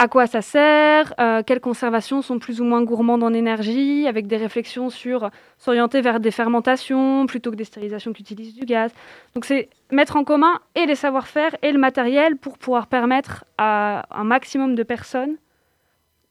à 0.00 0.08
quoi 0.08 0.26
ça 0.26 0.40
sert, 0.40 1.12
euh, 1.20 1.42
quelles 1.44 1.60
conservations 1.60 2.22
sont 2.22 2.38
plus 2.38 2.62
ou 2.62 2.64
moins 2.64 2.82
gourmandes 2.82 3.22
en 3.22 3.34
énergie, 3.34 4.06
avec 4.06 4.26
des 4.26 4.38
réflexions 4.38 4.88
sur 4.88 5.28
s'orienter 5.58 6.00
vers 6.00 6.20
des 6.20 6.30
fermentations 6.30 7.26
plutôt 7.26 7.50
que 7.50 7.56
des 7.56 7.64
stérilisations 7.64 8.14
qui 8.14 8.22
utilisent 8.22 8.54
du 8.54 8.64
gaz. 8.64 8.92
Donc 9.34 9.44
c'est 9.44 9.68
mettre 9.92 10.16
en 10.16 10.24
commun 10.24 10.58
et 10.74 10.86
les 10.86 10.94
savoir-faire 10.94 11.54
et 11.60 11.70
le 11.70 11.78
matériel 11.78 12.38
pour 12.38 12.56
pouvoir 12.56 12.86
permettre 12.86 13.44
à 13.58 14.06
un 14.10 14.24
maximum 14.24 14.74
de 14.74 14.82
personnes 14.84 15.36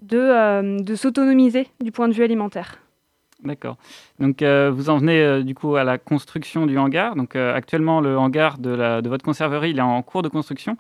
de, 0.02 0.18
euh, 0.18 0.96
s'autonomiser 0.96 1.68
du 1.80 1.92
point 1.92 2.08
de 2.08 2.14
vue 2.14 2.24
alimentaire. 2.24 2.80
D'accord. 3.44 3.78
Donc 4.18 4.42
euh, 4.42 4.72
vous 4.74 4.90
en 4.90 4.98
venez 4.98 5.44
du 5.44 5.54
coup 5.54 5.76
à 5.76 5.84
la 5.84 6.00
construction 6.00 6.66
du 6.66 6.76
hangar. 6.80 7.16
Donc 7.16 7.36
actuellement 7.36 8.02
le 8.02 8.18
hangar 8.18 8.58
de, 8.58 9.02
de, 9.02 9.10
votre 9.10 9.24
conserverie 9.24 9.70
il 9.70 9.78
est 9.78 9.82
en 9.82 10.02
cours 10.02 10.24
de 10.24 10.30
construction 10.30 10.76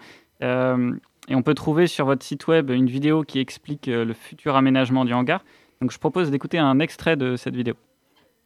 et 1.29 1.35
on 1.35 1.43
peut 1.43 1.53
trouver 1.53 1.87
sur 1.87 2.05
votre 2.05 2.25
site 2.25 2.47
web 2.47 2.71
une 2.71 2.89
vidéo 2.89 3.23
qui 3.23 3.39
explique 3.39 3.85
le 3.85 4.13
futur 4.13 4.55
aménagement 4.55 5.05
du 5.05 5.13
hangar. 5.13 5.45
Donc 5.79 5.91
je 5.91 5.99
propose 5.99 6.31
d'écouter 6.31 6.57
un 6.57 6.79
extrait 6.79 7.15
de 7.15 7.37
cette 7.37 7.55
vidéo. 7.55 7.75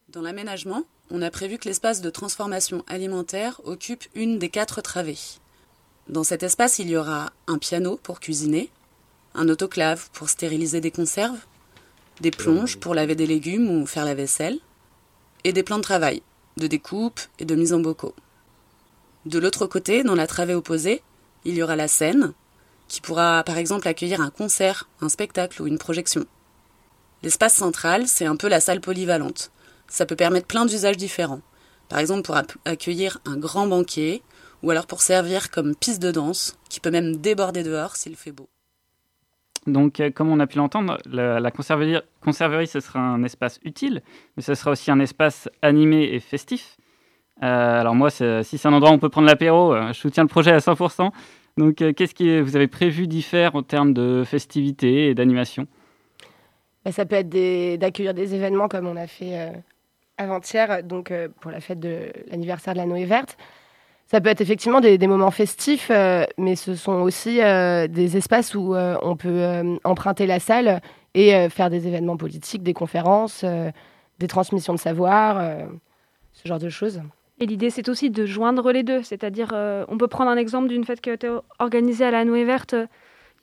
Dans 0.10 0.22
l'aménagement, 0.22 0.84
on 1.10 1.22
a 1.22 1.32
prévu 1.32 1.58
que 1.58 1.68
l'espace 1.68 2.02
de 2.02 2.10
transformation 2.10 2.84
alimentaire 2.88 3.62
occupe 3.64 4.04
une 4.14 4.38
des 4.38 4.50
quatre 4.50 4.82
travées. 4.82 5.18
Dans 6.10 6.24
cet 6.24 6.44
espace, 6.44 6.78
il 6.80 6.90
y 6.90 6.98
aura 6.98 7.32
un 7.48 7.58
piano 7.58 7.98
pour 8.04 8.20
cuisiner, 8.20 8.70
un 9.34 9.48
autoclave 9.48 10.10
pour 10.12 10.30
stériliser 10.30 10.82
des 10.82 10.92
conserves, 10.92 11.40
des 12.22 12.32
plonges 12.32 12.78
pour 12.78 12.94
laver 12.94 13.16
des 13.16 13.26
légumes 13.26 13.70
ou 13.70 13.86
faire 13.86 14.06
la 14.06 14.14
vaisselle, 14.14 14.60
et 15.46 15.54
des 15.54 15.64
plans 15.64 15.78
de 15.78 15.84
travail, 15.84 16.22
de 16.58 16.68
découpe 16.68 17.22
et 17.40 17.46
de 17.46 17.56
mise 17.56 17.74
en 17.74 17.80
bocaux. 17.80 18.14
De 19.26 19.40
l'autre 19.40 19.66
côté, 19.66 20.04
dans 20.04 20.16
la 20.16 20.28
travée 20.28 20.54
opposée, 20.54 21.02
il 21.46 21.56
y 21.56 21.64
aura 21.64 21.76
la 21.76 21.88
scène, 21.88 22.34
qui 22.94 23.02
pourra 23.02 23.44
par 23.44 23.58
exemple 23.58 23.88
accueillir 23.88 24.22
un 24.22 24.30
concert, 24.30 24.88
un 25.02 25.10
spectacle 25.10 25.60
ou 25.64 25.66
une 25.66 25.80
projection. 25.80 26.26
L'espace 27.24 27.56
central, 27.56 28.06
c'est 28.06 28.28
un 28.28 28.36
peu 28.36 28.48
la 28.48 28.60
salle 28.60 28.82
polyvalente. 28.82 29.52
Ça 29.88 30.06
peut 30.06 30.16
permettre 30.16 30.46
plein 30.46 30.68
d'usages 30.68 30.98
différents. 30.98 31.42
Par 31.90 31.98
exemple 31.98 32.22
pour 32.22 32.38
accueillir 32.66 33.18
un 33.26 33.36
grand 33.36 33.66
banquet, 33.66 34.22
ou 34.62 34.70
alors 34.70 34.86
pour 34.86 35.02
servir 35.02 35.50
comme 35.50 35.76
piste 35.76 36.04
de 36.04 36.12
danse, 36.12 36.56
qui 36.70 36.80
peut 36.80 36.92
même 36.92 37.16
déborder 37.16 37.64
dehors 37.64 37.96
s'il 37.96 38.16
fait 38.16 38.32
beau. 38.32 38.48
Donc, 39.66 40.00
euh, 40.00 40.12
comme 40.12 40.30
on 40.30 40.40
a 40.40 40.46
pu 40.46 40.60
l'entendre, 40.60 41.00
la, 41.08 41.50
conserverie, 41.50 42.68
ce 42.68 42.80
sera 42.80 43.00
un 43.00 43.24
espace 43.24 43.60
utile, 43.64 44.04
mais 44.38 44.44
ce 44.44 44.54
sera 44.54 44.70
aussi 44.70 44.92
un 44.92 45.00
espace 45.00 45.50
animé 45.64 46.04
et 46.14 46.20
festif. 46.20 46.78
Euh, 47.42 47.80
alors 47.80 47.96
moi, 47.96 48.12
si 48.12 48.44
c'est 48.44 48.68
un 48.68 48.74
endroit 48.74 48.92
où 48.92 48.94
on 48.94 49.00
peut 49.00 49.10
prendre 49.10 49.28
l'apéro, 49.28 49.74
euh, 49.74 49.88
je 49.88 49.94
soutiens 49.94 50.24
le 50.24 50.30
projet 50.30 50.52
à 50.52 50.60
100%. 50.60 51.12
Donc, 51.58 51.76
qu'est-ce 51.76 52.16
que 52.16 52.42
vous 52.42 52.56
avez 52.56 52.68
prévu 52.68 53.08
d'y 53.08 53.22
faire 53.22 53.56
en 53.56 53.64
termes 53.64 53.94
de 53.94 54.24
festivités 54.26 55.10
et 55.10 55.16
d'animation? 55.16 55.68
Bah, 56.84 56.92
Ça 56.92 57.06
peut 57.06 57.16
être 57.16 57.30
d'accueillir 57.78 58.14
des 58.14 58.34
événements 58.34 58.68
comme 58.68 58.88
on 58.88 58.96
a 58.96 59.08
fait 59.08 59.54
avant-hier, 60.18 60.84
donc 60.84 61.14
pour 61.42 61.52
la 61.52 61.60
fête 61.60 61.80
de 61.80 62.12
l'anniversaire 62.32 62.74
de 62.74 62.80
la 62.80 62.86
Noé 62.86 63.06
Verte. 63.06 63.38
Ça 64.14 64.22
peut 64.22 64.30
être 64.30 64.42
effectivement 64.42 64.80
des, 64.80 65.08
moments 65.08 65.32
festifs, 65.32 65.90
euh, 65.90 66.26
mais 66.38 66.56
ce 66.56 66.76
sont 66.76 67.02
aussi 67.02 67.42
euh, 67.42 67.88
des 67.88 68.16
espaces 68.16 68.54
où 68.54 68.76
euh, 68.76 68.96
on 69.02 69.16
peut 69.16 69.80
emprunter 69.84 70.28
la 70.28 70.40
salle 70.40 70.82
et 71.16 71.50
faire 71.50 71.70
des 71.70 71.88
événements 71.88 72.18
politiques, 72.18 72.64
des 72.64 72.74
conférences, 72.74 73.46
des 74.20 74.28
transmissions 74.28 74.74
de 74.74 74.80
savoir, 74.80 75.44
ce 76.32 76.48
genre 76.48 76.58
de 76.58 76.70
choses. 76.70 77.02
Et 77.44 77.46
l'idée, 77.46 77.70
c'est 77.70 77.90
aussi 77.90 78.10
de 78.10 78.26
joindre 78.26 78.72
les 78.72 78.84
deux. 78.84 79.04
C'est-à-dire, 79.04 79.54
on 79.90 79.98
peut 79.98 80.08
prendre 80.08 80.32
un 80.32 80.38
exemple 80.38 80.70
d'une 80.70 80.86
fête 80.86 81.02
qui 81.02 81.10
a 81.10 81.14
été 81.14 81.30
organisée 81.60 82.06
à 82.06 82.12
la 82.12 82.24
Noé 82.24 82.46
Verte 82.46 82.76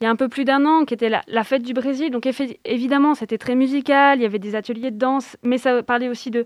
il 0.01 0.05
y 0.05 0.07
a 0.07 0.09
un 0.09 0.15
peu 0.15 0.29
plus 0.29 0.45
d'un 0.45 0.65
an, 0.65 0.83
qui 0.83 0.95
était 0.95 1.09
la, 1.09 1.43
fête 1.43 1.61
du 1.61 1.73
Brésil. 1.73 2.09
Donc 2.09 2.27
évidemment, 2.65 3.13
c'était 3.13 3.37
très 3.37 3.53
musical, 3.53 4.17
il 4.17 4.23
y 4.23 4.25
avait 4.25 4.39
des 4.39 4.55
ateliers 4.55 4.89
de 4.89 4.97
danse, 4.97 5.37
mais 5.43 5.59
ça 5.59 5.83
parlait 5.83 6.09
aussi 6.09 6.31
de 6.31 6.45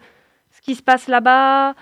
ce 0.52 0.62
qui 0.62 0.76
se 0.76 0.84
passe 0.84 1.08
là-bas. 1.08 1.74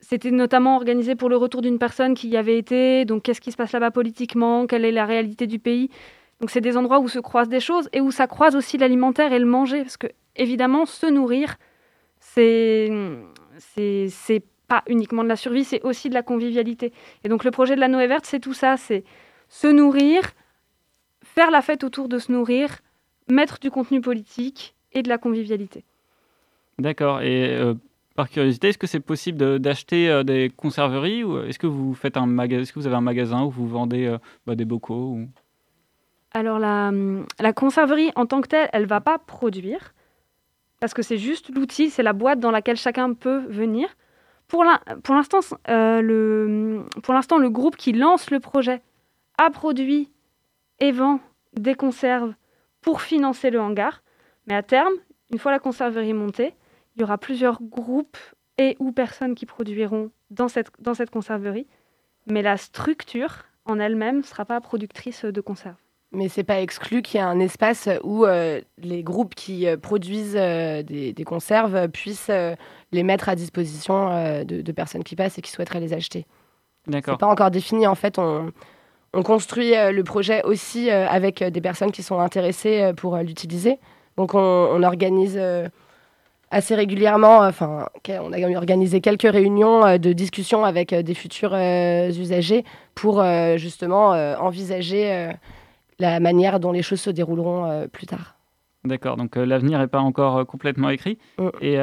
C'était 0.00 0.30
notamment 0.30 0.76
organisé 0.76 1.14
pour 1.14 1.30
le 1.30 1.38
retour 1.38 1.62
d'une 1.62 1.78
personne 1.78 2.12
qui 2.12 2.28
y 2.28 2.36
avait 2.36 2.58
été. 2.58 3.06
Donc 3.06 3.22
qu'est-ce 3.22 3.40
qui 3.40 3.52
se 3.52 3.56
passe 3.56 3.72
là-bas 3.72 3.90
politiquement? 3.90 4.66
Quelle 4.66 4.84
est 4.84 4.92
la 4.92 5.06
réalité 5.06 5.46
du 5.46 5.58
pays? 5.58 5.88
Donc 6.40 6.50
c'est 6.50 6.60
des 6.60 6.76
endroits 6.76 7.00
où 7.00 7.08
se 7.08 7.18
croisent 7.18 7.48
des 7.48 7.58
choses 7.58 7.88
et 7.94 8.02
où 8.02 8.10
ça 8.10 8.26
croise 8.26 8.54
aussi 8.54 8.76
l'alimentaire 8.76 9.32
et 9.32 9.38
le 9.38 9.46
manger. 9.46 9.80
Parce 9.80 9.96
que 9.96 10.08
évidemment, 10.36 10.84
se 10.84 11.06
nourrir, 11.06 11.56
c'est 12.20 12.90
pas 14.68 14.84
uniquement 14.86 15.24
de 15.24 15.28
la 15.28 15.36
survie, 15.36 15.64
c'est 15.64 15.82
aussi 15.82 16.08
de 16.08 16.14
la 16.14 16.22
convivialité. 16.22 16.92
Et 17.24 17.28
donc 17.28 17.42
le 17.44 17.50
projet 17.50 17.74
de 17.74 17.80
la 17.80 17.88
Noé 17.88 18.06
Verte, 18.06 18.26
c'est 18.26 18.38
tout 18.38 18.54
ça, 18.54 18.76
c'est 18.76 19.02
se 19.48 19.66
nourrir, 19.66 20.22
faire 21.22 21.50
la 21.50 21.62
fête 21.62 21.84
autour 21.84 22.08
de 22.08 22.18
se 22.18 22.30
nourrir, 22.30 22.78
mettre 23.28 23.58
du 23.58 23.70
contenu 23.70 24.00
politique 24.00 24.74
et 24.92 25.02
de 25.02 25.08
la 25.08 25.18
convivialité. 25.18 25.84
D'accord. 26.78 27.22
Et 27.22 27.56
euh, 27.56 27.74
par 28.14 28.28
curiosité, 28.28 28.68
est-ce 28.68 28.78
que 28.78 28.86
c'est 28.86 29.00
possible 29.00 29.58
d'acheter 29.58 30.10
euh, 30.10 30.22
des 30.22 30.52
conserveries 30.54 31.24
ou 31.24 31.40
est-ce 31.42 31.58
que 31.58 31.66
vous 31.66 31.94
faites 31.94 32.16
un 32.16 32.26
magasin, 32.26 32.62
est-ce 32.62 32.72
que 32.72 32.78
vous 32.78 32.86
avez 32.86 32.96
un 32.96 33.00
magasin 33.00 33.42
où 33.42 33.50
vous 33.50 33.66
vendez 33.66 34.06
euh, 34.06 34.18
bah, 34.46 34.54
des 34.54 34.64
bocaux 34.64 35.14
ou... 35.16 35.28
Alors 36.32 36.58
la, 36.58 36.92
la, 37.40 37.52
conserverie 37.54 38.10
en 38.14 38.26
tant 38.26 38.42
que 38.42 38.48
telle, 38.48 38.68
elle 38.74 38.84
va 38.84 39.00
pas 39.00 39.18
produire 39.18 39.94
parce 40.78 40.94
que 40.94 41.02
c'est 41.02 41.16
juste 41.16 41.48
l'outil, 41.54 41.90
c'est 41.90 42.02
la 42.02 42.12
boîte 42.12 42.38
dans 42.38 42.50
laquelle 42.50 42.76
chacun 42.76 43.14
peut 43.14 43.44
venir. 43.48 43.88
Pour 44.48 44.64
l'instant, 44.64 45.40
le, 45.68 46.84
pour 47.02 47.14
l'instant, 47.14 47.38
le 47.38 47.50
groupe 47.50 47.76
qui 47.76 47.92
lance 47.92 48.30
le 48.30 48.40
projet 48.40 48.82
a 49.36 49.50
produit 49.50 50.10
et 50.80 50.90
vend 50.90 51.20
des 51.54 51.74
conserves 51.74 52.34
pour 52.80 53.02
financer 53.02 53.50
le 53.50 53.60
hangar. 53.60 54.02
Mais 54.46 54.54
à 54.54 54.62
terme, 54.62 54.92
une 55.30 55.38
fois 55.38 55.52
la 55.52 55.58
conserverie 55.58 56.14
montée, 56.14 56.54
il 56.96 57.00
y 57.00 57.04
aura 57.04 57.18
plusieurs 57.18 57.62
groupes 57.62 58.16
et 58.56 58.76
ou 58.78 58.92
personnes 58.92 59.34
qui 59.34 59.46
produiront 59.46 60.10
dans 60.30 60.48
cette, 60.48 60.70
dans 60.80 60.94
cette 60.94 61.10
conserverie. 61.10 61.66
Mais 62.26 62.42
la 62.42 62.56
structure 62.56 63.44
en 63.66 63.78
elle-même 63.78 64.18
ne 64.18 64.22
sera 64.22 64.44
pas 64.44 64.60
productrice 64.60 65.24
de 65.24 65.40
conserves. 65.40 65.76
Mais 66.10 66.28
c'est 66.28 66.44
pas 66.44 66.60
exclu 66.60 67.02
qu'il 67.02 67.20
y 67.20 67.22
ait 67.22 67.26
un 67.26 67.38
espace 67.38 67.88
où 68.02 68.24
euh, 68.24 68.62
les 68.78 69.02
groupes 69.02 69.34
qui 69.34 69.66
euh, 69.66 69.76
produisent 69.76 70.38
euh, 70.38 70.82
des, 70.82 71.24
conserves 71.24 71.88
puissent 71.88 72.30
les 72.92 73.02
mettre 73.02 73.28
à 73.28 73.34
disposition 73.34 74.08
de, 74.44 74.62
de, 74.62 74.72
personnes 74.72 75.04
qui 75.04 75.16
passent 75.16 75.38
et 75.38 75.42
qui 75.42 75.50
souhaiteraient 75.50 75.80
les 75.80 75.92
acheter. 75.92 76.24
D'accord. 76.86 77.14
C'est 77.14 77.20
pas 77.20 77.26
encore 77.26 77.50
défini. 77.50 77.86
En 77.86 77.94
fait, 77.94 78.18
on, 78.18 78.50
on 79.12 79.22
construit 79.22 79.72
le 79.72 80.02
projet 80.02 80.42
aussi 80.44 80.90
avec 80.90 81.44
des 81.44 81.60
personnes 81.60 81.92
qui 81.92 82.02
sont 82.02 82.18
intéressées 82.20 82.92
pour 82.96 83.18
l'utiliser. 83.18 83.78
Donc 84.16 84.34
on, 84.34 84.82
organise 84.82 85.38
assez 86.50 86.74
régulièrement, 86.74 87.40
enfin, 87.40 87.86
on 88.08 88.32
a 88.32 88.56
organisé 88.56 89.02
quelques 89.02 89.30
réunions 89.30 89.98
de 89.98 90.12
discussion 90.14 90.64
avec 90.64 90.94
des 90.94 91.14
futurs 91.14 91.54
usagers 91.54 92.64
pour 92.94 93.22
justement 93.56 94.12
envisager 94.40 95.30
la 95.98 96.20
manière 96.20 96.60
dont 96.60 96.72
les 96.72 96.82
choses 96.82 97.00
se 97.00 97.10
dérouleront 97.10 97.88
plus 97.92 98.06
tard. 98.06 98.36
D'accord, 98.84 99.16
donc 99.16 99.36
l'avenir 99.36 99.80
n'est 99.80 99.88
pas 99.88 100.00
encore 100.00 100.46
complètement 100.46 100.90
écrit. 100.90 101.18
Mm. 101.38 101.48
Et 101.60 101.76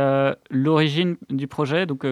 l'origine 0.49 1.17
du 1.29 1.47
projet, 1.47 1.85
donc 1.85 2.05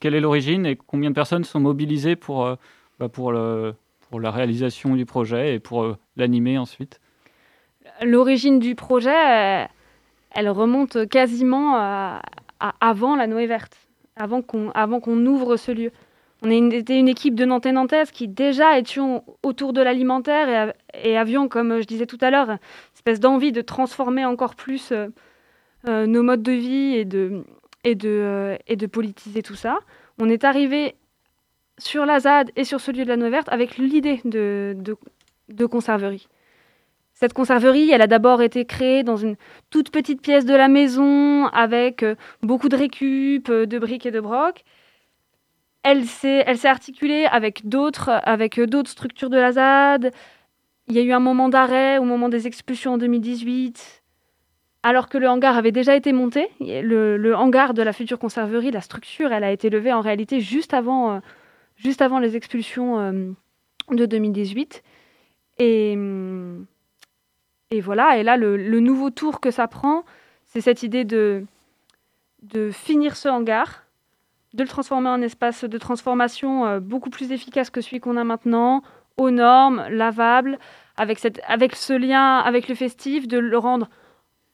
quelle 0.00 0.14
est 0.14 0.20
l'origine 0.20 0.66
et 0.66 0.76
combien 0.76 1.10
de 1.10 1.14
personnes 1.14 1.44
sont 1.44 1.60
mobilisées 1.60 2.16
pour, 2.16 2.56
bah, 2.98 3.08
pour 3.08 3.32
le, 3.32 3.74
pour 4.10 4.20
la 4.20 4.30
réalisation 4.30 4.96
du 4.96 5.06
projet 5.06 5.54
et 5.54 5.60
pour 5.60 5.84
euh, 5.84 5.96
l'animer 6.16 6.58
ensuite? 6.58 7.00
L'origine 8.02 8.58
du 8.58 8.74
projet, 8.74 9.10
euh, 9.10 9.64
elle 10.32 10.50
remonte 10.50 11.08
quasiment 11.08 11.76
à, 11.76 12.20
avant 12.80 13.16
la 13.16 13.26
Noé 13.26 13.46
Verte, 13.46 13.76
avant 14.16 14.42
qu'on 14.42 14.70
avant 14.72 15.00
qu'on 15.00 15.24
ouvre 15.24 15.56
ce 15.56 15.72
lieu. 15.72 15.92
On 16.42 16.50
était 16.50 16.98
une 16.98 17.08
équipe 17.08 17.34
de 17.34 17.44
Nantais 17.44 17.72
Nantaises 17.72 18.10
qui 18.10 18.26
déjà 18.26 18.78
étions 18.78 19.24
autour 19.42 19.72
de 19.72 19.82
l'alimentaire 19.82 20.72
et, 20.94 21.16
avions, 21.18 21.48
comme 21.48 21.80
je 21.80 21.86
disais 21.86 22.06
tout 22.06 22.18
à 22.22 22.30
l'heure, 22.30 22.50
une 22.50 22.58
espèce 22.94 23.20
d'envie 23.20 23.52
de 23.52 23.60
transformer 23.60 24.24
encore 24.24 24.54
plus 24.54 24.92
euh, 25.88 26.06
nos 26.06 26.22
modes 26.22 26.42
de 26.42 26.52
vie 26.52 26.94
et 27.84 27.94
de, 27.94 28.86
politiser 28.86 29.42
tout 29.42 29.54
ça. 29.54 29.80
On 30.18 30.30
est 30.30 30.44
arrivé 30.44 30.94
sur 31.78 32.06
la 32.06 32.20
ZAD 32.20 32.50
et 32.56 32.64
sur 32.64 32.80
ce 32.80 32.90
lieu 32.90 33.04
de 33.04 33.08
la 33.08 33.16
Nouvelle 33.16 33.32
Verte 33.32 33.48
avec 33.50 33.76
l'idée 33.76 34.20
de, 34.24 34.76
de, 35.48 35.66
conserverie. 35.66 36.26
Cette 37.12 37.34
conserverie, 37.34 37.90
elle 37.90 38.00
a 38.00 38.06
d'abord 38.06 38.40
été 38.40 38.64
créée 38.64 39.02
dans 39.02 39.16
une 39.16 39.36
toute 39.68 39.90
petite 39.90 40.22
pièce 40.22 40.46
de 40.46 40.54
la 40.54 40.68
maison 40.68 41.46
avec 41.48 42.02
euh, 42.02 42.14
beaucoup 42.42 42.70
de 42.70 42.76
récup, 42.76 43.50
euh, 43.50 43.66
de 43.66 43.78
briques 43.78 44.06
et 44.06 44.10
de 44.10 44.20
brocs. 44.20 44.64
Elle 45.82 46.04
s'est, 46.04 46.44
articulée 46.66 47.24
avec 47.24 47.68
d'autres, 47.68 48.10
avec 48.24 48.58
euh, 48.58 48.66
d'autres 48.66 48.90
structures 48.90 49.30
de 49.30 49.38
la 49.38 49.52
ZAD. 49.52 50.12
Il 50.88 50.94
y 50.94 50.98
a 50.98 51.02
eu 51.02 51.12
un 51.12 51.20
moment 51.20 51.48
d'arrêt 51.48 51.98
au 51.98 52.04
moment 52.04 52.28
des 52.28 52.46
expulsions 52.46 52.94
en 52.94 52.98
2018, 52.98 54.02
alors 54.82 55.08
que 55.08 55.16
le 55.16 55.28
hangar 55.28 55.56
avait 55.56 55.72
déjà 55.72 55.96
été 55.96 56.12
monté. 56.12 56.48
Le, 56.60 57.32
hangar 57.34 57.72
de 57.74 57.82
la 57.82 57.92
future 57.92 58.18
conserverie, 58.18 58.70
la 58.70 58.80
structure, 58.80 59.32
elle 59.32 59.44
a 59.44 59.52
été 59.52 59.70
levée 59.70 59.92
en 59.92 60.00
réalité 60.00 60.40
juste 60.40 60.74
avant 60.74 61.20
juste 61.76 62.02
avant 62.02 62.18
les 62.18 62.36
expulsions 62.36 63.00
euh, 63.00 63.32
de 63.90 64.06
2018. 64.06 64.82
Et, 65.58 65.96
voilà, 67.80 68.18
et 68.18 68.22
là, 68.22 68.36
le, 68.36 68.80
nouveau 68.80 69.10
tour 69.10 69.40
que 69.40 69.50
ça 69.50 69.68
prend, 69.68 70.04
c'est 70.44 70.60
cette 70.60 70.82
idée 70.82 71.04
de 71.04 71.46
finir 72.72 73.16
ce 73.16 73.28
hangar, 73.28 73.84
de 74.54 74.62
le 74.62 74.68
transformer 74.68 75.08
en 75.08 75.22
espace 75.22 75.64
de 75.64 75.78
transformation 75.78 76.66
euh, 76.66 76.80
beaucoup 76.80 77.10
plus 77.10 77.32
efficace 77.32 77.70
que 77.70 77.80
celui 77.80 78.00
qu'on 78.00 78.16
a 78.16 78.24
maintenant, 78.24 78.82
aux 79.16 79.30
normes, 79.30 79.84
lavable, 79.90 80.58
avec, 80.96 81.18
cette, 81.18 81.40
avec 81.46 81.76
ce 81.76 81.92
lien 81.92 82.38
avec 82.38 82.68
le 82.68 82.74
festif, 82.74 83.28
de 83.28 83.38
le 83.38 83.58
rendre 83.58 83.88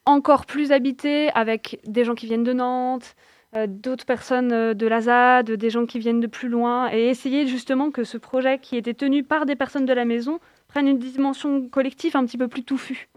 encore 0.05 0.45
plus 0.45 0.71
habité 0.71 1.29
avec 1.33 1.79
des 1.85 2.03
gens 2.03 2.15
qui 2.15 2.25
viennent 2.25 2.43
de 2.43 2.53
Nantes, 2.53 3.15
euh, 3.55 3.65
d'autres 3.67 4.05
personnes 4.05 4.51
euh, 4.51 4.73
de 4.73 4.87
la 4.87 5.01
ZAD, 5.01 5.51
des 5.51 5.69
gens 5.69 5.85
qui 5.85 5.99
viennent 5.99 6.19
de 6.19 6.27
plus 6.27 6.49
loin, 6.49 6.89
et 6.91 7.07
essayer 7.09 7.47
justement 7.47 7.91
que 7.91 8.03
ce 8.03 8.17
projet 8.17 8.59
qui 8.59 8.75
était 8.75 8.93
tenu 8.93 9.23
par 9.23 9.45
des 9.45 9.55
personnes 9.55 9.85
de 9.85 9.93
la 9.93 10.05
maison 10.05 10.39
prenne 10.67 10.87
une 10.87 10.99
dimension 10.99 11.67
collective 11.69 12.15
un 12.15 12.25
petit 12.25 12.37
peu 12.37 12.47
plus 12.47 12.63
touffue. 12.63 13.09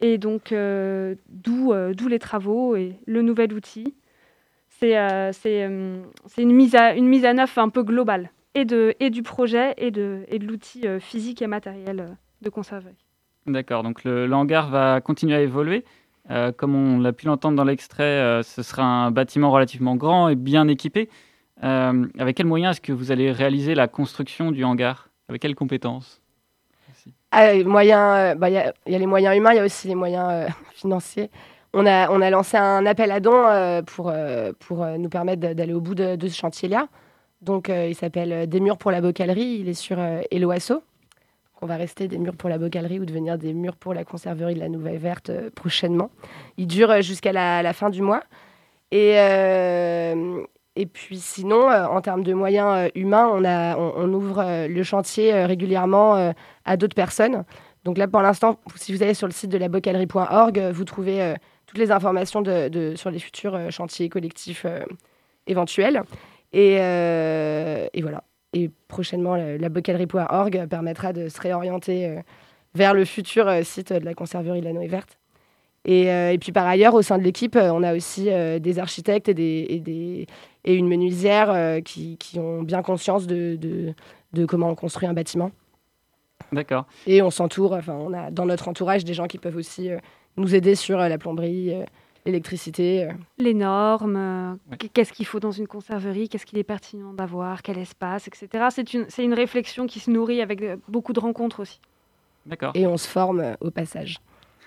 Et 0.00 0.16
donc, 0.16 0.52
euh, 0.52 1.16
d'où 1.28 2.08
les 2.08 2.18
travaux 2.20 2.76
et 2.76 2.94
le 3.06 3.22
nouvel 3.22 3.52
outil. 3.52 3.94
C'est 4.80 5.64
une, 5.64 6.52
mise 6.52 6.74
à, 6.74 6.94
une 6.94 7.08
mise 7.08 7.24
à 7.24 7.34
neuf 7.34 7.58
un 7.58 7.68
peu 7.68 7.82
globale, 7.82 8.30
et, 8.54 8.64
de, 8.64 8.94
et 9.00 9.10
du 9.10 9.22
projet, 9.22 9.74
et 9.76 9.90
de, 9.90 10.24
et 10.28 10.38
de 10.38 10.46
l'outil 10.46 10.84
physique 11.00 11.42
et 11.42 11.46
matériel 11.46 12.16
de 12.42 12.50
conserverie. 12.50 12.96
D'accord, 13.48 13.82
donc 13.82 14.04
le, 14.04 14.30
hangar 14.32 14.68
va 14.68 15.00
continuer 15.00 15.34
à 15.34 15.40
évoluer. 15.40 15.84
Euh, 16.30 16.52
comme 16.52 16.74
on 16.74 17.00
l'a 17.00 17.12
pu 17.12 17.26
l'entendre 17.26 17.56
dans 17.56 17.64
l'extrait, 17.64 18.02
euh, 18.02 18.42
ce 18.42 18.62
sera 18.62 18.82
un 18.82 19.10
bâtiment 19.10 19.50
relativement 19.50 19.96
grand 19.96 20.28
et 20.28 20.34
bien 20.34 20.68
équipé. 20.68 21.08
Euh, 21.64 22.06
avec 22.18 22.36
quels 22.36 22.46
moyens 22.46 22.76
est-ce 22.76 22.80
que 22.82 22.92
vous 22.92 23.10
allez 23.10 23.32
réaliser 23.32 23.74
la 23.74 23.88
construction 23.88 24.52
du 24.52 24.64
hangar? 24.64 25.08
Avec 25.28 25.42
quelles 25.42 25.54
compétences? 25.54 26.20
Ah, 27.30 27.54
moyens, 27.64 28.36
bah, 28.38 28.50
Il 28.50 28.54
y, 28.54 28.94
a 28.94 28.98
les 28.98 29.06
moyens 29.06 29.36
humains, 29.36 29.52
il 29.52 29.56
y 29.56 29.60
a 29.60 29.64
aussi 29.64 29.88
les 29.88 29.94
moyens 29.94 30.50
financiers. 30.74 31.30
On 31.74 31.86
a, 31.86 32.10
on 32.10 32.20
a 32.20 32.30
lancé 32.30 32.56
un 32.56 32.86
appel 32.86 33.10
à 33.10 33.20
dons 33.20 33.82
pour, 33.86 34.12
pour 34.58 34.86
nous 34.86 35.08
permettre 35.08 35.52
d'aller 35.52 35.74
au 35.74 35.80
bout 35.80 35.94
de, 35.94 36.16
ce 36.20 36.34
chantier-là. 36.34 36.88
Donc, 37.42 37.68
il 37.68 37.94
s'appelle 37.94 38.48
Des 38.48 38.60
murs 38.60 38.78
pour 38.78 38.90
la 38.90 39.00
bocalerie. 39.00 39.58
Il 39.60 39.68
est 39.68 39.74
sur 39.74 39.98
Eloasso 40.30 40.82
qu'on 41.58 41.66
va 41.66 41.76
rester 41.76 42.06
des 42.06 42.18
murs 42.18 42.36
pour 42.36 42.48
la 42.48 42.58
bocalerie 42.58 43.00
ou 43.00 43.04
devenir 43.04 43.36
des 43.36 43.52
murs 43.52 43.74
pour 43.74 43.92
la 43.92 44.04
conserverie 44.04 44.54
de 44.54 44.60
la 44.60 44.68
Nouvelle 44.68 44.98
Verte 44.98 45.30
euh, 45.30 45.50
prochainement. 45.52 46.10
Il 46.56 46.68
dure 46.68 46.90
euh, 46.90 47.00
jusqu'à 47.00 47.32
la, 47.32 47.72
fin 47.72 47.90
du 47.90 48.00
mois. 48.00 48.22
Et, 48.92 49.14
euh, 49.16 50.40
et 50.76 50.86
puis 50.86 51.18
sinon, 51.18 51.68
en 51.68 52.00
termes 52.00 52.22
de 52.22 52.32
moyens 52.32 52.90
humains, 52.94 53.28
on, 53.32 53.44
a, 53.44 53.76
on, 53.76 54.12
ouvre 54.12 54.66
le 54.68 54.82
chantier 54.84 55.44
régulièrement 55.44 56.32
à 56.64 56.76
d'autres 56.76 56.94
personnes. 56.94 57.44
Donc 57.84 57.98
là, 57.98 58.06
pour 58.06 58.22
l'instant, 58.22 58.58
si 58.76 58.94
vous 58.94 59.02
allez 59.02 59.12
sur 59.12 59.26
le 59.26 59.32
site 59.32 59.50
de 59.50 59.58
la 59.58 59.68
bocalerie.org, 59.68 60.70
vous 60.72 60.84
trouvez 60.84 61.34
toutes 61.68 61.78
les 61.78 61.92
informations 61.92 62.42
de, 62.42 62.94
sur 62.96 63.10
les 63.10 63.20
futurs 63.20 63.70
chantiers 63.70 64.08
collectifs 64.08 64.66
éventuels. 65.46 66.02
Et, 66.52 66.76
et 66.76 68.02
voilà. 68.02 68.24
Et 68.54 68.70
prochainement, 68.88 69.36
la, 69.36 69.68
bocalerie.org 69.68 70.66
permettra 70.68 71.12
de 71.12 71.28
se 71.28 71.40
réorienter 71.40 72.06
euh, 72.06 72.20
vers 72.74 72.94
le 72.94 73.04
futur 73.04 73.46
euh, 73.46 73.62
site 73.62 73.92
de 73.92 74.04
la 74.04 74.14
conserverie 74.14 74.60
de 74.60 74.64
la 74.64 74.72
Noé 74.72 74.86
Verte. 74.86 75.18
Et, 75.84 76.10
euh, 76.10 76.32
et, 76.32 76.38
puis 76.38 76.52
par 76.52 76.66
ailleurs, 76.66 76.94
au 76.94 77.02
sein 77.02 77.18
de 77.18 77.22
l'équipe, 77.22 77.56
on 77.56 77.82
a 77.82 77.94
aussi 77.94 78.24
des 78.24 78.78
architectes 78.78 79.28
et, 79.28 79.34
des, 79.34 79.66
et, 79.68 79.80
des, 79.80 80.26
et 80.64 80.74
une 80.74 80.88
menuisière 80.88 81.82
qui, 81.84 82.18
qui, 82.18 82.38
ont 82.38 82.62
bien 82.62 82.82
conscience 82.82 83.26
de, 83.26 83.56
de, 83.56 83.94
de, 84.32 84.44
comment 84.44 84.70
on 84.70 84.74
construit 84.74 85.06
un 85.06 85.14
bâtiment. 85.14 85.50
D'accord. 86.52 86.84
Et 87.06 87.22
on 87.22 87.30
s'entoure, 87.30 87.72
enfin, 87.72 87.94
on 87.94 88.12
a 88.12 88.30
dans 88.30 88.44
notre 88.44 88.68
entourage 88.68 89.04
des 89.04 89.14
gens 89.14 89.26
qui 89.26 89.38
peuvent 89.38 89.56
aussi 89.56 89.90
nous 90.38 90.54
aider 90.54 90.74
sur 90.74 90.98
la 90.98 91.18
plomberie, 91.18 91.72
l'électricité. 92.24 93.08
Les 93.38 93.54
normes, 93.54 94.58
qu'est-ce 94.92 95.12
qu'il 95.12 95.26
faut 95.26 95.40
dans 95.40 95.50
une 95.50 95.66
conserverie, 95.66 96.28
qu'est-ce 96.28 96.46
qu'il 96.46 96.58
est 96.58 96.64
pertinent 96.64 97.12
d'avoir, 97.12 97.62
quel 97.62 97.78
espace, 97.78 98.28
etc. 98.28 98.66
C'est 98.70 98.94
une, 98.94 99.06
une 99.18 99.34
réflexion 99.34 99.86
qui 99.86 100.00
se 100.00 100.10
nourrit 100.10 100.40
avec 100.40 100.62
beaucoup 100.88 101.12
de 101.12 101.20
rencontres 101.20 101.60
aussi. 101.60 101.80
D'accord. 102.46 102.72
Et 102.74 102.86
on 102.86 102.96
se 102.96 103.08
forme 103.08 103.56
au 103.60 103.70
passage. 103.70 104.20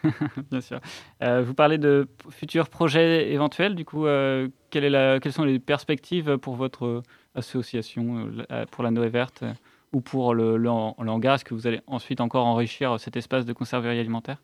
Bien 0.52 0.62
sûr. 0.62 0.80
Euh, 1.24 1.42
vous 1.42 1.54
parlez 1.54 1.78
de 1.78 2.08
futurs 2.30 2.70
projets 2.70 3.32
éventuels. 3.32 3.76
Du 3.76 3.86
coup, 3.86 4.06
euh, 4.06 4.48
quelle 4.70 4.84
est 4.84 4.90
la, 4.90 5.20
quelles 5.20 5.34
sont 5.34 5.44
les 5.44 5.60
perspectives 5.60 6.38
pour 6.38 6.56
votre 6.56 7.04
association, 7.36 8.30
euh, 8.52 8.66
pour 8.72 8.84
la 8.84 8.92
Noé 8.92 9.10
Verte 9.10 9.44
ou 9.94 10.02
pour 10.02 10.34
le, 10.34 10.58
le, 10.58 10.70
hangar 10.70 11.36
Est-ce 11.36 11.46
que 11.46 11.54
vous 11.54 11.68
allez 11.68 11.82
ensuite 11.88 12.22
encore 12.22 12.46
enrichir 12.46 13.00
cet 13.00 13.16
espace 13.18 13.46
de 13.46 13.54
conserverie 13.54 14.00
alimentaire? 14.00 14.42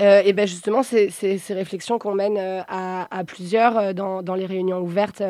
Et 0.00 0.32
ben 0.32 0.46
justement, 0.46 0.82
c'est 0.82 1.10
ces 1.10 1.54
réflexions 1.54 1.98
qu'on 1.98 2.14
mène 2.14 2.38
à, 2.38 3.06
à, 3.10 3.24
plusieurs 3.24 3.94
dans, 3.94 4.22
dans, 4.22 4.34
les 4.34 4.46
réunions 4.46 4.80
ouvertes 4.80 5.22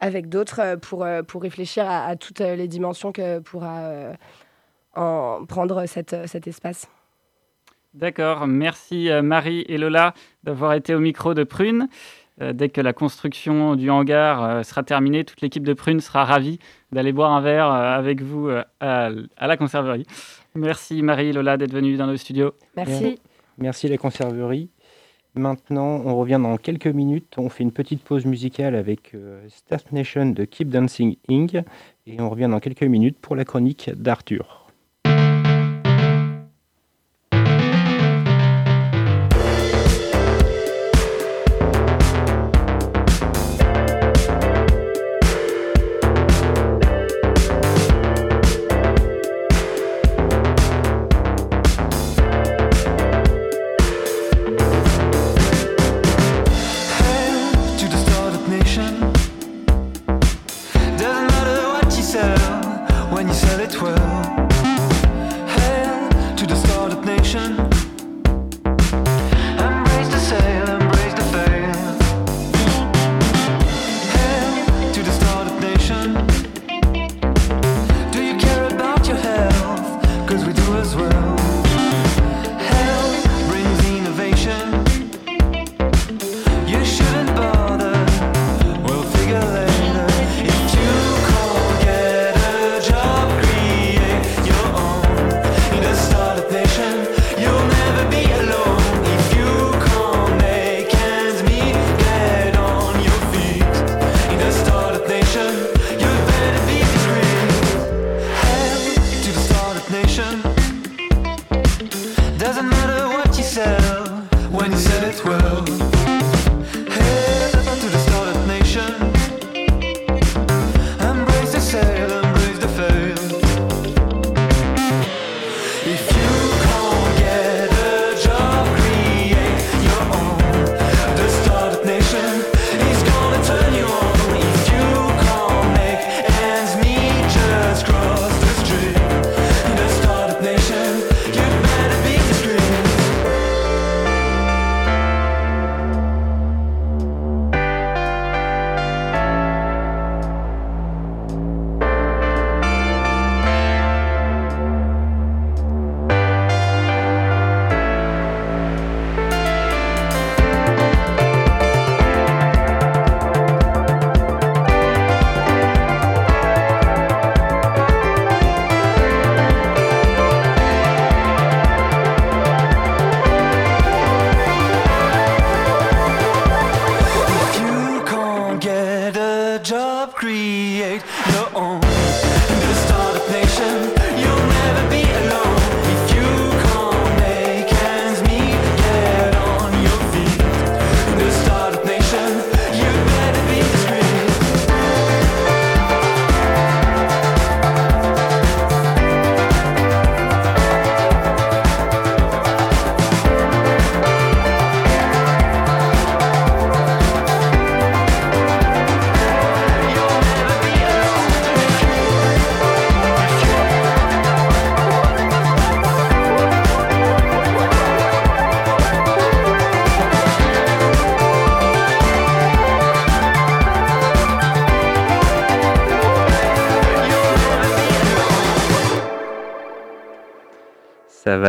avec 0.00 0.28
d'autres 0.28 0.76
pour, 0.76 1.06
pour 1.26 1.42
réfléchir 1.42 1.88
à, 1.88 2.06
à, 2.06 2.16
toutes 2.16 2.40
les 2.40 2.68
dimensions 2.68 3.12
que 3.12 3.38
pourra 3.38 3.90
en 4.94 5.44
prendre 5.46 5.86
cette, 5.86 6.26
cet 6.26 6.46
espace. 6.46 6.88
D'accord, 7.94 8.46
merci 8.46 9.10
euh, 9.10 9.22
Marie 9.22 9.64
et 9.66 9.78
Lola 9.78 10.14
d'avoir 10.44 10.74
été 10.74 10.94
au 10.94 11.00
micro 11.00 11.34
de 11.34 11.42
Prune. 11.42 11.88
Euh, 12.40 12.52
dès 12.52 12.68
que 12.68 12.80
la 12.80 12.92
construction 12.92 13.74
du 13.74 13.90
hangar 13.90 14.44
euh, 14.44 14.62
sera 14.62 14.82
terminée, 14.82 15.24
toute 15.24 15.40
l'équipe 15.40 15.66
de 15.66 15.72
Prune 15.72 16.00
sera 16.00 16.24
ravie 16.24 16.58
d'aller 16.92 17.12
boire 17.12 17.32
un 17.32 17.40
verre 17.40 17.66
avec 17.66 18.22
vous 18.22 18.50
à, 18.80 19.10
la 19.40 19.56
conserverie. 19.56 20.06
Merci 20.54 21.02
Marie 21.02 21.28
et 21.28 21.32
Lola 21.32 21.56
d'être 21.56 21.72
venues 21.72 21.96
dans 21.96 22.06
nos 22.06 22.16
studios. 22.16 22.52
Merci. 22.76 23.18
Merci 23.58 23.88
la 23.88 23.98
conserverie. 23.98 24.70
Maintenant, 25.34 26.00
on 26.04 26.16
revient 26.16 26.38
dans 26.40 26.56
quelques 26.56 26.86
minutes. 26.86 27.34
On 27.38 27.48
fait 27.48 27.64
une 27.64 27.72
petite 27.72 28.02
pause 28.02 28.24
musicale 28.24 28.76
avec 28.76 29.14
Start 29.48 29.92
Nation 29.92 30.26
de 30.26 30.44
Keep 30.44 30.68
Dancing 30.68 31.16
Inc. 31.28 31.56
Et 32.06 32.20
on 32.20 32.30
revient 32.30 32.48
dans 32.50 32.60
quelques 32.60 32.84
minutes 32.84 33.18
pour 33.18 33.34
la 33.36 33.44
chronique 33.44 33.90
d'Arthur. 33.96 34.67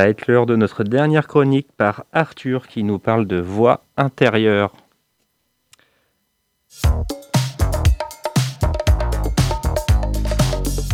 Va 0.10 0.12
être 0.12 0.26
l'heure 0.26 0.47
de 0.47 0.55
notre 0.55 0.84
dernière 0.84 1.28
chronique 1.28 1.72
par 1.78 2.03
Arthur 2.14 2.68
qui 2.68 2.84
nous 2.84 2.97
parle 2.97 3.28
de 3.28 3.39
voix 3.39 3.86
intérieure. 3.95 4.74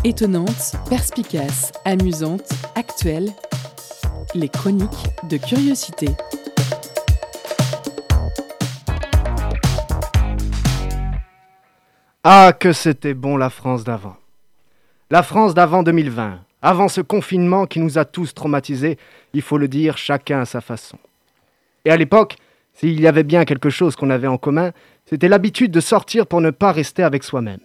Étonnante, 0.04 0.76
perspicace, 0.90 1.72
amusante, 1.86 2.50
actuelle, 2.76 3.30
les 4.34 4.50
chroniques 4.50 5.08
de 5.30 5.38
curiosité. 5.38 6.10
Ah, 12.26 12.52
que 12.52 12.74
c'était 12.74 13.14
bon 13.14 13.38
la 13.38 13.50
France 13.50 13.86
d'avant. 13.86 14.18
La 15.10 15.24
France 15.24 15.54
d'avant 15.54 15.84
2020, 15.84 16.45
avant 16.66 16.88
ce 16.88 17.00
confinement 17.00 17.68
qui 17.68 17.80
nous 17.80 18.00
a 18.00 18.06
tous 18.06 18.34
traumatisés, 18.34 18.98
il 19.34 19.44
faut 19.44 19.60
le 19.60 19.68
dire, 19.68 20.00
chacun 20.00 20.40
à 20.40 20.46
sa 20.46 20.62
façon. 20.62 20.98
Et 21.86 21.92
à 21.92 21.96
l'époque, 21.96 22.38
s'il 22.74 23.00
y 23.00 23.08
avait 23.08 23.24
bien 23.24 23.46
quelque 23.46 23.70
chose 23.70 23.96
qu'on 23.96 24.10
avait 24.10 24.26
en 24.26 24.40
commun, 24.40 24.72
c'était 25.06 25.28
l'habitude 25.28 25.70
de 25.70 25.80
sortir 25.80 26.26
pour 26.26 26.42
ne 26.42 26.50
pas 26.50 26.72
rester 26.72 27.04
avec 27.04 27.24
soi-même. 27.24 27.60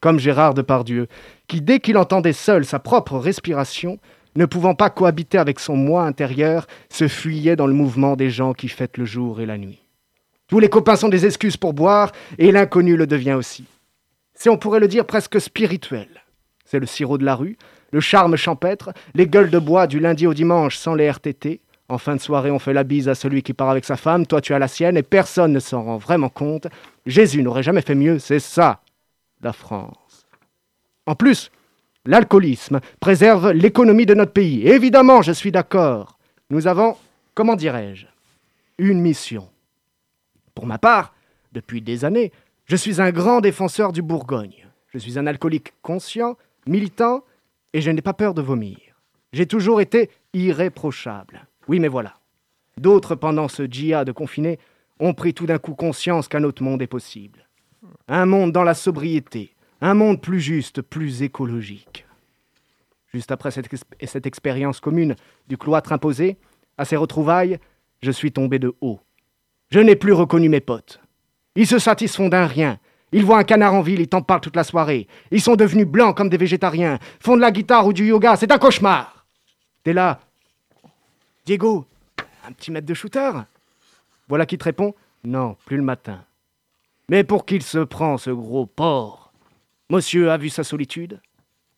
Comme 0.00 0.18
Gérard 0.18 0.54
Depardieu, 0.54 1.08
qui 1.46 1.60
dès 1.60 1.78
qu'il 1.78 1.98
entendait 1.98 2.32
seul 2.32 2.64
sa 2.64 2.78
propre 2.78 3.18
respiration, 3.18 3.98
ne 4.34 4.46
pouvant 4.46 4.74
pas 4.74 4.88
cohabiter 4.88 5.36
avec 5.36 5.60
son 5.60 5.76
moi 5.76 6.04
intérieur, 6.04 6.66
se 6.88 7.06
fuyait 7.06 7.56
dans 7.56 7.66
le 7.66 7.74
mouvement 7.74 8.16
des 8.16 8.30
gens 8.30 8.54
qui 8.54 8.68
fêtent 8.68 8.96
le 8.96 9.04
jour 9.04 9.42
et 9.42 9.46
la 9.46 9.58
nuit. 9.58 9.82
Tous 10.46 10.58
les 10.58 10.70
copains 10.70 10.96
sont 10.96 11.10
des 11.10 11.26
excuses 11.26 11.58
pour 11.58 11.74
boire, 11.74 12.12
et 12.38 12.50
l'inconnu 12.50 12.96
le 12.96 13.06
devient 13.06 13.34
aussi. 13.34 13.66
C'est, 14.32 14.48
on 14.48 14.56
pourrait 14.56 14.80
le 14.80 14.88
dire, 14.88 15.04
presque 15.04 15.38
spirituel. 15.38 16.08
C'est 16.64 16.78
le 16.78 16.86
sirop 16.86 17.18
de 17.18 17.24
la 17.26 17.34
rue, 17.34 17.58
le 17.92 18.00
charme 18.00 18.36
champêtre, 18.36 18.92
les 19.14 19.26
gueules 19.26 19.50
de 19.50 19.58
bois 19.58 19.86
du 19.86 20.00
lundi 20.00 20.26
au 20.26 20.34
dimanche 20.34 20.76
sans 20.76 20.94
les 20.94 21.10
RTT. 21.10 21.60
En 21.88 21.98
fin 21.98 22.16
de 22.16 22.20
soirée, 22.20 22.50
on 22.50 22.58
fait 22.58 22.74
la 22.74 22.84
bise 22.84 23.08
à 23.08 23.14
celui 23.14 23.42
qui 23.42 23.54
part 23.54 23.70
avec 23.70 23.84
sa 23.84 23.96
femme, 23.96 24.26
toi 24.26 24.40
tu 24.40 24.52
as 24.52 24.58
la 24.58 24.68
sienne, 24.68 24.96
et 24.96 25.02
personne 25.02 25.52
ne 25.52 25.60
s'en 25.60 25.82
rend 25.82 25.96
vraiment 25.96 26.28
compte. 26.28 26.66
Jésus 27.06 27.42
n'aurait 27.42 27.62
jamais 27.62 27.80
fait 27.80 27.94
mieux, 27.94 28.18
c'est 28.18 28.40
ça, 28.40 28.82
la 29.40 29.54
France. 29.54 30.26
En 31.06 31.14
plus, 31.14 31.50
l'alcoolisme 32.04 32.80
préserve 33.00 33.52
l'économie 33.52 34.06
de 34.06 34.14
notre 34.14 34.32
pays. 34.32 34.66
évidemment, 34.68 35.22
je 35.22 35.32
suis 35.32 35.52
d'accord. 35.52 36.18
Nous 36.50 36.66
avons, 36.66 36.96
comment 37.34 37.56
dirais-je, 37.56 38.06
une 38.78 39.00
mission. 39.00 39.48
Pour 40.54 40.66
ma 40.66 40.78
part, 40.78 41.14
depuis 41.52 41.80
des 41.80 42.04
années, 42.04 42.32
je 42.66 42.76
suis 42.76 43.00
un 43.00 43.10
grand 43.10 43.40
défenseur 43.40 43.92
du 43.92 44.02
Bourgogne. 44.02 44.66
Je 44.88 44.98
suis 44.98 45.18
un 45.18 45.26
alcoolique 45.26 45.72
conscient, 45.80 46.36
militant, 46.66 47.22
et 47.72 47.80
je 47.80 47.90
n'ai 47.90 48.02
pas 48.02 48.14
peur 48.14 48.34
de 48.34 48.42
vomir. 48.42 48.78
J'ai 49.32 49.46
toujours 49.46 49.80
été 49.80 50.10
irréprochable. 50.32 51.46
Oui, 51.68 51.80
mais 51.80 51.88
voilà. 51.88 52.14
D'autres, 52.78 53.14
pendant 53.14 53.48
ce 53.48 53.64
djihad 53.64 54.12
confiné, 54.12 54.58
ont 55.00 55.14
pris 55.14 55.34
tout 55.34 55.46
d'un 55.46 55.58
coup 55.58 55.74
conscience 55.74 56.28
qu'un 56.28 56.44
autre 56.44 56.62
monde 56.62 56.82
est 56.82 56.86
possible. 56.86 57.46
Un 58.08 58.26
monde 58.26 58.52
dans 58.52 58.64
la 58.64 58.74
sobriété, 58.74 59.54
un 59.80 59.94
monde 59.94 60.20
plus 60.20 60.40
juste, 60.40 60.82
plus 60.82 61.22
écologique. 61.22 62.06
Juste 63.12 63.30
après 63.30 63.50
cette, 63.50 63.68
cette 64.04 64.26
expérience 64.26 64.80
commune 64.80 65.16
du 65.46 65.56
cloître 65.56 65.92
imposé, 65.92 66.36
à 66.76 66.84
ces 66.84 66.96
retrouvailles, 66.96 67.58
je 68.02 68.10
suis 68.10 68.32
tombé 68.32 68.58
de 68.58 68.74
haut. 68.80 69.00
Je 69.70 69.80
n'ai 69.80 69.96
plus 69.96 70.12
reconnu 70.12 70.48
mes 70.48 70.60
potes. 70.60 71.00
Ils 71.54 71.66
se 71.66 71.78
satisfont 71.78 72.28
d'un 72.28 72.46
rien, 72.46 72.78
ils 73.12 73.24
voient 73.24 73.38
un 73.38 73.44
canard 73.44 73.74
en 73.74 73.80
ville, 73.80 74.00
ils 74.00 74.08
t'en 74.08 74.22
parlent 74.22 74.40
toute 74.40 74.56
la 74.56 74.64
soirée. 74.64 75.06
Ils 75.30 75.40
sont 75.40 75.56
devenus 75.56 75.86
blancs 75.86 76.16
comme 76.16 76.28
des 76.28 76.36
végétariens, 76.36 76.98
font 77.20 77.36
de 77.36 77.40
la 77.40 77.50
guitare 77.50 77.86
ou 77.86 77.92
du 77.92 78.06
yoga, 78.06 78.36
c'est 78.36 78.52
un 78.52 78.58
cauchemar. 78.58 79.26
T'es 79.84 79.92
là. 79.92 80.20
Diego, 81.46 81.86
un 82.46 82.52
petit 82.52 82.70
mètre 82.70 82.86
de 82.86 82.94
shooter 82.94 83.30
Voilà 84.28 84.44
qui 84.44 84.58
te 84.58 84.64
répond 84.64 84.94
Non, 85.24 85.56
plus 85.64 85.76
le 85.76 85.82
matin. 85.82 86.24
Mais 87.08 87.24
pour 87.24 87.46
qu'il 87.46 87.62
se 87.62 87.78
prend, 87.78 88.18
ce 88.18 88.30
gros 88.30 88.66
porc 88.66 89.32
Monsieur 89.90 90.30
a 90.30 90.36
vu 90.36 90.50
sa 90.50 90.64
solitude 90.64 91.20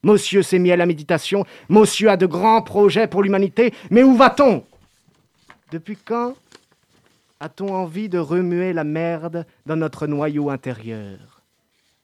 Monsieur 0.03 0.43
s'est 0.43 0.59
mis 0.59 0.73
à 0.73 0.77
la 0.77 0.87
méditation 0.87 1.45
Monsieur 1.69 2.11
a 2.11 2.17
de 2.17 2.27
grands 2.27 2.63
projets 2.63 3.07
pour 3.07 3.23
l'humanité 3.23 3.73
Mais 3.91 4.03
où 4.03 4.17
va-t-on? 4.17 4.65
Depuis 5.71 5.97
quand 5.97 6.35
a-t-on 7.41 7.75
envie 7.75 8.09
de 8.09 8.19
remuer 8.19 8.73
la 8.73 8.85
merde 8.85 9.47
dans 9.67 9.77
notre 9.77 10.07
noyau 10.07 10.51
intérieur, 10.51 11.43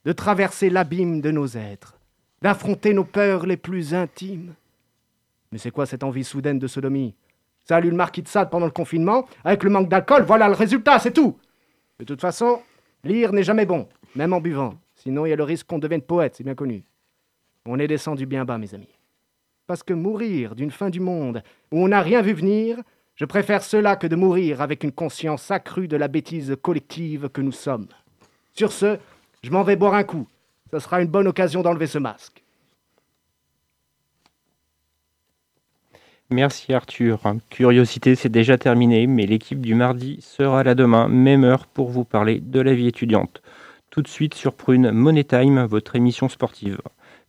de 0.04 0.12
traverser 0.12 0.70
l'abîme 0.70 1.20
de 1.20 1.30
nos 1.30 1.46
êtres, 1.46 1.98
d'affronter 2.40 2.94
nos 2.94 3.04
peurs 3.04 3.46
les 3.46 3.58
plus 3.58 3.94
intimes? 3.94 4.54
Mais 5.52 5.58
c'est 5.58 5.70
quoi 5.70 5.86
cette 5.86 6.02
envie 6.02 6.24
soudaine 6.24 6.58
de 6.58 6.66
sodomie? 6.66 7.14
Ça 7.64 7.76
a 7.76 7.80
lu 7.80 7.90
le 7.90 7.96
marquis 7.96 8.22
de 8.22 8.28
Sade 8.28 8.50
pendant 8.50 8.66
le 8.66 8.72
confinement, 8.72 9.26
avec 9.44 9.62
le 9.62 9.70
manque 9.70 9.88
d'alcool, 9.88 10.22
voilà 10.22 10.48
le 10.48 10.54
résultat, 10.54 10.98
c'est 10.98 11.12
tout 11.12 11.36
De 11.98 12.04
toute 12.04 12.20
façon, 12.20 12.62
lire 13.04 13.32
n'est 13.32 13.42
jamais 13.42 13.66
bon, 13.66 13.88
même 14.14 14.32
en 14.32 14.40
buvant, 14.40 14.74
sinon 14.94 15.26
il 15.26 15.30
y 15.30 15.32
a 15.32 15.36
le 15.36 15.44
risque 15.44 15.66
qu'on 15.66 15.78
devienne 15.78 16.02
poète, 16.02 16.36
c'est 16.36 16.44
bien 16.44 16.54
connu. 16.54 16.84
On 17.66 17.78
est 17.78 17.88
descendu 17.88 18.26
bien 18.26 18.44
bas, 18.44 18.58
mes 18.58 18.74
amis. 18.74 18.88
Parce 19.66 19.82
que 19.82 19.92
mourir 19.92 20.54
d'une 20.54 20.70
fin 20.70 20.90
du 20.90 21.00
monde 21.00 21.42
où 21.72 21.82
on 21.82 21.88
n'a 21.88 22.00
rien 22.00 22.22
vu 22.22 22.32
venir, 22.32 22.78
je 23.16 23.24
préfère 23.24 23.64
cela 23.64 23.96
que 23.96 24.06
de 24.06 24.14
mourir 24.14 24.60
avec 24.60 24.84
une 24.84 24.92
conscience 24.92 25.50
accrue 25.50 25.88
de 25.88 25.96
la 25.96 26.08
bêtise 26.08 26.54
collective 26.60 27.28
que 27.30 27.40
nous 27.40 27.52
sommes. 27.52 27.88
Sur 28.52 28.72
ce, 28.72 28.98
je 29.42 29.50
m'en 29.50 29.62
vais 29.62 29.76
boire 29.76 29.94
un 29.94 30.04
coup. 30.04 30.28
Ce 30.70 30.78
sera 30.78 31.00
une 31.00 31.08
bonne 31.08 31.26
occasion 31.26 31.62
d'enlever 31.62 31.86
ce 31.86 31.98
masque. 31.98 32.42
Merci 36.28 36.74
Arthur. 36.74 37.20
Curiosité, 37.50 38.16
c'est 38.16 38.28
déjà 38.28 38.58
terminé, 38.58 39.06
mais 39.06 39.26
l'équipe 39.26 39.60
du 39.60 39.74
mardi 39.74 40.18
sera 40.20 40.64
là 40.64 40.74
demain, 40.74 41.08
même 41.08 41.44
heure, 41.44 41.66
pour 41.66 41.88
vous 41.88 42.04
parler 42.04 42.40
de 42.40 42.60
la 42.60 42.74
vie 42.74 42.88
étudiante. 42.88 43.42
Tout 43.90 44.02
de 44.02 44.08
suite 44.08 44.34
sur 44.34 44.52
Prune 44.52 44.90
Money 44.90 45.24
Time, 45.24 45.64
votre 45.64 45.94
émission 45.94 46.28
sportive. 46.28 46.80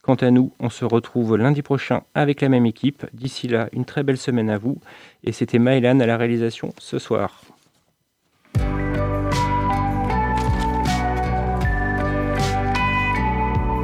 Quant 0.07 0.15
à 0.15 0.31
nous, 0.31 0.53
on 0.61 0.69
se 0.69 0.85
retrouve 0.85 1.35
lundi 1.35 1.61
prochain 1.61 2.03
avec 2.15 2.39
la 2.39 2.47
même 2.47 2.65
équipe. 2.65 3.05
D'ici 3.11 3.49
là, 3.49 3.67
une 3.73 3.83
très 3.83 4.03
belle 4.03 4.17
semaine 4.17 4.49
à 4.49 4.57
vous. 4.57 4.77
Et 5.25 5.33
c'était 5.33 5.59
Maëlan 5.59 5.99
à 5.99 6.05
la 6.05 6.15
réalisation 6.15 6.73
ce 6.77 6.97
soir. 6.97 7.41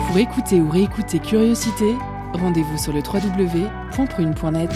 Pour 0.07 0.17
écouter 0.17 0.61
ou 0.61 0.69
réécouter 0.69 1.19
Curiosité, 1.19 1.93
rendez-vous 2.31 2.77
sur 2.77 2.93
le 2.93 3.01
www.prune.net. 3.01 4.71